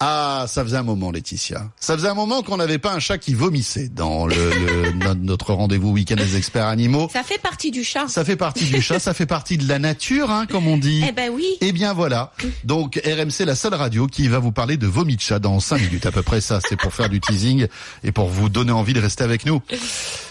Ah, 0.00 0.44
ça 0.48 0.62
faisait 0.64 0.76
un 0.76 0.82
moment 0.82 1.10
Laetitia. 1.10 1.68
Ça 1.80 1.94
faisait 1.96 2.08
un 2.08 2.14
moment 2.14 2.42
qu'on 2.42 2.56
n'avait 2.56 2.78
pas 2.78 2.92
un 2.92 2.98
chat 3.00 3.18
qui 3.18 3.34
vomissait 3.34 3.88
dans 3.88 4.26
le, 4.26 4.34
le- 4.34 4.92
no- 5.04 5.14
notre 5.14 5.52
rendez-vous 5.54 5.90
week-end 5.90 6.16
des 6.16 6.36
experts 6.36 6.66
animaux. 6.66 7.08
Ça 7.12 7.22
fait 7.22 7.38
partie 7.38 7.70
du 7.70 7.84
chat. 7.84 8.08
Ça 8.08 8.24
fait 8.24 8.36
partie 8.36 8.64
du 8.64 8.80
chat, 8.80 8.98
ça 8.98 9.14
fait 9.14 9.26
partie 9.26 9.58
de 9.58 9.68
la 9.68 9.78
nature, 9.78 10.30
hein, 10.30 10.46
comme 10.46 10.66
on 10.66 10.76
dit. 10.78 11.04
Eh 11.08 11.12
ben 11.12 11.30
oui. 11.34 11.46
Eh 11.60 11.72
bien 11.72 11.92
voilà. 11.94 12.32
Donc 12.64 13.00
RMC, 13.04 13.44
la 13.44 13.54
seule 13.54 13.74
radio 13.74 14.06
qui 14.06 14.28
va 14.28 14.38
vous 14.38 14.52
parler 14.52 14.76
de 14.76 14.86
vomi 14.86 15.16
de 15.16 15.20
chat 15.20 15.38
dans 15.38 15.58
5 15.60 15.80
minutes 15.80 16.06
à 16.06 16.12
peu 16.12 16.22
près. 16.22 16.40
Ça, 16.40 16.60
c'est 16.68 16.76
pour 16.76 16.92
faire 16.94 17.08
du 17.08 17.20
teasing 17.20 17.66
et 18.04 18.12
pour 18.12 18.28
vous 18.28 18.48
donner 18.48 18.72
envie 18.72 18.92
de 18.92 19.00
rester 19.00 19.24
avec 19.24 19.44
nous. 19.46 19.60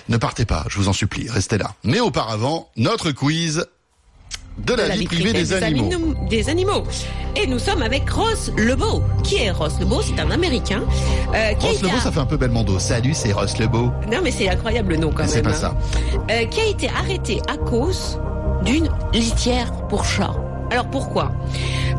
Ne 0.09 0.17
partez 0.17 0.45
pas, 0.45 0.63
je 0.69 0.77
vous 0.77 0.87
en 0.87 0.93
supplie, 0.93 1.29
restez 1.29 1.57
là. 1.57 1.73
Mais 1.83 1.99
auparavant, 1.99 2.69
notre 2.77 3.11
quiz 3.11 3.65
de 4.59 4.73
la, 4.73 4.89
vie 4.89 5.05
privée 5.05 5.33
des, 5.33 5.53
animaux. 5.53 5.85
animaux- 5.85 6.27
des 6.29 6.49
animaux. 6.49 6.83
Et 7.35 7.45
nous 7.45 7.59
sommes 7.59 7.83
avec 7.83 8.09
Ross 8.09 8.51
Lebeau. 8.57 9.03
Qui 9.23 9.35
est 9.43 9.51
Ross 9.51 9.73
Lebeau? 9.79 10.01
C'est 10.01 10.19
un 10.19 10.31
Américain. 10.31 10.81
Euh, 11.35 11.53
qui 11.53 11.67
Ross 11.67 11.81
Lebeau, 11.83 11.97
ça 11.99 12.11
fait 12.11 12.19
un 12.19 12.25
peu 12.25 12.37
Belmondo. 12.37 12.79
Salut, 12.79 13.13
c'est 13.13 13.33
Ross 13.33 13.59
Lebeau. 13.59 13.91
Non, 14.11 14.19
mais 14.23 14.31
c'est 14.31 14.49
incroyable 14.49 14.93
le 14.93 14.97
nom 14.97 15.11
quand 15.11 15.23
Mais 15.23 15.27
c'est 15.29 15.43
même. 15.43 15.51
pas 15.51 15.67
hein. 15.67 15.77
ça. 15.77 15.77
Euh, 16.31 16.45
qui 16.45 16.61
a 16.61 16.65
été 16.65 16.89
arrêté 16.89 17.39
à 17.47 17.57
cause 17.57 18.17
d'une 18.63 18.89
litière 19.13 19.71
pour 19.89 20.05
chat. 20.05 20.33
Alors 20.71 20.89
pourquoi? 20.89 21.31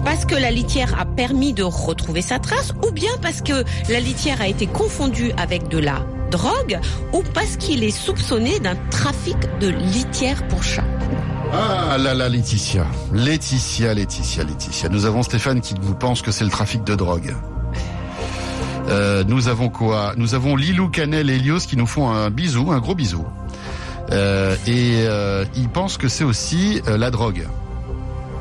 Parce 0.04 0.24
que 0.24 0.34
la 0.34 0.50
litière 0.50 0.98
a 0.98 1.04
permis 1.04 1.52
de 1.52 1.62
retrouver 1.62 2.22
sa 2.22 2.38
trace 2.38 2.72
ou 2.86 2.90
bien 2.90 3.10
parce 3.22 3.40
que 3.40 3.64
la 3.90 4.00
litière 4.00 4.40
a 4.40 4.48
été 4.48 4.66
confondue 4.66 5.32
avec 5.36 5.68
de 5.68 5.78
la 5.78 6.04
drogue 6.30 6.78
ou 7.12 7.22
parce 7.34 7.56
qu'il 7.56 7.82
est 7.84 7.90
soupçonné 7.90 8.60
d'un 8.60 8.76
trafic 8.90 9.36
de 9.60 9.68
litière 9.68 10.46
pour 10.48 10.62
chat. 10.62 10.84
Ah 11.52 11.96
là 11.98 12.12
là, 12.12 12.28
Laetitia. 12.28 12.86
Laetitia, 13.12 13.94
Laetitia, 13.94 14.44
Laetitia. 14.44 14.88
Nous 14.90 15.06
avons 15.06 15.22
Stéphane 15.22 15.62
qui 15.62 15.74
vous 15.80 15.94
pense 15.94 16.20
que 16.20 16.30
c'est 16.30 16.44
le 16.44 16.50
trafic 16.50 16.84
de 16.84 16.94
drogue. 16.94 17.34
Euh, 18.88 19.24
nous 19.26 19.48
avons 19.48 19.68
quoi? 19.68 20.12
Nous 20.16 20.34
avons 20.34 20.56
Lilou, 20.56 20.88
Canel 20.88 21.30
et 21.30 21.36
Elios 21.36 21.60
qui 21.60 21.76
nous 21.76 21.86
font 21.86 22.10
un 22.10 22.30
bisou, 22.30 22.70
un 22.70 22.78
gros 22.78 22.94
bisou. 22.94 23.24
Euh, 24.10 24.56
et 24.66 25.02
euh, 25.06 25.44
ils 25.56 25.68
pensent 25.68 25.98
que 25.98 26.08
c'est 26.08 26.24
aussi 26.24 26.82
la 26.86 27.10
drogue. 27.10 27.46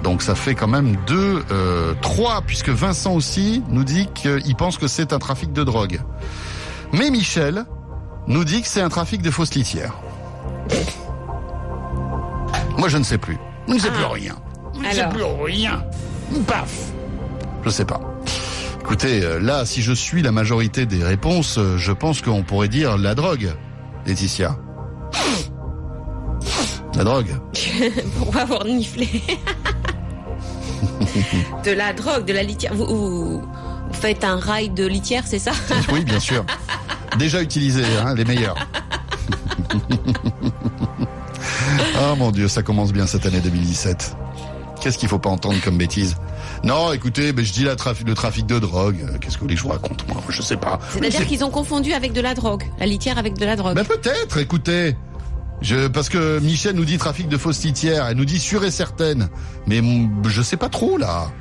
Donc 0.07 0.21
ça 0.21 0.35
fait 0.35 0.55
quand 0.55 0.69
même 0.69 0.95
deux, 1.05 1.43
euh, 1.51 1.93
trois, 2.01 2.41
puisque 2.41 2.69
Vincent 2.69 3.11
aussi 3.13 3.61
nous 3.67 3.83
dit 3.83 4.07
qu'il 4.15 4.55
pense 4.55 4.77
que 4.77 4.87
c'est 4.87 5.11
un 5.11 5.19
trafic 5.19 5.51
de 5.51 5.65
drogue. 5.65 5.99
Mais 6.93 7.09
Michel 7.09 7.65
nous 8.25 8.45
dit 8.45 8.61
que 8.61 8.69
c'est 8.69 8.79
un 8.79 8.87
trafic 8.87 9.21
de 9.21 9.29
fausses 9.29 9.53
litières. 9.53 9.95
Moi, 12.77 12.87
je 12.87 12.97
ne 12.97 13.03
sais 13.03 13.17
plus. 13.17 13.37
Je 13.67 13.73
ne 13.73 13.79
sais 13.79 13.89
Ah. 13.91 13.95
plus 13.97 14.05
rien. 14.05 14.35
Je 14.75 14.79
ne 14.87 14.91
sais 14.93 15.09
plus 15.09 15.23
rien. 15.43 15.83
Paf. 16.47 16.71
Je 17.65 17.69
sais 17.69 17.83
pas. 17.83 17.99
Écoutez, 18.79 19.21
euh, 19.25 19.41
là, 19.41 19.65
si 19.65 19.81
je 19.81 19.91
suis 19.91 20.21
la 20.21 20.31
majorité 20.31 20.85
des 20.85 21.03
réponses, 21.03 21.57
euh, 21.57 21.77
je 21.77 21.91
pense 21.91 22.21
qu'on 22.21 22.43
pourrait 22.43 22.69
dire 22.69 22.97
la 22.97 23.13
drogue, 23.13 23.53
Laetitia. 24.05 24.55
La 26.95 27.03
drogue. 27.03 27.35
Pour 28.17 28.35
avoir 28.35 28.63
niflé. 28.65 29.21
de 31.65 31.71
la 31.71 31.93
drogue, 31.93 32.25
de 32.25 32.33
la 32.33 32.43
litière. 32.43 32.73
Vous, 32.73 32.85
vous- 32.85 33.41
vous 33.41 33.93
faites 33.93 34.23
un 34.23 34.37
rail 34.37 34.69
de 34.69 34.85
litière, 34.85 35.23
c'est 35.25 35.39
ça? 35.39 35.51
Oui, 35.91 36.03
bien 36.03 36.19
sûr. 36.19 36.45
Déjà 37.17 37.41
utilisé, 37.41 37.83
hein, 38.03 38.13
les 38.15 38.25
meilleurs. 38.25 38.55
oh 42.01 42.15
mon 42.17 42.31
Dieu, 42.31 42.47
ça 42.47 42.63
commence 42.63 42.91
bien 42.93 43.07
cette 43.07 43.25
année 43.25 43.39
2017. 43.39 44.15
Qu'est-ce 44.81 44.97
qu'il 44.97 45.09
faut 45.09 45.19
pas 45.19 45.29
entendre 45.29 45.59
comme 45.63 45.77
bêtise? 45.77 46.15
Non, 46.63 46.93
écoutez, 46.93 47.33
je 47.35 47.53
dis 47.53 47.63
la 47.63 47.71
le 47.71 48.13
trafic 48.13 48.45
de 48.45 48.59
drogue. 48.59 48.97
Euh, 49.03 49.17
Qu'est-ce 49.19 49.33
que 49.35 49.39
vous 49.39 49.45
voulez 49.45 49.55
que 49.55 49.59
je 49.61 49.65
vous 49.65 49.71
raconte 49.71 50.07
Moi, 50.07 50.21
je 50.29 50.41
sais 50.41 50.57
pas. 50.57 50.79
C'est-à-dire 50.91 51.25
qu'ils 51.25 51.43
ont 51.43 51.49
confondu 51.49 51.93
avec 51.93 52.13
de 52.13 52.21
la 52.21 52.33
drogue, 52.33 52.63
la 52.79 52.85
litière 52.85 53.17
avec 53.17 53.37
de 53.37 53.45
la 53.45 53.55
drogue. 53.55 53.75
Ben 53.75 53.85
peut-être, 53.85 54.37
écoutez. 54.37 54.95
Je, 55.61 55.87
parce 55.87 56.09
que 56.09 56.39
Michel 56.39 56.75
nous 56.75 56.85
dit 56.85 56.97
trafic 56.97 57.27
de 57.27 57.37
fausses 57.37 57.63
litières, 57.63 58.05
elle 58.07 58.17
nous 58.17 58.25
dit 58.25 58.39
sûre 58.39 58.63
et 58.63 58.71
certaine. 58.71 59.29
Mais 59.65 59.81
je 60.27 60.41
sais 60.41 60.57
pas 60.57 60.69
trop 60.69 60.97
là. 60.97 61.31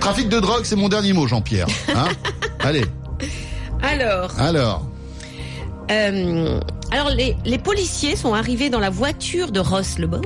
Trafic 0.00 0.28
de 0.28 0.38
drogue, 0.40 0.62
c'est 0.64 0.76
mon 0.76 0.88
dernier 0.88 1.12
mot, 1.12 1.26
Jean-Pierre. 1.26 1.66
Hein 1.94 2.08
Allez, 2.60 2.84
Alors, 3.82 4.30
alors. 4.40 4.86
euh, 5.90 6.60
alors 6.90 7.10
les, 7.10 7.36
les 7.44 7.58
policiers 7.58 8.16
sont 8.16 8.34
arrivés 8.34 8.70
dans 8.70 8.80
la 8.80 8.90
voiture 8.90 9.52
de 9.52 9.60
Ross 9.60 9.98
Lebeau. 9.98 10.20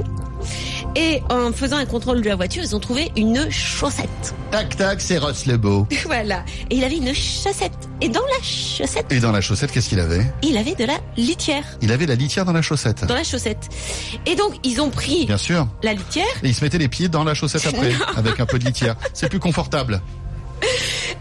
Et 0.96 1.22
en 1.30 1.52
faisant 1.52 1.76
un 1.76 1.84
contrôle 1.86 2.20
de 2.20 2.28
la 2.28 2.34
voiture, 2.34 2.62
ils 2.64 2.74
ont 2.74 2.80
trouvé 2.80 3.12
une 3.16 3.48
chaussette. 3.50 4.34
Tac 4.50 4.76
tac, 4.76 5.00
c'est 5.00 5.18
Ross 5.18 5.46
le 5.46 5.56
beau. 5.56 5.86
Voilà. 6.04 6.44
Et 6.68 6.76
il 6.76 6.84
avait 6.84 6.96
une 6.96 7.14
chaussette. 7.14 7.72
Et 8.00 8.08
dans 8.08 8.20
la 8.26 8.42
chaussette, 8.42 9.06
Et 9.10 9.20
dans 9.20 9.30
la 9.30 9.40
chaussette, 9.40 9.70
qu'est-ce 9.70 9.88
qu'il 9.88 10.00
avait? 10.00 10.26
il 10.42 10.56
avait 10.56 10.74
de 10.74 10.84
la 10.84 10.98
litière. 11.16 11.62
Il 11.80 11.92
avait 11.92 12.06
la 12.06 12.16
litière 12.16 12.44
dans 12.44 12.52
la 12.52 12.62
chaussette. 12.62 13.04
Dans 13.04 13.14
la 13.14 13.22
chaussette. 13.22 13.68
Et 14.26 14.34
donc, 14.34 14.54
ils 14.64 14.80
ont 14.80 14.90
pris 14.90 15.26
Bien 15.26 15.36
sûr. 15.36 15.68
la 15.84 15.94
litière. 15.94 16.26
Et 16.42 16.48
il 16.48 16.54
se 16.54 16.64
mettait 16.64 16.78
les 16.78 16.88
pieds 16.88 17.08
dans 17.08 17.22
la 17.22 17.34
chaussette 17.34 17.66
après, 17.68 17.92
avec 18.16 18.40
un 18.40 18.46
peu 18.46 18.58
de 18.58 18.64
litière. 18.64 18.96
C'est 19.14 19.28
plus 19.28 19.38
confortable. 19.40 20.00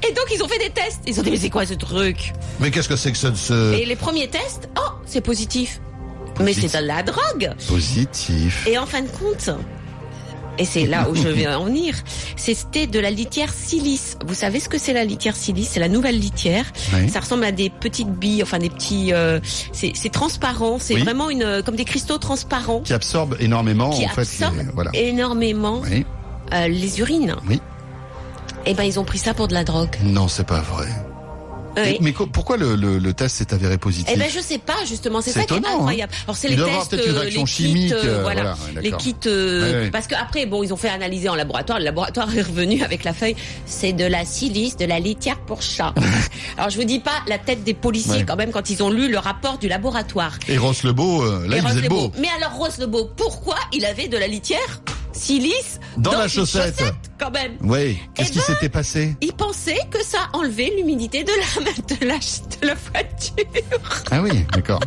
Et 0.07 0.13
donc, 0.13 0.25
ils 0.33 0.41
ont 0.41 0.47
fait 0.47 0.57
des 0.59 0.71
tests. 0.71 1.01
Ils 1.05 1.19
ont 1.19 1.23
dit, 1.23 1.31
mais 1.31 1.37
c'est 1.37 1.49
quoi 1.49 1.65
ce 1.65 1.73
truc? 1.75 2.33
Mais 2.59 2.71
qu'est-ce 2.71 2.89
que 2.89 2.95
c'est 2.95 3.11
que 3.11 3.17
ce 3.17 3.73
Et 3.73 3.85
les 3.85 3.95
premiers 3.95 4.29
tests, 4.29 4.69
oh, 4.79 4.91
c'est 5.05 5.21
positif. 5.21 5.79
Mais 6.39 6.53
c'est 6.53 6.79
de 6.81 6.85
la 6.85 7.03
drogue. 7.03 7.51
positif 7.67 8.65
Et 8.67 8.77
en 8.77 8.85
fin 8.85 9.01
de 9.01 9.07
compte, 9.07 9.49
et 10.57 10.65
c'est 10.65 10.85
là 10.85 11.09
où 11.09 11.15
je 11.15 11.29
vais 11.29 11.47
en 11.47 11.63
venir, 11.63 11.95
c'était 12.35 12.85
de 12.85 12.99
la 12.99 13.09
litière 13.11 13.53
silice. 13.53 14.17
Vous 14.25 14.33
savez 14.33 14.59
ce 14.59 14.67
que 14.67 14.77
c'est 14.77 14.91
la 14.91 15.05
litière 15.05 15.35
silice? 15.37 15.69
C'est 15.71 15.79
la 15.79 15.87
nouvelle 15.87 16.19
litière. 16.19 16.65
Oui. 16.93 17.07
Ça 17.09 17.21
ressemble 17.21 17.45
à 17.45 17.53
des 17.53 17.69
petites 17.69 18.11
billes, 18.11 18.43
enfin 18.43 18.59
des 18.59 18.69
petits. 18.69 19.13
euh, 19.13 19.39
c'est 19.71 19.93
transparent. 20.11 20.77
C'est 20.77 20.95
Oui. 20.95 21.03
vraiment 21.03 21.29
une 21.29 21.61
comme 21.63 21.77
des 21.77 21.85
cristaux 21.85 22.17
transparents 22.17 22.81
qui 22.81 22.91
absorbe 22.93 23.37
énormément 23.39 23.89
qui 23.91 24.05
en 24.05 24.09
fait. 24.09 24.21
absorbent 24.21 24.61
voilà. 24.73 24.91
énormément 24.93 25.79
Oui. 25.89 26.05
euh, 26.53 26.67
les 26.67 26.99
urines. 26.99 27.35
Oui. 27.47 27.61
Et 28.65 28.73
ben 28.73 28.83
ils 28.83 28.99
ont 28.99 29.05
pris 29.05 29.17
ça 29.19 29.33
pour 29.33 29.47
de 29.47 29.53
la 29.53 29.63
drogue. 29.63 29.95
Non, 30.03 30.27
c'est 30.27 30.45
pas 30.45 30.59
vrai. 30.59 30.87
Oui. 31.77 31.83
Et- 31.89 31.97
mais 32.01 32.11
pourquoi 32.13 32.57
le, 32.57 32.75
le, 32.75 32.97
le 32.97 33.13
test 33.13 33.37
s'est 33.37 33.53
avéré 33.53 33.77
positif? 33.77 34.11
Eh 34.13 34.17
ben 34.17 34.29
je 34.33 34.39
sais 34.39 34.57
pas 34.57 34.75
justement, 34.87 35.21
c'est 35.21 35.31
ça 35.31 35.43
qui 35.43 35.53
est 35.53 35.57
étonnant, 35.57 35.75
incroyable. 35.77 36.11
Alors 36.25 36.35
c'est 36.35 36.47
les 36.49 36.55
tests, 36.55 36.93
une 36.93 37.15
euh, 37.15 37.23
les 37.25 37.43
kits, 37.43 37.89
euh, 37.93 38.03
euh, 38.03 38.21
voilà, 38.23 38.53
ouais, 38.75 38.81
les 38.81 38.91
kits. 38.93 39.15
euh, 39.27 39.61
Ouais, 39.71 39.79
ouais. 39.85 39.91
Parce 39.91 40.07
que 40.07 40.15
après 40.15 40.45
bon, 40.45 40.63
ils 40.63 40.73
ont 40.73 40.77
fait 40.77 40.89
analyser 40.89 41.29
en 41.29 41.35
laboratoire. 41.35 41.79
Le 41.79 41.85
laboratoire 41.85 42.35
est 42.35 42.41
revenu 42.41 42.81
avec 42.83 43.03
la 43.03 43.13
feuille. 43.13 43.35
C'est 43.65 43.93
de 43.93 44.05
la 44.05 44.25
silice, 44.25 44.77
de 44.77 44.85
la 44.85 44.99
litière 44.99 45.39
pour 45.39 45.61
chat. 45.61 45.93
Alors 46.57 46.69
je 46.69 46.77
vous 46.77 46.83
dis 46.85 46.99
pas 46.99 47.21
la 47.27 47.37
tête 47.37 47.63
des 47.63 47.73
policiers 47.73 48.25
quand 48.25 48.35
même 48.35 48.51
quand 48.51 48.69
ils 48.69 48.81
ont 48.83 48.89
lu 48.89 49.09
le 49.09 49.17
rapport 49.19 49.57
du 49.57 49.67
laboratoire. 49.67 50.37
Et 50.47 50.57
Ross 50.57 50.83
le 50.83 50.93
beau, 50.93 51.23
euh, 51.23 51.47
là 51.47 51.57
Et 51.57 51.59
il 51.59 51.67
faisait 51.67 51.81
Lebeau. 51.81 52.09
beau. 52.09 52.11
Mais 52.19 52.29
alors 52.37 52.53
Rose 52.57 52.77
Lebeau, 52.79 53.09
pourquoi 53.15 53.55
il 53.73 53.85
avait 53.85 54.07
de 54.07 54.17
la 54.17 54.27
litière 54.27 54.81
silice 55.13 55.79
Dans 55.97 56.11
la 56.11 56.23
une 56.23 56.29
chaussette. 56.29 56.81
quand 57.19 57.31
même 57.31 57.57
Oui. 57.61 57.99
Qu'est-ce 58.13 58.29
Eh 58.29 58.31
qui 58.33 58.39
ben, 58.39 58.45
s'était 58.45 58.69
passé 58.69 59.15
il 59.21 59.33
pensait 59.33 59.79
que 59.91 60.03
ça 60.03 60.29
enlevait 60.33 60.71
l'humidité 60.77 61.23
de 61.23 61.31
la, 61.31 61.71
de 61.95 62.05
la, 62.05 62.17
de 62.17 62.67
la 62.67 62.75
voiture. 62.75 64.03
Ah 64.11 64.21
oui, 64.21 64.45
d'accord. 64.53 64.79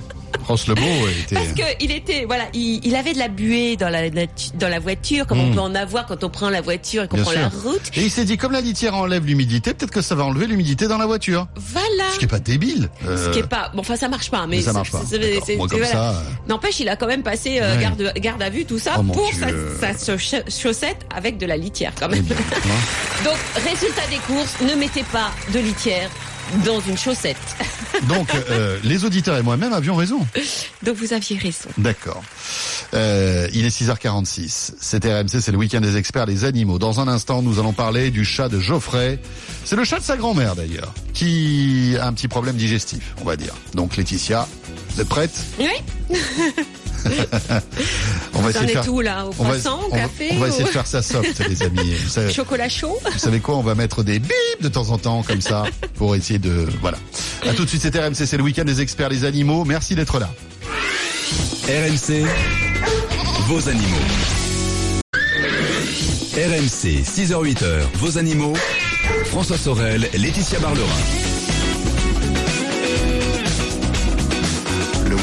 Ross 0.46 0.66
le 0.66 0.74
beau 0.74 0.82
était. 1.20 1.34
Parce 1.36 1.52
que 1.52 1.62
il 1.80 1.90
était, 1.92 2.24
voilà, 2.26 2.44
il, 2.52 2.80
il 2.84 2.94
avait 2.96 3.12
de 3.12 3.18
la 3.18 3.28
buée 3.28 3.76
dans 3.76 3.88
la, 3.88 4.10
dans 4.10 4.68
la 4.68 4.78
voiture, 4.80 5.26
comme 5.26 5.38
on 5.40 5.46
Mm. 5.50 5.54
peut 5.54 5.60
en 5.60 5.74
avoir 5.74 6.06
quand 6.06 6.24
on 6.24 6.30
prend 6.30 6.50
la 6.50 6.60
voiture 6.60 7.02
et 7.04 7.08
qu'on 7.08 7.18
prend 7.18 7.30
sûr. 7.30 7.40
la 7.40 7.48
route. 7.48 7.82
Et 7.94 8.02
il 8.02 8.10
s'est 8.10 8.24
dit, 8.24 8.36
comme 8.36 8.52
la 8.52 8.60
litière 8.60 8.94
enlève 8.96 9.24
l'humidité, 9.26 9.74
peut-être 9.74 9.90
que 9.92 10.00
ça 10.02 10.14
va 10.14 10.24
enlever 10.24 10.46
l'humidité 10.46 10.88
dans 10.88 10.98
la 10.98 11.06
voiture. 11.06 11.46
Voilà. 11.56 12.04
Ce 12.14 12.18
qui 12.18 12.24
est 12.24 12.28
pas 12.28 12.38
débile. 12.40 12.88
Ce 13.04 13.08
Euh, 13.08 13.30
qui 13.32 13.38
est 13.40 13.46
pas, 13.46 13.70
bon, 13.74 13.80
enfin 13.80 13.96
ça 13.96 14.08
marche 14.08 14.30
pas, 14.30 14.46
mais, 14.46 14.56
mais 14.56 14.62
ça 14.62 14.72
marche 14.72 14.90
pas. 14.90 15.02
voilà. 15.56 15.86
ça, 15.86 16.10
euh, 16.10 16.22
N'empêche, 16.48 16.80
il 16.80 16.88
a 16.88 16.96
quand 16.96 17.06
même 17.06 17.22
passé 17.22 17.58
euh, 17.60 17.76
Ouais. 17.76 17.82
garde, 17.82 18.12
garde 18.18 18.42
à 18.42 18.50
vue 18.50 18.64
tout 18.64 18.78
ça 18.78 18.94
Oh, 18.98 19.02
pour 19.02 19.30
sa, 19.32 19.48
chaussette 20.48 21.06
avec 21.14 21.38
de 21.38 21.46
la 21.46 21.56
litière 21.56 21.92
quand 21.98 22.08
eh 22.10 22.14
même. 22.16 22.22
bien, 22.24 22.36
hein. 22.54 23.24
Donc 23.24 23.36
résultat 23.64 24.02
des 24.10 24.16
courses, 24.32 24.56
ne 24.60 24.74
mettez 24.78 25.04
pas 25.04 25.30
de 25.52 25.58
litière 25.58 26.08
dans 26.64 26.80
une 26.80 26.96
chaussette. 26.96 27.36
Donc, 28.08 28.28
euh, 28.50 28.78
les 28.84 29.04
auditeurs 29.04 29.36
et 29.36 29.42
moi-même 29.42 29.72
avions 29.72 29.94
raison. 29.94 30.26
Donc 30.82 30.96
vous 30.96 31.12
aviez 31.12 31.36
raison. 31.38 31.68
D'accord. 31.78 32.22
Euh, 32.94 33.48
il 33.52 33.64
est 33.64 33.80
6h46. 33.80 34.72
C'est 34.80 35.04
RMC, 35.04 35.40
c'est 35.40 35.52
le 35.52 35.58
week-end 35.58 35.80
des 35.80 35.96
experts, 35.96 36.26
les 36.26 36.44
animaux. 36.44 36.78
Dans 36.78 37.00
un 37.00 37.08
instant, 37.08 37.42
nous 37.42 37.58
allons 37.58 37.72
parler 37.72 38.10
du 38.10 38.24
chat 38.24 38.48
de 38.48 38.58
Geoffrey. 38.58 39.18
C'est 39.64 39.76
le 39.76 39.84
chat 39.84 39.98
de 39.98 40.04
sa 40.04 40.16
grand-mère 40.16 40.56
d'ailleurs, 40.56 40.92
qui 41.14 41.96
a 42.00 42.06
un 42.06 42.12
petit 42.12 42.28
problème 42.28 42.56
digestif, 42.56 43.14
on 43.20 43.24
va 43.24 43.36
dire. 43.36 43.54
Donc 43.74 43.96
Laetitia, 43.96 44.48
vous 44.90 45.00
êtes 45.00 45.08
prête? 45.08 45.32
Oui. 45.58 46.16
On 48.34 48.40
va 48.40 48.50
essayer 48.50 48.66
de 48.66 48.70
faire. 48.70 48.92
où 48.92 49.00
là 49.00 49.24
Au 49.26 49.28
on 49.38 49.44
va, 49.44 49.50
croissant, 49.50 49.80
au 49.82 49.86
on 49.86 49.90
va- 49.90 49.98
café 50.02 50.28
on 50.32 50.38
va 50.38 50.48
essayer 50.48 50.64
au 50.64 50.66
de 50.68 50.72
faire 50.72 50.86
ça 50.86 51.02
soft, 51.02 51.38
les 51.48 51.62
amis. 51.62 51.94
Vous 52.04 52.08
savez, 52.08 52.32
chocolat 52.32 52.68
chaud 52.68 52.98
vous 53.12 53.18
savez 53.18 53.40
quoi 53.40 53.56
On 53.56 53.62
va 53.62 53.74
mettre 53.74 54.02
des 54.02 54.18
bips 54.18 54.32
de 54.60 54.68
temps 54.68 54.90
en 54.90 54.98
temps 54.98 55.22
comme 55.22 55.40
ça 55.40 55.64
pour 55.96 56.14
essayer 56.16 56.38
de 56.38 56.66
voilà. 56.80 56.98
À 57.48 57.52
tout 57.54 57.64
de 57.64 57.68
suite, 57.68 57.82
c'est 57.82 57.96
RMC, 57.98 58.14
c'est 58.26 58.36
le 58.36 58.42
week-end 58.42 58.64
des 58.64 58.80
experts, 58.80 59.08
les 59.08 59.24
animaux. 59.24 59.64
Merci 59.64 59.94
d'être 59.94 60.18
là. 60.18 60.30
RMC, 61.68 62.24
vos 63.46 63.68
animaux. 63.68 63.96
RMC, 66.34 67.02
6h-8h, 67.04 67.64
vos 67.94 68.18
animaux. 68.18 68.54
François 69.26 69.58
Sorel, 69.58 70.08
Laetitia 70.14 70.58
Barlerin. 70.60 70.86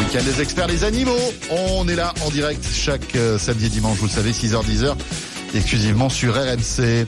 Week-end 0.10 0.26
des 0.26 0.42
experts, 0.42 0.68
les 0.68 0.84
animaux. 0.84 1.20
On 1.52 1.88
est 1.88 1.96
là 1.96 2.14
en 2.26 2.30
direct 2.30 2.66
chaque 2.72 3.16
euh, 3.16 3.38
samedi 3.38 3.68
et 3.68 3.70
dimanche, 3.70 3.98
vous 3.98 4.06
le 4.06 4.12
savez, 4.12 4.32
6h, 4.32 4.64
10h, 4.66 4.96
exclusivement 5.54 6.10
sur 6.10 6.34
RMC. 6.34 7.06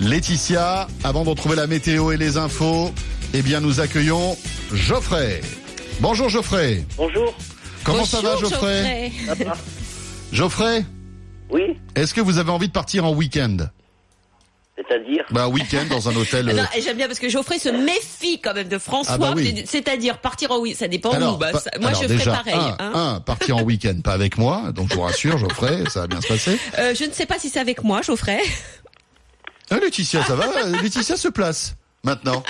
Laetitia, 0.00 0.86
avant 1.02 1.24
de 1.24 1.30
retrouver 1.30 1.56
la 1.56 1.66
météo 1.66 2.12
et 2.12 2.16
les 2.16 2.36
infos, 2.36 2.92
eh 3.32 3.42
bien, 3.42 3.60
nous 3.60 3.80
accueillons 3.80 4.36
Geoffrey. 4.72 5.40
Bonjour 6.00 6.28
Geoffrey. 6.28 6.84
Bonjour. 6.96 7.34
Comment 7.82 8.04
ça 8.04 8.20
va 8.20 8.34
Bonjour, 8.34 8.50
Geoffrey 8.50 9.12
Ça 9.26 9.34
va 9.34 9.56
Geoffrey, 10.32 10.84
Oui, 11.50 11.76
est-ce 11.96 12.14
que 12.14 12.20
vous 12.20 12.38
avez 12.38 12.50
envie 12.50 12.68
de 12.68 12.72
partir 12.72 13.04
en 13.04 13.12
week-end? 13.14 13.56
C'est-à-dire 14.76 15.24
Bah, 15.30 15.48
week-end 15.48 15.84
dans 15.88 16.08
un 16.08 16.16
hôtel. 16.16 16.46
Ah 16.48 16.52
euh, 16.52 16.56
non, 16.56 16.64
et 16.74 16.80
J'aime 16.82 16.96
bien 16.96 17.06
parce 17.06 17.18
que 17.20 17.28
Geoffrey 17.28 17.58
se 17.58 17.68
méfie 17.68 18.40
quand 18.40 18.54
même 18.54 18.68
de 18.68 18.78
François. 18.78 19.14
Ah 19.14 19.18
bah 19.18 19.32
oui. 19.36 19.64
C'est-à-dire 19.66 20.18
partir 20.18 20.50
en 20.50 20.58
oui, 20.58 20.74
ça 20.74 20.88
dépend 20.88 21.10
où. 21.10 21.36
Bah, 21.36 21.52
pa- 21.52 21.60
ça- 21.60 21.70
moi, 21.80 21.90
alors 21.90 22.02
je 22.02 22.08
ferais 22.08 22.18
déjà, 22.18 22.32
pareil. 22.32 22.54
Un, 22.54 22.76
hein. 22.80 22.92
un, 23.16 23.20
partir 23.20 23.56
en 23.56 23.62
week-end, 23.62 23.94
pas 24.02 24.12
avec 24.12 24.36
moi, 24.36 24.72
donc 24.72 24.90
je 24.90 24.94
vous 24.94 25.02
rassure, 25.02 25.38
Geoffrey, 25.38 25.84
ça 25.90 26.00
va 26.00 26.06
bien 26.08 26.20
se 26.20 26.26
passer. 26.28 26.58
Euh, 26.78 26.94
je 26.94 27.04
ne 27.04 27.12
sais 27.12 27.26
pas 27.26 27.38
si 27.38 27.50
c'est 27.50 27.60
avec 27.60 27.84
moi, 27.84 28.02
Geoffrey. 28.02 28.40
Ah, 29.70 29.78
Laetitia, 29.78 30.24
ça 30.24 30.34
va 30.34 30.44
Euh, 30.64 30.82
Laetitia 30.82 31.16
se 31.16 31.28
place 31.28 31.76
maintenant. 32.02 32.42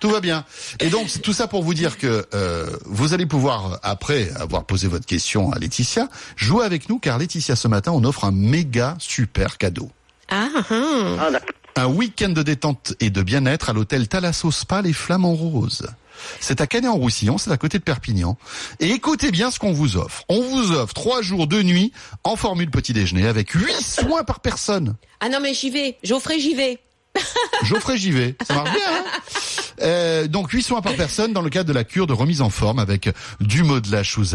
Tout 0.00 0.10
va 0.10 0.20
bien. 0.20 0.44
Et 0.80 0.88
donc, 0.88 1.08
c'est 1.08 1.20
tout 1.20 1.32
ça 1.32 1.46
pour 1.46 1.62
vous 1.62 1.74
dire 1.74 1.98
que 1.98 2.26
euh, 2.34 2.66
vous 2.84 3.12
allez 3.14 3.26
pouvoir, 3.26 3.80
après 3.82 4.30
avoir 4.38 4.64
posé 4.64 4.86
votre 4.86 5.06
question 5.06 5.52
à 5.52 5.58
Laetitia, 5.58 6.08
jouer 6.36 6.64
avec 6.64 6.88
nous, 6.88 6.98
car 6.98 7.18
Laetitia, 7.18 7.56
ce 7.56 7.68
matin, 7.68 7.92
on 7.92 8.04
offre 8.04 8.24
un 8.24 8.32
méga 8.32 8.96
super 8.98 9.58
cadeau. 9.58 9.90
Ah, 10.30 10.48
ah. 10.54 10.62
Ah, 11.20 11.30
d'accord. 11.30 11.48
Un 11.76 11.86
week-end 11.86 12.30
de 12.30 12.42
détente 12.42 12.94
et 13.00 13.10
de 13.10 13.22
bien-être 13.22 13.70
à 13.70 13.72
l'hôtel 13.72 14.08
Thalasso 14.08 14.50
Spa 14.50 14.82
Les 14.82 14.92
Flamants 14.92 15.34
Roses. 15.34 15.86
C'est 16.40 16.60
à 16.60 16.66
Canet-en-Roussillon, 16.66 17.38
c'est 17.38 17.50
à 17.50 17.56
côté 17.56 17.78
de 17.78 17.82
Perpignan. 17.82 18.36
Et 18.80 18.90
écoutez 18.90 19.30
bien 19.30 19.50
ce 19.50 19.58
qu'on 19.58 19.72
vous 19.72 19.96
offre. 19.96 20.24
On 20.28 20.42
vous 20.42 20.72
offre 20.72 20.92
trois 20.92 21.22
jours 21.22 21.46
de 21.46 21.62
nuit 21.62 21.92
en 22.24 22.36
formule 22.36 22.70
petit 22.70 22.92
déjeuner 22.92 23.26
avec 23.26 23.50
huit 23.52 23.82
soins 23.82 24.24
par 24.24 24.40
personne. 24.40 24.96
Ah 25.20 25.28
non, 25.28 25.40
mais 25.40 25.54
j'y 25.54 25.70
vais. 25.70 25.96
Geoffrey, 26.02 26.40
j'y 26.40 26.54
vais. 26.54 26.78
Geoffrey 27.64 27.96
j'y 27.98 28.12
vais, 28.12 28.34
ça 28.46 28.54
marche 28.54 28.72
bien. 28.72 28.80
Hein 28.88 29.04
Euh, 29.82 30.26
donc 30.26 30.50
8 30.50 30.62
soins 30.62 30.82
par 30.82 30.92
personne 30.92 31.32
dans 31.32 31.40
le 31.40 31.48
cadre 31.48 31.66
de 31.68 31.72
la 31.72 31.84
cure 31.84 32.06
de 32.06 32.12
remise 32.12 32.42
en 32.42 32.50
forme 32.50 32.78
avec 32.78 33.08
du 33.40 33.62
modelage 33.62 34.12
sous 34.12 34.34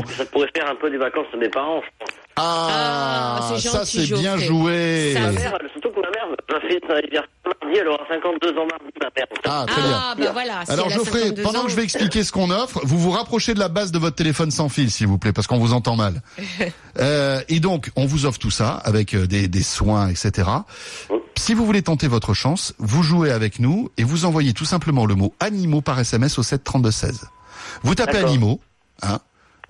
pense 0.00 0.04
que 0.12 0.16
ça 0.18 0.24
pourrait 0.26 0.48
faire 0.54 0.68
un 0.70 0.76
peu 0.76 0.88
des 0.90 0.96
vacances 0.96 1.26
de 1.34 1.38
mes 1.38 1.48
parents, 1.48 1.80
je 1.82 1.88
pense. 1.98 2.14
Ah, 2.36 3.38
Ah, 3.42 3.54
c'est 3.58 3.68
ça 3.68 3.84
c'est 3.84 4.06
bien 4.14 4.36
joué. 4.38 5.12
Ça, 5.14 5.20
Ma 5.22 5.32
mère, 5.32 5.58
elle- 5.60 5.70
surtout 5.72 5.90
que 5.90 6.00
ma 6.00 6.10
mère 6.10 6.28
va 6.28 6.36
faire 6.46 6.78
son 6.86 6.92
anniversaire 6.94 7.28
mardi, 7.44 7.78
elle 7.80 7.88
aura 7.88 8.04
52 8.08 8.48
ans 8.50 8.66
mardi, 8.70 8.84
ma 9.00 9.08
mère. 9.16 9.26
Ah, 9.44 9.64
très 9.66 9.82
bien. 9.82 9.90
Ah, 9.92 10.14
bah 10.16 10.30
voilà. 10.32 10.60
Alors 10.68 10.88
Geoffrey, 10.88 11.18
52 11.22 11.42
pendant 11.42 11.58
ans. 11.60 11.64
que 11.64 11.70
je 11.70 11.76
vais 11.76 11.82
expliquer 11.84 12.22
ce 12.22 12.30
qu'on 12.30 12.50
offre, 12.50 12.78
vous 12.84 12.98
vous 12.98 13.10
rapprochez 13.10 13.54
de 13.54 13.58
la 13.58 13.68
base 13.68 13.90
de 13.90 13.98
votre 13.98 14.14
téléphone 14.14 14.52
sans 14.52 14.68
fil, 14.68 14.88
s'il 14.92 15.08
vous 15.08 15.18
plaît, 15.18 15.32
parce 15.32 15.48
qu'on 15.48 15.58
vous 15.58 15.72
entend 15.72 15.96
mal. 15.96 16.22
Euh, 16.98 17.40
et 17.48 17.60
donc, 17.60 17.90
on 17.96 18.04
vous 18.04 18.26
offre 18.26 18.38
tout 18.38 18.50
ça 18.50 18.72
avec 18.84 19.14
euh, 19.14 19.26
des, 19.26 19.46
des 19.48 19.62
soins, 19.62 20.08
etc. 20.08 20.48
Si 21.40 21.54
vous 21.54 21.64
voulez 21.64 21.80
tenter 21.80 22.06
votre 22.06 22.34
chance, 22.34 22.74
vous 22.78 23.02
jouez 23.02 23.30
avec 23.32 23.60
nous 23.60 23.90
et 23.96 24.04
vous 24.04 24.26
envoyez 24.26 24.52
tout 24.52 24.66
simplement 24.66 25.06
le 25.06 25.14
mot 25.14 25.34
animaux 25.40 25.80
par 25.80 25.98
SMS 25.98 26.38
au 26.38 26.42
7 26.42 26.62
32 26.62 26.90
16. 26.90 27.24
Vous 27.82 27.94
tapez 27.94 28.18
animaux, 28.18 28.60
hein. 29.00 29.20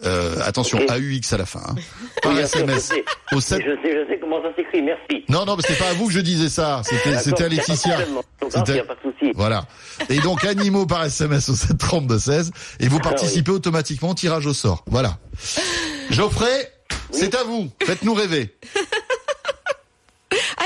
Euh, 0.04 0.34
attention, 0.44 0.78
Ok. 0.78 0.90
AUX 0.90 1.32
à 1.32 1.36
la 1.36 1.46
fin. 1.46 1.60
Hein, 1.64 1.76
par 2.24 2.34
je 2.34 2.40
SMS 2.40 2.86
sais. 2.86 3.04
au 3.30 3.40
7 3.40 3.62
Je 3.64 3.70
sais, 3.82 3.92
je 4.04 4.08
sais 4.12 4.18
comment 4.20 4.42
ça 4.42 4.48
s'écrit, 4.56 4.82
merci. 4.82 5.24
Non, 5.28 5.44
non, 5.44 5.54
mais 5.54 5.62
c'est 5.64 5.78
pas 5.78 5.90
à 5.90 5.92
vous 5.92 6.08
que 6.08 6.12
je 6.12 6.18
disais 6.18 6.48
ça. 6.48 6.82
C'était, 6.84 7.16
c'était 7.18 7.44
à 7.44 7.48
Laetitia. 7.48 7.98
hein, 8.00 8.48
C'était-. 8.48 8.82
Voilà. 9.36 9.64
Et 10.08 10.18
donc 10.18 10.44
animaux 10.44 10.86
par 10.86 11.04
SMS 11.04 11.50
au 11.50 11.54
732-16 11.54 12.50
et 12.80 12.88
vous 12.88 12.98
Ah 12.98 13.10
participez 13.10 13.52
automatiquement 13.52 14.10
au 14.10 14.14
tirage 14.14 14.46
au 14.46 14.54
sort. 14.54 14.82
Voilà. 14.88 15.18
Geoffrey, 16.10 16.72
c'est 17.12 17.32
à 17.36 17.44
vous. 17.44 17.70
Faites-nous 17.84 18.14
rêver. 18.14 18.56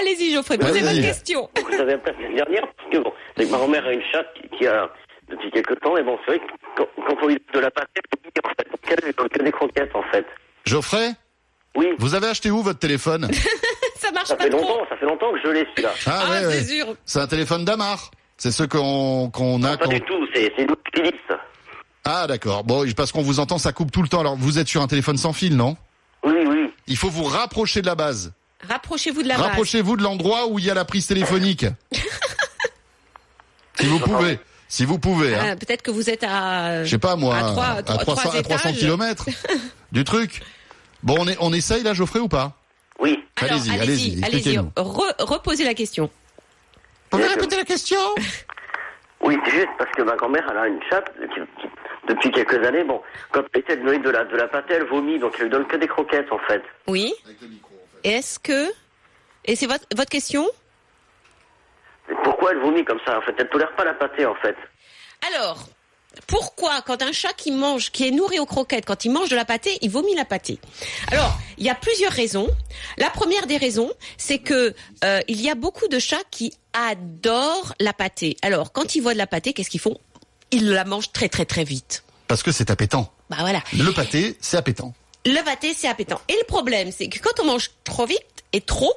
Allez-y, 0.05 0.33
Geoffrey, 0.35 0.59
posez 0.59 0.81
votre 0.81 1.01
question. 1.01 1.49
Vous 1.57 1.81
avez 1.81 1.95
appelé 1.95 2.13
la 2.13 2.19
semaine 2.19 2.37
dernière 2.37 2.63
parce 2.77 2.91
que 2.91 2.99
bon, 2.99 3.13
c'est 3.37 3.45
que 3.47 3.51
ma 3.51 3.57
grand-mère 3.59 3.87
a 3.87 3.93
une 3.93 4.03
chatte 4.13 4.27
qui, 4.35 4.59
qui 4.59 4.67
a 4.67 4.91
depuis 5.31 5.51
quelques 5.51 5.81
temps 5.81 5.97
et 5.97 6.03
bon, 6.03 6.19
c'est 6.27 6.37
vrai 6.37 6.41
que 6.41 6.53
quand, 6.77 6.87
quand 7.07 7.17
on 7.23 7.29
de 7.29 7.59
la 7.61 7.71
pâte, 7.71 7.89
en 8.45 8.49
fait. 8.49 9.17
Donne 9.17 9.29
que 9.29 9.43
des 9.43 9.53
croquettes 9.53 9.95
en 9.95 10.03
fait. 10.13 10.27
Geoffrey, 10.67 11.11
Oui, 11.77 11.89
vous 11.99 12.15
avez 12.15 12.27
acheté 12.29 12.51
où 12.51 12.63
votre 12.63 12.79
téléphone 12.79 13.29
Ça 13.97 14.11
marche 14.13 14.29
ça 14.29 14.37
pas 14.37 14.45
fait 14.45 14.51
trop. 14.51 14.61
longtemps, 14.61 14.87
ça 14.91 14.97
fait 14.97 15.07
longtemps 15.07 15.33
que 15.33 15.39
je 15.43 15.49
l'ai 15.49 15.67
celui-là. 15.75 15.93
Ah, 16.07 16.23
Ah, 16.27 16.31
ouais, 16.31 16.41
c'est 16.41 16.47
ouais. 16.49 16.65
sûr. 16.85 16.95
C'est 17.07 17.21
un 17.21 17.27
téléphone 17.27 17.65
d'Amar. 17.65 18.11
C'est 18.37 18.51
ce 18.51 18.65
qu'on 18.65 19.31
qu'on 19.31 19.63
a 19.63 19.77
Pas 19.79 19.87
du 19.87 20.01
tout, 20.03 20.27
c'est 20.35 20.53
c'est 20.57 20.63
une 20.65 20.75
Philips. 20.95 21.33
Ah 22.05 22.27
d'accord. 22.27 22.65
Bon, 22.65 22.85
parce 22.97 23.11
qu'on 23.13 23.23
vous 23.23 23.41
entend, 23.41 23.57
ça 23.59 23.73
coupe 23.73 23.91
tout 23.91 24.03
le 24.03 24.09
temps. 24.09 24.21
Alors 24.21 24.37
vous 24.37 24.59
êtes 24.59 24.69
sur 24.69 24.83
un 24.83 24.87
téléphone 24.87 25.17
sans 25.17 25.33
fil, 25.33 25.57
non? 25.57 25.77
Oui, 26.23 26.35
oui. 26.47 26.71
Il 26.87 26.97
faut 26.97 27.09
vous 27.09 27.25
rapprocher 27.25 27.81
de 27.81 27.87
la 27.87 27.95
base. 27.95 28.33
Rapprochez-vous 28.69 29.23
de 29.23 29.29
la. 29.29 29.37
Rapprochez-vous 29.37 29.97
de 29.97 30.03
l'endroit 30.03 30.47
où 30.49 30.59
il 30.59 30.65
y 30.65 30.71
a 30.71 30.75
la 30.75 30.85
prise 30.85 31.07
téléphonique. 31.07 31.67
si 33.81 33.87
vous 33.87 33.99
pouvez. 33.99 34.39
Si 34.69 34.85
vous 34.85 34.99
pouvez. 34.99 35.35
Hein. 35.35 35.47
Ah, 35.53 35.57
Peut-être 35.57 35.83
que 35.83 35.91
vous 35.91 36.11
êtes 36.11 36.25
à. 36.25 36.85
Je 36.85 36.91
sais 36.91 36.99
pas 36.99 37.17
moi, 37.17 37.37
à 37.37 37.43
trois- 37.43 37.65
à, 37.67 37.83
trois- 37.83 37.99
300, 37.99 38.23
trois 38.23 38.39
à 38.39 38.43
300 38.43 38.69
étages. 38.71 38.81
kilomètres 38.81 39.27
du 39.93 40.05
truc. 40.05 40.41
Bon, 41.03 41.17
on, 41.21 41.29
est, 41.29 41.37
on 41.41 41.53
essaye 41.53 41.83
là, 41.83 41.93
Geoffrey, 41.95 42.19
ou 42.21 42.29
pas? 42.29 42.53
Oui. 42.99 43.23
Allez-y, 43.37 43.71
allez-y, 43.79 44.25
allez-y, 44.25 44.59
reposez 44.77 45.65
la 45.65 45.75
question. 45.75 46.05
Vous 47.11 47.19
pouvez 47.19 47.27
répéter 47.29 47.57
la 47.57 47.65
question? 47.65 47.99
Oui, 49.27 49.39
c'est 49.47 49.53
juste 49.53 49.69
parce 49.79 49.91
que 49.93 50.03
ma 50.03 50.17
grand-mère, 50.17 50.47
elle 50.51 50.59
a 50.59 50.67
une 50.69 50.81
chatte 50.91 51.11
qui- 51.17 51.41
qui- 51.63 51.69
depuis 52.09 52.31
quelques 52.31 52.63
années. 52.63 52.85
Bon, 52.85 53.01
quand 53.33 53.41
elle 53.55 53.63
essaie 53.65 53.77
de 53.79 54.11
la, 54.11 54.25
de 54.25 54.37
la 54.37 54.49
pâtée, 54.49 54.75
elle 54.75 54.85
vomit, 54.87 55.19
donc 55.19 55.33
elle 55.39 55.45
lui 55.45 55.51
donne 55.51 55.67
que 55.67 55.77
des 55.77 55.87
croquettes 55.89 56.31
en 56.31 56.39
fait. 56.47 56.63
Oui. 56.87 57.15
Est-ce 58.05 58.39
que. 58.39 58.71
Et 59.47 59.57
c'est 59.57 59.67
votre, 59.67 59.85
votre 59.95 60.11
question? 60.11 60.47
Et 62.11 62.15
pourquoi 62.23 62.53
elle 62.53 62.59
vomit 62.59 62.85
comme 62.85 63.01
ça 63.05 63.19
En 63.19 63.23
fait, 63.23 63.35
elle 63.39 63.49
tolère 63.49 63.75
pas 63.75 63.85
la 63.85 63.95
pâtée 63.95 64.27
en 64.27 64.35
fait. 64.37 64.57
Alors, 65.27 65.67
pourquoi 66.27 66.83
quand 66.83 67.03
un 67.03 67.13
chat 67.13 67.33
qui 67.33 67.51
mange, 67.51 67.91
qui 67.91 68.07
est 68.07 68.11
nourri 68.11 68.39
aux 68.39 68.47
croquettes, 68.47 68.85
quand 68.85 69.05
il 69.05 69.11
mange 69.11 69.29
de 69.31 69.37
la 69.37 69.45
pâtée, 69.45 69.79
il 69.81 69.91
vomit 69.91 70.15
la 70.15 70.25
pâtée? 70.25 70.59
Alors, 71.11 71.39
il 71.59 71.65
y 71.65 71.71
a 71.71 71.75
plusieurs 71.75 72.13
raisons. 72.13 72.49
La 72.99 73.11
première 73.11 73.47
des 73.47 73.57
raisons, 73.57 73.91
c'est 74.17 74.39
que 74.39 74.75
euh, 75.05 75.21
il 75.29 75.41
y 75.41 75.51
a 75.51 75.55
beaucoup 75.55 75.89
de 75.89 75.99
chats 75.99 76.17
qui 76.31 76.53
adorent 76.73 77.75
la 77.81 77.93
pâtée. 77.93 78.37
Alors, 78.43 78.73
quand 78.73 78.95
ils 78.95 79.01
voient 79.01 79.15
de 79.15 79.19
la 79.19 79.27
pâtée, 79.27 79.53
qu'est-ce 79.53 79.71
qu'ils 79.71 79.81
font? 79.81 79.99
Ils 80.51 80.71
la 80.71 80.85
mangent 80.85 81.13
très 81.13 81.29
très 81.29 81.47
très 81.47 81.65
vite. 81.65 82.05
Parce 82.29 82.43
que 82.43 82.53
c'est 82.53 82.71
appétant. 82.71 83.13
Bah 83.31 83.39
voilà. 83.41 83.63
Le 83.73 83.91
pâté, 83.93 84.37
c'est 84.41 84.57
appétant. 84.57 84.95
Le 85.27 85.43
pâté, 85.45 85.75
c'est 85.75 85.89
appétant. 85.89 86.21
Et 86.29 86.35
le 86.35 86.45
problème, 86.47 86.91
c'est 86.97 87.09
que 87.09 87.19
quand 87.19 87.41
on 87.41 87.47
mange 87.47 87.71
trop 87.85 88.07
vite 88.07 88.21
et 88.53 88.61
trop, 88.61 88.93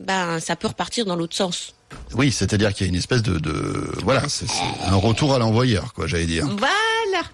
ben 0.00 0.40
ça 0.40 0.56
peut 0.56 0.68
repartir 0.68 1.04
dans 1.04 1.16
l'autre 1.16 1.36
sens. 1.36 1.74
Oui, 2.14 2.32
c'est-à-dire 2.32 2.72
qu'il 2.72 2.86
y 2.86 2.88
a 2.88 2.92
une 2.92 2.98
espèce 2.98 3.22
de... 3.22 3.38
de 3.38 3.92
voilà, 4.02 4.26
c'est 4.28 4.46
un 4.84 4.96
retour 4.96 5.34
à 5.34 5.38
l'envoyeur, 5.38 5.92
quoi, 5.92 6.06
j'allais 6.06 6.24
dire. 6.26 6.46
Voilà. 6.46 6.72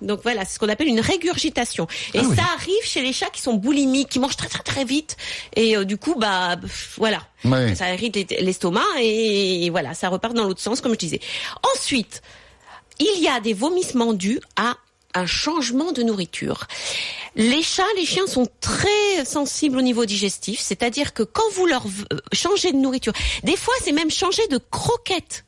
Donc 0.02 0.20
voilà, 0.24 0.44
c'est 0.44 0.54
ce 0.54 0.58
qu'on 0.58 0.68
appelle 0.68 0.88
une 0.88 0.98
régurgitation. 1.00 1.86
Et 2.12 2.18
Ah 2.18 2.22
oui. 2.24 2.34
ça 2.36 2.42
arrive 2.54 2.82
chez 2.84 3.00
les 3.00 3.12
chats 3.12 3.30
qui 3.30 3.40
sont 3.40 3.54
boulimiques, 3.54 4.08
qui 4.08 4.18
mangent 4.18 4.36
très 4.36 4.48
très 4.48 4.64
très 4.64 4.84
vite. 4.84 5.16
Et 5.54 5.76
euh, 5.76 5.84
du 5.84 5.96
coup, 5.96 6.16
bah 6.16 6.56
pff, 6.60 6.94
voilà, 6.98 7.22
ça 7.76 7.94
irrite 7.94 8.16
les- 8.16 8.40
l'estomac 8.42 8.82
et, 9.00 9.64
et 9.66 9.70
voilà, 9.70 9.94
ça 9.94 10.08
repart 10.08 10.34
dans 10.34 10.44
l'autre 10.44 10.60
sens, 10.60 10.80
comme 10.80 10.92
je 10.92 10.98
disais. 10.98 11.20
Ensuite, 11.76 12.20
il 12.98 13.22
y 13.22 13.28
a 13.28 13.38
des 13.38 13.54
vomissements 13.54 14.12
dus 14.12 14.40
à 14.56 14.74
un 15.14 15.26
changement 15.26 15.92
de 15.92 16.02
nourriture. 16.02 16.66
Les 17.34 17.62
chats, 17.62 17.82
les 17.96 18.04
chiens 18.04 18.26
sont 18.26 18.46
très 18.60 19.24
sensibles 19.24 19.78
au 19.78 19.82
niveau 19.82 20.04
digestif, 20.04 20.60
c'est-à-dire 20.60 21.14
que 21.14 21.22
quand 21.22 21.48
vous 21.54 21.66
leur 21.66 21.86
euh, 22.12 22.18
changez 22.32 22.72
de 22.72 22.76
nourriture, 22.76 23.12
des 23.44 23.56
fois 23.56 23.74
c'est 23.82 23.92
même 23.92 24.10
changer 24.10 24.46
de 24.48 24.58
croquettes. 24.58 25.44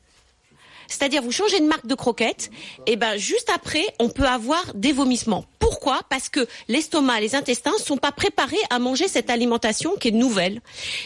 C'est-à-dire 0.91 1.21
vous 1.21 1.31
changez 1.31 1.59
de 1.59 1.65
marque 1.65 1.87
de 1.87 1.95
croquettes, 1.95 2.49
et 2.85 2.95
ben 2.95 3.17
juste 3.17 3.49
après 3.53 3.83
on 3.99 4.09
peut 4.09 4.25
avoir 4.27 4.63
des 4.75 4.91
vomissements. 4.91 5.45
Pourquoi? 5.59 6.01
Parce 6.09 6.27
que 6.27 6.47
l'estomac, 6.67 7.21
les 7.21 7.35
intestins 7.35 7.71
sont 7.83 7.97
pas 7.97 8.11
préparés 8.11 8.57
à 8.69 8.79
manger 8.79 9.07
cette 9.07 9.29
alimentation 9.29 9.95
qui 9.95 10.09
est 10.09 10.11
nouvelle. 10.11 10.61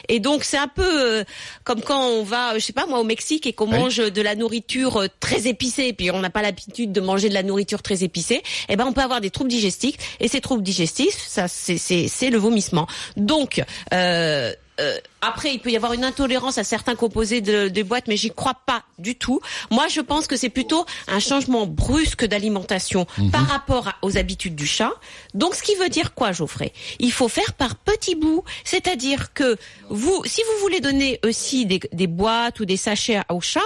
Et 0.09 0.19
donc 0.19 0.43
c'est 0.43 0.57
un 0.57 0.67
peu 0.67 0.83
euh, 1.19 1.23
comme 1.63 1.81
quand 1.81 2.01
on 2.07 2.23
va, 2.23 2.53
euh, 2.53 2.59
je 2.59 2.65
sais 2.65 2.73
pas 2.73 2.85
moi, 2.87 2.99
au 2.99 3.03
Mexique 3.03 3.45
et 3.47 3.53
qu'on 3.53 3.69
Oui. 3.71 3.77
mange 3.77 3.97
de 3.97 4.21
la 4.21 4.35
nourriture 4.35 4.97
euh, 4.97 5.07
très 5.19 5.47
épicée, 5.47 5.93
puis 5.93 6.09
on 6.11 6.19
n'a 6.19 6.29
pas 6.29 6.41
l'habitude 6.41 6.91
de 6.91 7.01
manger 7.01 7.29
de 7.29 7.33
la 7.33 7.43
nourriture 7.43 7.81
très 7.81 8.03
épicée. 8.03 8.41
Et 8.69 8.75
ben 8.75 8.85
on 8.87 8.93
peut 8.93 9.01
avoir 9.01 9.21
des 9.21 9.29
troubles 9.29 9.49
digestifs, 9.49 9.95
et 10.19 10.27
ces 10.27 10.41
troubles 10.41 10.63
digestifs, 10.63 11.23
ça 11.27 11.47
c'est 11.47 12.29
le 12.29 12.37
vomissement. 12.37 12.87
Donc 13.17 13.61
euh, 13.93 14.53
euh, 14.79 14.97
après, 15.21 15.53
il 15.53 15.59
peut 15.59 15.69
y 15.71 15.75
avoir 15.75 15.93
une 15.93 16.03
intolérance 16.03 16.57
à 16.57 16.63
certains 16.63 16.95
composés 16.95 17.41
de, 17.41 17.67
de 17.69 17.83
boîtes, 17.83 18.07
mais 18.07 18.17
j'y 18.17 18.29
crois 18.31 18.55
pas 18.65 18.83
du 18.99 19.15
tout. 19.15 19.39
Moi, 19.71 19.87
je 19.87 20.01
pense 20.01 20.27
que 20.27 20.35
c'est 20.35 20.49
plutôt 20.49 20.85
un 21.07 21.19
changement 21.19 21.65
brusque 21.65 22.25
d'alimentation 22.25 23.05
par 23.31 23.47
rapport 23.47 23.87
à- 23.87 23.95
aux 24.01 24.17
habitudes 24.17 24.55
du 24.55 24.67
chat. 24.67 24.91
Donc, 25.33 25.55
ce 25.55 25.63
qui 25.63 25.75
veut 25.75 25.89
dire 25.89 26.13
quoi, 26.13 26.31
Geoffrey? 26.31 26.73
Il 26.99 27.11
faut 27.11 27.27
faire 27.29 27.53
par 27.53 27.75
petits 27.75 28.15
bouts. 28.15 28.43
C'est-à-dire 28.63 29.33
que 29.33 29.57
vous, 29.89 30.21
si 30.25 30.41
vous 30.41 30.61
voulez 30.61 30.79
donner 30.81 31.19
aussi 31.25 31.65
des, 31.65 31.79
des 31.93 32.07
boîtes 32.07 32.59
ou 32.59 32.65
des 32.65 32.77
sachets 32.77 33.21
au 33.29 33.41
chat, 33.41 33.61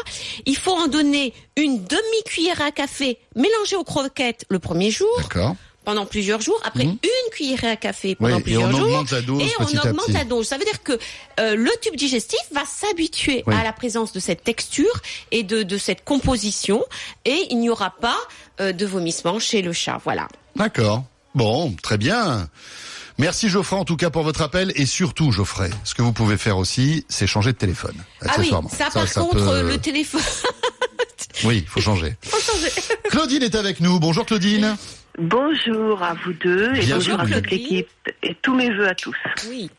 il 0.45 0.55
faut 0.57 0.71
en 0.73 0.87
donner 0.87 1.33
une 1.57 1.83
demi-cuillère 1.83 2.61
à 2.61 2.71
café 2.71 3.17
mélangée 3.35 3.75
aux 3.75 3.83
croquettes 3.83 4.45
le 4.49 4.59
premier 4.59 4.91
jour 4.91 5.09
D'accord. 5.17 5.55
Pendant 5.85 6.05
plusieurs 6.05 6.41
jours, 6.41 6.59
après 6.65 6.83
une 6.83 6.97
cuillère 7.31 7.63
à 7.63 7.75
café 7.75 8.09
Oui, 8.09 8.15
pendant 8.19 8.37
et 8.39 8.41
plusieurs 8.41 8.63
on 8.65 8.71
jours, 8.71 8.81
augmente 8.81 9.11
la 9.11 9.21
dose 9.21 9.41
et 9.41 9.51
on 9.59 9.63
augmente 9.63 10.07
la 10.09 10.23
dose. 10.25 10.47
Ça 10.47 10.57
veut 10.57 10.65
dire 10.65 10.83
que 10.83 10.93
euh, 11.39 11.55
le 11.55 11.71
tube 11.81 11.95
digestif 11.95 12.39
va 12.51 12.63
s'habituer 12.65 13.43
Oui. 13.47 13.55
à 13.55 13.63
la 13.63 13.73
présence 13.73 14.11
de 14.13 14.19
cette 14.19 14.43
texture 14.43 15.01
et 15.31 15.43
de, 15.43 15.63
de 15.63 15.77
cette 15.77 16.03
composition, 16.03 16.83
et 17.25 17.47
il 17.49 17.59
n'y 17.59 17.69
aura 17.69 17.91
pas 17.91 18.17
euh, 18.61 18.71
de 18.71 18.85
vomissement 18.85 19.39
chez 19.39 19.61
le 19.61 19.73
chat. 19.73 19.99
Voilà. 20.03 20.27
D'accord. 20.55 21.03
Bon, 21.35 21.73
très 21.81 21.97
bien. 21.97 22.49
Merci 23.17 23.49
Geoffrey 23.49 23.75
en 23.75 23.83
tout 23.85 23.97
cas 23.97 24.09
pour 24.09 24.23
votre 24.23 24.41
appel 24.41 24.71
et 24.75 24.85
surtout 24.85 25.31
Geoffrey, 25.31 25.69
ce 25.83 25.93
que 25.93 26.01
vous 26.01 26.13
pouvez 26.13 26.37
faire 26.37 26.57
aussi, 26.57 27.05
c'est 27.09 27.27
changer 27.27 27.51
de 27.51 27.57
téléphone. 27.57 27.95
Ah 28.21 28.25
oui, 28.25 28.29
accessoirement. 28.29 28.69
ça, 28.69 28.89
par 28.93 29.11
contre, 29.13 29.35
peut- 29.35 29.61
le 29.67 29.77
téléphone. 29.77 30.21
Oui, 31.43 31.59
il 31.63 31.67
faut 31.67 31.81
changer. 31.81 32.13
Claudine 33.09 33.43
est 33.43 33.55
avec 33.55 33.79
nous. 33.79 33.99
Bonjour 33.99 34.25
Claudine. 34.25 34.75
Bonjour 35.17 36.01
à 36.01 36.13
vous 36.13 36.33
deux 36.33 36.73
et 36.75 36.85
bonjour 36.93 37.19
à 37.19 37.25
toute 37.25 37.51
l'équipe 37.51 37.87
et 38.23 38.35
tous 38.41 38.55
mes 38.55 38.69
voeux 38.73 38.87
à 38.87 38.95
tous. 38.95 39.15
oui. 39.49 39.69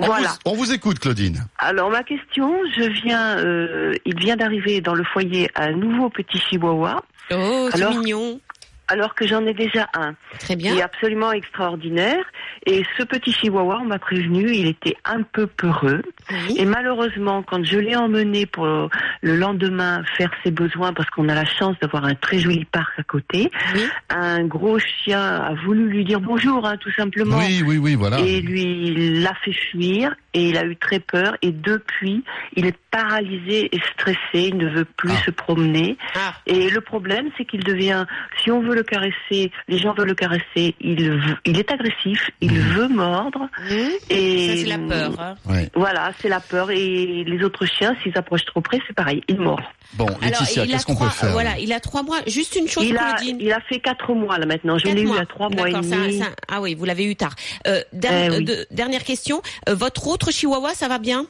On 0.00 0.06
Voilà. 0.06 0.28
vous- 0.28 0.52
on 0.52 0.54
vous 0.56 0.72
écoute 0.72 0.98
Claudine. 0.98 1.46
Alors 1.58 1.90
ma 1.90 2.02
question, 2.02 2.52
je 2.76 2.84
viens, 3.02 3.38
euh, 3.38 3.92
il 4.06 4.18
vient 4.18 4.34
d'arriver 4.34 4.80
dans 4.80 4.94
le 4.94 5.04
foyer 5.04 5.48
un 5.54 5.72
nouveau 5.72 6.08
petit 6.10 6.38
chihuahua, 6.50 7.02
Oh, 7.30 7.68
c'est 7.74 7.88
mignon. 7.90 8.40
Alors 8.88 9.14
que 9.14 9.26
j'en 9.26 9.44
ai 9.46 9.54
déjà 9.54 9.88
un. 9.94 10.14
Très 10.38 10.54
Il 10.54 10.66
est 10.66 10.72
bien. 10.74 10.84
absolument 10.84 11.32
extraordinaire. 11.32 12.24
Et 12.66 12.82
ce 12.98 13.04
petit 13.04 13.32
chihuahua, 13.32 13.78
on 13.82 13.86
m'a 13.86 13.98
prévenu, 13.98 14.50
il 14.52 14.66
était 14.66 14.96
un 15.04 15.22
peu 15.22 15.46
peureux. 15.46 16.02
Oui. 16.30 16.56
Et 16.58 16.64
malheureusement, 16.64 17.42
quand 17.42 17.64
je 17.64 17.78
l'ai 17.78 17.96
emmené 17.96 18.46
pour 18.46 18.66
le 18.66 19.36
lendemain 19.36 20.02
faire 20.16 20.30
ses 20.44 20.50
besoins, 20.50 20.92
parce 20.92 21.08
qu'on 21.10 21.28
a 21.28 21.34
la 21.34 21.44
chance 21.44 21.76
d'avoir 21.80 22.04
un 22.04 22.14
très 22.14 22.38
joli 22.38 22.64
parc 22.64 22.98
à 22.98 23.02
côté, 23.02 23.50
Oui. 23.74 23.82
un 24.10 24.44
gros 24.44 24.78
chien 24.78 25.20
a 25.20 25.54
voulu 25.64 25.88
lui 25.88 26.04
dire 26.04 26.20
bonjour, 26.20 26.66
hein, 26.66 26.76
tout 26.78 26.92
simplement. 26.92 27.38
Oui, 27.38 27.62
oui, 27.66 27.78
oui, 27.78 27.94
voilà. 27.94 28.18
Et 28.20 28.40
lui 28.40 28.62
il 28.62 29.22
l'a 29.22 29.34
fait 29.44 29.52
fuir 29.52 30.14
et 30.32 30.48
il 30.48 30.56
a 30.58 30.64
eu 30.64 30.76
très 30.76 31.00
peur 31.00 31.36
et 31.42 31.50
depuis 31.52 32.24
il 32.56 32.66
est 32.66 32.76
paralysé 32.90 33.68
et 33.74 33.80
stressé, 33.92 34.48
il 34.48 34.56
ne 34.56 34.68
veut 34.68 34.84
plus 34.84 35.10
Ah. 35.12 35.22
se 35.26 35.30
promener 35.30 35.96
Ah. 36.14 36.34
et 36.46 36.70
le 36.70 36.80
problème 36.80 37.28
c'est 37.36 37.44
qu'il 37.44 37.62
devient, 37.64 38.04
si 38.42 38.50
on 38.50 38.60
veut 38.60 38.73
le 38.74 38.82
caresser, 38.82 39.50
les 39.68 39.78
gens 39.78 39.94
veulent 39.94 40.08
le 40.08 40.14
caresser, 40.14 40.74
il, 40.80 41.10
veut- 41.10 41.36
il 41.44 41.58
est 41.58 41.70
agressif, 41.70 42.30
il 42.40 42.52
veut 42.52 42.88
mordre 42.88 43.48
Hum. 43.70 43.88
et 44.10 44.48
Ça, 44.48 44.56
c'est 44.62 44.68
la 44.68 44.78
peur. 44.78 45.20
hein. 45.20 45.34
Ouais. 45.46 45.70
Voilà, 45.74 46.12
c'est 46.20 46.28
la 46.28 46.40
peur 46.40 46.70
et 46.70 47.24
les 47.24 47.42
autres 47.44 47.66
chiens 47.66 47.94
s'ils 48.02 48.16
approchent 48.18 48.44
trop 48.44 48.60
près 48.60 48.78
c'est 48.86 48.94
pareil, 48.94 49.22
ils 49.28 49.38
mordent. 49.40 49.62
Bon, 49.94 50.06
Alors, 50.06 50.20
Laetitia, 50.22 50.64
il 50.64 50.70
a 50.70 50.72
qu'est-ce 50.74 50.86
qu'on 50.86 50.94
trois, 50.94 51.06
peut 51.08 51.12
faire? 51.14 51.32
Voilà, 51.32 51.58
il 51.58 51.72
a 51.72 51.80
trois 51.80 52.02
mois. 52.02 52.18
Juste 52.26 52.56
une 52.56 52.66
chose, 52.68 52.84
Il 52.84 52.96
a, 52.96 53.14
Claudine. 53.14 53.36
il 53.40 53.52
a 53.52 53.60
fait 53.60 53.78
quatre 53.80 54.12
mois 54.12 54.38
là 54.38 54.46
maintenant, 54.46 54.76
je 54.78 54.84
Quatre 54.84 54.94
l'ai 54.96 55.02
eu 55.02 55.06
mois. 55.06 55.20
à 55.20 55.26
trois 55.26 55.48
mois 55.50 55.68
et 55.68 55.72
ça- 55.72 55.80
demi. 55.80 56.18
ça- 56.18 56.30
ah 56.48 56.60
oui, 56.60 56.74
vous 56.74 56.84
l'avez 56.84 57.04
eu 57.04 57.14
tard. 57.16 57.34
Euh, 57.66 57.80
Eh 58.02 58.06
euh, 58.06 58.36
oui. 58.38 58.44
de- 58.44 58.66
dernière 58.70 59.04
question. 59.04 59.40
Euh, 59.68 59.74
votre 59.74 60.08
autre 60.08 60.30
chihuahua, 60.32 60.74
ça 60.74 60.88
va 60.88 60.98
bien? 60.98 61.26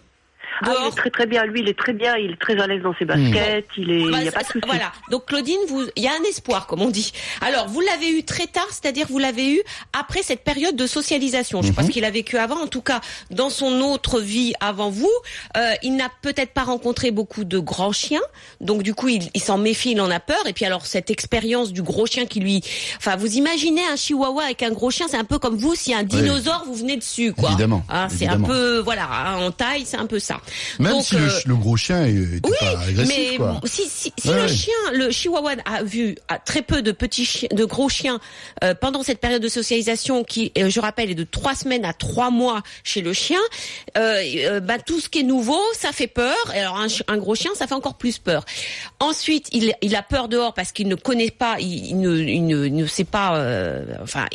Ah, 0.62 0.72
il 0.82 0.88
est 0.88 0.96
très 0.96 1.11
très 1.11 1.26
bien. 1.26 1.44
Lui, 1.44 1.61
il 1.61 1.68
est 1.68 1.78
très 1.78 1.92
bien. 1.92 2.16
Il 2.16 2.32
est 2.32 2.40
très 2.40 2.61
à 2.61 2.66
l'aise 2.66 2.82
dans 2.82 2.94
ses 2.98 3.05
baskets. 3.05 3.66
Il 3.76 3.90
est. 3.90 4.11
Bah, 4.11 4.18
il 4.20 4.24
y 4.24 4.28
a 4.28 4.32
pas 4.32 4.42
de 4.42 4.46
souci. 4.46 4.61
voilà. 4.66 4.92
Donc 5.11 5.26
Claudine, 5.26 5.59
vous, 5.68 5.82
il 5.96 6.02
y 6.02 6.07
a 6.09 6.12
un 6.12 6.22
espoir, 6.28 6.66
comme 6.66 6.82
on 6.82 6.90
dit. 6.90 7.12
Alors, 7.40 7.68
vous 7.68 7.80
l'avez 7.80 8.11
eu 8.11 8.24
très 8.24 8.46
tard, 8.46 8.66
c'est-à-dire 8.70 9.07
vous 9.09 9.18
l'avez 9.18 9.55
eu 9.55 9.62
après 9.92 10.22
cette 10.22 10.44
période 10.44 10.76
de 10.76 10.86
socialisation. 10.86 11.62
Je 11.62 11.68
sais 11.68 11.72
pas 11.72 11.82
Mhm. 11.82 11.88
ce 11.88 11.92
qu'il 11.92 12.05
a 12.05 12.11
vécu 12.11 12.36
avant. 12.38 12.61
En 12.62 12.66
tout 12.66 12.82
cas, 12.82 13.00
dans 13.30 13.50
son 13.50 13.80
autre 13.80 14.20
vie 14.20 14.52
avant 14.61 14.90
vous, 14.90 15.11
euh, 15.57 15.72
il 15.82 15.96
n'a 15.96 16.09
peut-être 16.22 16.52
pas 16.52 16.62
rencontré 16.64 17.11
beaucoup 17.11 17.44
de 17.44 17.59
grands 17.59 17.92
chiens. 17.92 18.20
Donc 18.61 18.82
du 18.82 18.94
coup, 18.94 19.09
il, 19.09 19.28
il 19.34 19.42
s'en 19.42 19.59
méfie, 19.59 19.92
il 19.92 20.00
en 20.00 20.11
a 20.11 20.20
peur. 20.20 20.46
Et 20.46 20.52
puis 20.52 20.64
alors 20.64 20.86
cette 20.86 21.11
expérience 21.11 21.72
du 21.72 21.82
gros 21.82 22.07
chien 22.07 22.26
qui 22.26 22.40
lui, 22.40 22.62
enfin, 22.98 23.16
vous 23.16 23.36
imaginez 23.36 23.82
un 23.90 23.96
chihuahua 23.96 24.44
avec 24.44 24.62
un 24.62 24.70
gros 24.70 24.90
chien, 24.90 25.07
c'est 25.09 25.16
un 25.16 25.24
peu 25.24 25.38
comme 25.38 25.57
vous 25.57 25.74
si 25.74 25.94
un 25.94 26.02
dinosaure 26.02 26.64
vous 26.66 26.74
venez 26.74 26.96
dessus, 26.96 27.32
quoi. 27.32 27.50
Évidemment, 27.50 27.84
Hein, 27.88 28.09
c'est 28.09 28.26
un 28.26 28.40
peu, 28.40 28.78
voilà, 28.78 29.09
hein, 29.11 29.36
en 29.46 29.50
taille, 29.50 29.84
c'est 29.86 29.96
un 29.96 30.07
peu 30.07 30.18
ça. 30.18 30.40
Même 30.78 30.92
Donc, 30.92 31.05
si 31.05 31.16
le, 31.16 31.24
euh, 31.24 31.40
le 31.47 31.57
gros 31.57 31.76
chien 31.76 32.05
est 32.05 32.12
oui, 32.12 32.40
pas 32.61 32.78
agressif, 32.80 33.09
mais 33.30 33.36
quoi. 33.36 33.61
si, 33.64 33.82
si, 33.88 34.12
si 34.18 34.28
Ouais, 34.28 34.34
le 34.36 34.42
ouais. 34.42 34.49
chien, 34.49 34.74
le 34.92 35.11
chihuahua 35.11 35.53
a 35.64 35.82
vu 35.82 36.16
a 36.28 36.38
très 36.38 36.62
peu 36.62 36.82
de 36.82 36.92
petits 36.92 37.24
chiens, 37.24 37.49
de 37.53 37.64
gros 37.64 37.88
chiens 37.88 38.20
euh, 38.62 38.74
pendant 38.74 39.03
cette 39.03 39.20
période 39.20 39.42
de 39.42 39.49
socialisation 39.49 40.24
qui, 40.24 40.53
euh, 40.59 40.68
je 40.68 40.80
rappelle, 40.80 41.11
est 41.11 41.14
de 41.14 41.24
trois 41.24 41.55
semaines 41.55 41.84
à 41.84 41.92
trois 41.92 42.30
mois 42.30 42.62
chez 42.82 43.01
le 43.01 43.12
chien, 43.12 43.40
euh, 43.97 44.61
bah, 44.61 44.78
tout 44.78 45.01
ce 45.01 45.09
qui 45.09 45.20
est 45.20 45.24
nouveau, 45.24 45.61
ça 45.76 45.92
fait 45.92 46.07
peur. 46.07 46.36
Et 46.55 46.59
alors 46.61 46.78
un, 47.09 47.16
gros 47.18 47.34
chien, 47.34 47.51
ça 47.55 47.66
fait 47.66 47.74
encore 47.74 47.95
plus 47.97 48.18
peur. 48.18 48.45
Ensuite, 49.01 49.49
il, 49.53 49.74
il 49.82 49.95
a 49.97 50.03
peur 50.03 50.28
dehors 50.28 50.55
parce 50.55 50.72
qu'il 50.72 50.88
ne 50.88 50.95
connaît 50.95 51.30
pas, 51.30 51.57
il, 51.61 51.86
il 51.86 52.01
ne, 52.01 52.16
il 52.18 52.74
ne, 52.74 52.86
sait 52.86 53.05
pas, 53.05 53.32
enfin, 54.03 54.26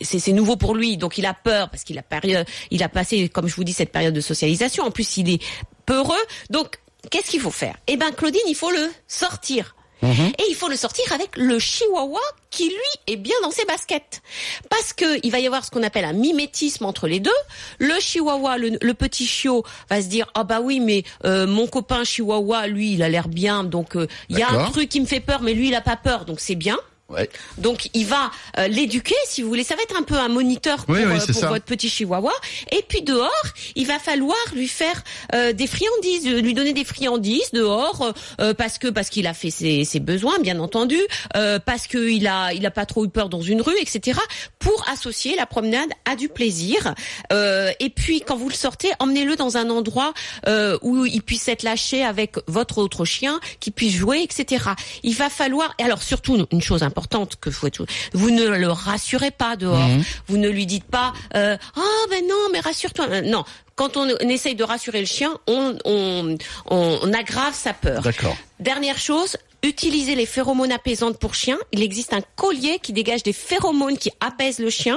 c'est 0.00 0.18
c'est 0.18 0.32
nouveau 0.32 0.56
pour 0.56 0.74
lui, 0.74 0.96
donc 0.96 1.18
il 1.18 1.26
a 1.26 1.34
peur 1.34 1.68
parce 1.70 1.84
qu'il 1.84 1.98
a 1.98 2.02
période, 2.02 2.46
il 2.70 2.82
a 2.82 2.88
passé, 2.88 3.28
comme 3.28 3.46
je 3.48 3.54
vous 3.54 3.64
dis, 3.64 3.72
cette 3.72 3.92
période 3.92 4.14
de 4.14 4.20
socialisation. 4.20 4.84
En 4.84 4.90
plus, 4.90 5.16
il 5.18 5.30
est 5.30 5.42
peureux, 5.84 6.14
donc 6.50 6.78
qu'est-ce 7.10 7.30
qu'il 7.30 7.40
faut 7.40 7.50
faire? 7.50 7.76
Eh 7.86 7.96
ben, 7.96 8.10
Claudine, 8.12 8.40
il 8.48 8.54
faut 8.56 8.70
le 8.70 8.90
sortir. 9.06 9.74
Et 10.02 10.42
il 10.50 10.54
faut 10.54 10.68
le 10.68 10.76
sortir 10.76 11.10
avec 11.12 11.36
le 11.36 11.58
chihuahua 11.58 12.20
qui 12.50 12.68
lui 12.68 12.74
est 13.12 13.16
bien 13.16 13.34
dans 13.42 13.50
ses 13.50 13.64
baskets. 13.64 14.22
Parce 14.70 14.92
que 14.92 15.18
il 15.24 15.32
va 15.32 15.40
y 15.40 15.46
avoir 15.46 15.64
ce 15.64 15.70
qu'on 15.70 15.82
appelle 15.82 16.04
un 16.04 16.12
mimétisme 16.12 16.84
entre 16.84 17.08
les 17.08 17.18
deux. 17.18 17.30
Le 17.78 17.98
chihuahua, 17.98 18.58
le, 18.58 18.78
le 18.80 18.94
petit 18.94 19.26
chiot 19.26 19.64
va 19.90 20.00
se 20.02 20.06
dire 20.06 20.30
ah 20.34 20.44
bah 20.44 20.60
oui 20.60 20.80
mais 20.80 21.02
euh, 21.24 21.46
mon 21.46 21.66
copain 21.66 22.04
chihuahua 22.04 22.66
lui 22.68 22.92
il 22.92 23.02
a 23.02 23.08
l'air 23.08 23.28
bien 23.28 23.64
donc 23.64 23.96
euh, 23.96 24.06
il 24.28 24.38
y 24.38 24.42
a 24.42 24.50
un 24.50 24.70
truc 24.70 24.88
qui 24.90 25.00
me 25.00 25.06
fait 25.06 25.20
peur 25.20 25.40
mais 25.42 25.54
lui 25.54 25.68
il 25.68 25.74
a 25.74 25.80
pas 25.80 25.96
peur 25.96 26.24
donc 26.24 26.40
c'est 26.40 26.56
bien. 26.56 26.78
Ouais. 27.08 27.30
Donc 27.58 27.88
il 27.94 28.04
va 28.04 28.32
euh, 28.58 28.66
l'éduquer, 28.66 29.14
si 29.26 29.42
vous 29.42 29.48
voulez. 29.48 29.62
Ça 29.62 29.76
va 29.76 29.82
être 29.82 29.96
un 29.96 30.02
peu 30.02 30.16
un 30.16 30.28
moniteur 30.28 30.84
pour, 30.86 30.96
Oui, 30.96 31.02
oui, 31.06 31.14
euh, 31.16 31.32
pour 31.32 31.46
votre 31.46 31.64
petit 31.64 31.88
chihuahua. 31.88 32.32
Et 32.72 32.82
puis 32.88 33.02
dehors, 33.02 33.30
il 33.76 33.86
va 33.86 34.00
falloir 34.00 34.36
lui 34.52 34.66
faire 34.66 35.04
euh, 35.32 35.52
des 35.52 35.68
friandises, 35.68 36.26
euh, 36.26 36.40
lui 36.40 36.52
donner 36.52 36.72
des 36.72 36.84
friandises 36.84 37.52
dehors, 37.52 38.12
euh, 38.40 38.54
parce 38.54 38.78
que 38.78 38.88
parce 38.88 39.08
qu'il 39.08 39.28
a 39.28 39.34
fait 39.34 39.50
ses, 39.50 39.84
ses 39.84 40.00
besoins, 40.00 40.40
bien 40.40 40.58
entendu, 40.58 40.98
euh, 41.36 41.60
parce 41.60 41.86
qu'il 41.86 42.26
a 42.26 42.52
il 42.52 42.66
a 42.66 42.72
pas 42.72 42.86
trop 42.86 43.04
eu 43.04 43.08
peur 43.08 43.28
dans 43.28 43.42
une 43.42 43.62
rue, 43.62 43.78
etc. 43.80 44.18
Pour 44.58 44.84
associer 44.88 45.36
la 45.36 45.46
promenade 45.46 45.90
à 46.06 46.16
du 46.16 46.28
plaisir. 46.28 46.92
Euh, 47.32 47.70
et 47.78 47.90
puis 47.90 48.20
quand 48.20 48.36
vous 48.36 48.48
le 48.48 48.54
sortez, 48.54 48.90
emmenez-le 48.98 49.36
dans 49.36 49.56
un 49.56 49.70
endroit 49.70 50.12
euh, 50.48 50.76
où 50.82 51.06
il 51.06 51.22
puisse 51.22 51.46
être 51.46 51.62
lâché 51.62 52.02
avec 52.02 52.34
votre 52.48 52.78
autre 52.78 53.04
chien, 53.04 53.38
qui 53.60 53.70
puisse 53.70 53.94
jouer, 53.94 54.22
etc. 54.22 54.64
Il 55.04 55.14
va 55.14 55.30
falloir. 55.30 55.72
Et 55.78 55.84
alors 55.84 56.02
surtout 56.02 56.44
une 56.50 56.62
chose 56.62 56.82
importante 56.82 56.95
que 57.40 57.50
faut 57.50 57.66
être- 57.66 57.86
vous 58.12 58.30
ne 58.30 58.46
le 58.46 58.68
rassurez 58.70 59.30
pas 59.30 59.56
dehors. 59.56 59.78
Mhm. 59.88 60.04
Vous 60.28 60.36
ne 60.38 60.48
lui 60.48 60.66
dites 60.66 60.84
pas 60.84 61.12
euh, 61.34 61.56
oh 61.76 62.06
ben 62.10 62.22
non 62.28 62.48
mais 62.52 62.60
rassure-toi. 62.60 63.06
Euh, 63.10 63.20
Non. 63.22 63.44
Quand 63.74 63.98
on, 63.98 64.08
essaye 64.08 64.54
de 64.54 64.64
rassurer 64.64 65.00
le 65.00 65.06
chien, 65.06 65.36
on, 65.46 65.76
on, 65.84 66.38
on, 66.70 67.12
aggrave 67.12 67.52
sa 67.54 67.74
peur. 67.74 68.00
D'accord. 68.00 68.34
Dernière 68.58 68.96
chose, 68.98 69.36
utilisez 69.62 70.14
les 70.14 70.24
phéromones 70.24 70.72
apaisantes 70.72 71.18
pour 71.18 71.34
chien. 71.34 71.58
Il 71.72 71.82
existe 71.82 72.14
un 72.14 72.22
collier 72.36 72.78
qui 72.82 72.94
dégage 72.94 73.22
des 73.22 73.34
phéromones 73.34 73.98
qui 73.98 74.10
apaisent 74.20 74.60
le 74.60 74.70
chien. 74.70 74.96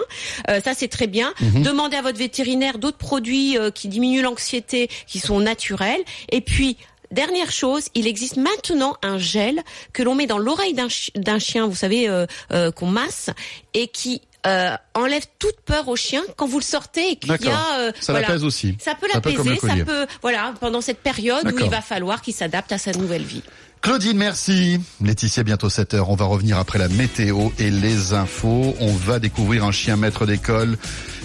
Euh, 0.49 0.61
ça, 0.61 0.73
c'est 0.73 0.87
très 0.87 1.07
bien. 1.07 1.33
Mhm. 1.41 1.63
Demandez 1.63 1.97
à 1.97 2.01
votre 2.01 2.17
vétérinaire 2.17 2.77
d'autres 2.77 2.97
produits 2.97 3.57
euh, 3.57 3.69
qui 3.69 3.89
diminuent 3.89 4.21
l'anxiété, 4.21 4.89
qui 5.07 5.19
sont 5.19 5.41
naturels. 5.41 6.01
Et 6.31 6.39
puis, 6.39 6.77
Dernière 7.11 7.51
chose, 7.51 7.85
il 7.95 8.05
existe 8.07 8.37
maintenant 8.37 8.95
un 9.01 9.17
gel 9.17 9.61
que 9.93 10.03
l'on 10.03 10.15
met 10.15 10.27
dans 10.27 10.37
l'oreille 10.37 10.73
d'un 10.73 10.89
chi- 10.89 11.11
d'un 11.15 11.39
chien, 11.39 11.67
vous 11.67 11.75
savez, 11.75 12.07
euh, 12.07 12.25
euh, 12.51 12.71
qu'on 12.71 12.87
masse, 12.87 13.29
et 13.73 13.87
qui 13.87 14.21
euh, 14.47 14.75
enlève 14.93 15.23
toute 15.37 15.59
peur 15.65 15.87
au 15.89 15.95
chien 15.95 16.21
quand 16.37 16.47
vous 16.47 16.59
le 16.59 16.63
sortez 16.63 17.11
et 17.11 17.15
qu'il 17.17 17.29
y 17.31 17.47
a 17.49 17.79
euh, 17.79 17.91
Ça 17.99 18.13
voilà. 18.13 18.27
l'apaise 18.27 18.43
aussi. 18.45 18.77
Ça 18.79 18.95
peut 18.95 19.07
l'apaiser, 19.13 19.57
ça 19.57 19.75
peut 19.85 20.07
voilà 20.21 20.53
pendant 20.61 20.79
cette 20.81 20.99
période 20.99 21.51
où 21.51 21.59
il 21.59 21.69
va 21.69 21.81
falloir 21.81 22.21
qu'il 22.21 22.33
s'adapte 22.33 22.71
à 22.71 22.77
sa 22.77 22.91
nouvelle 22.93 23.23
vie. 23.23 23.43
Claudine, 23.81 24.17
merci. 24.17 24.79
Laetitia, 25.01 25.43
bientôt 25.43 25.69
7 25.69 25.93
heures. 25.93 26.09
On 26.09 26.15
va 26.15 26.25
revenir 26.25 26.57
après 26.57 26.77
la 26.79 26.89
météo 26.89 27.49
et 27.59 27.69
les 27.71 28.13
infos. 28.13 28.75
On 28.81 28.93
va 28.93 29.19
découvrir 29.19 29.63
un 29.63 29.71
chien 29.71 29.95
maître 29.95 30.25
d'école 30.25 30.77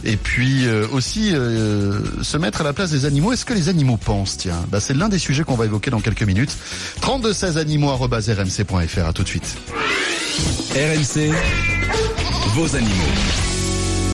et 0.04 0.16
puis 0.16 0.66
euh, 0.66 0.86
aussi 0.92 1.34
euh, 1.34 1.98
se 2.22 2.36
mettre 2.36 2.60
à 2.60 2.64
la 2.64 2.72
place 2.72 2.90
des 2.90 3.04
animaux. 3.06 3.32
Est-ce 3.32 3.44
que 3.44 3.54
les 3.54 3.68
animaux 3.68 3.96
pensent 3.96 4.36
Tiens, 4.36 4.64
bah, 4.68 4.80
c'est 4.80 4.94
l'un 4.94 5.08
des 5.08 5.18
sujets 5.18 5.44
qu'on 5.44 5.56
va 5.56 5.64
évoquer 5.64 5.90
dans 5.90 6.00
quelques 6.00 6.22
minutes. 6.22 6.56
32 7.00 7.32
16 7.32 7.58
animaux 7.58 7.94
rmc.fr. 7.94 9.06
À 9.06 9.12
tout 9.12 9.22
de 9.22 9.28
suite. 9.28 9.56
RMC, 10.74 11.32
vos 12.54 12.76
animaux. 12.76 13.53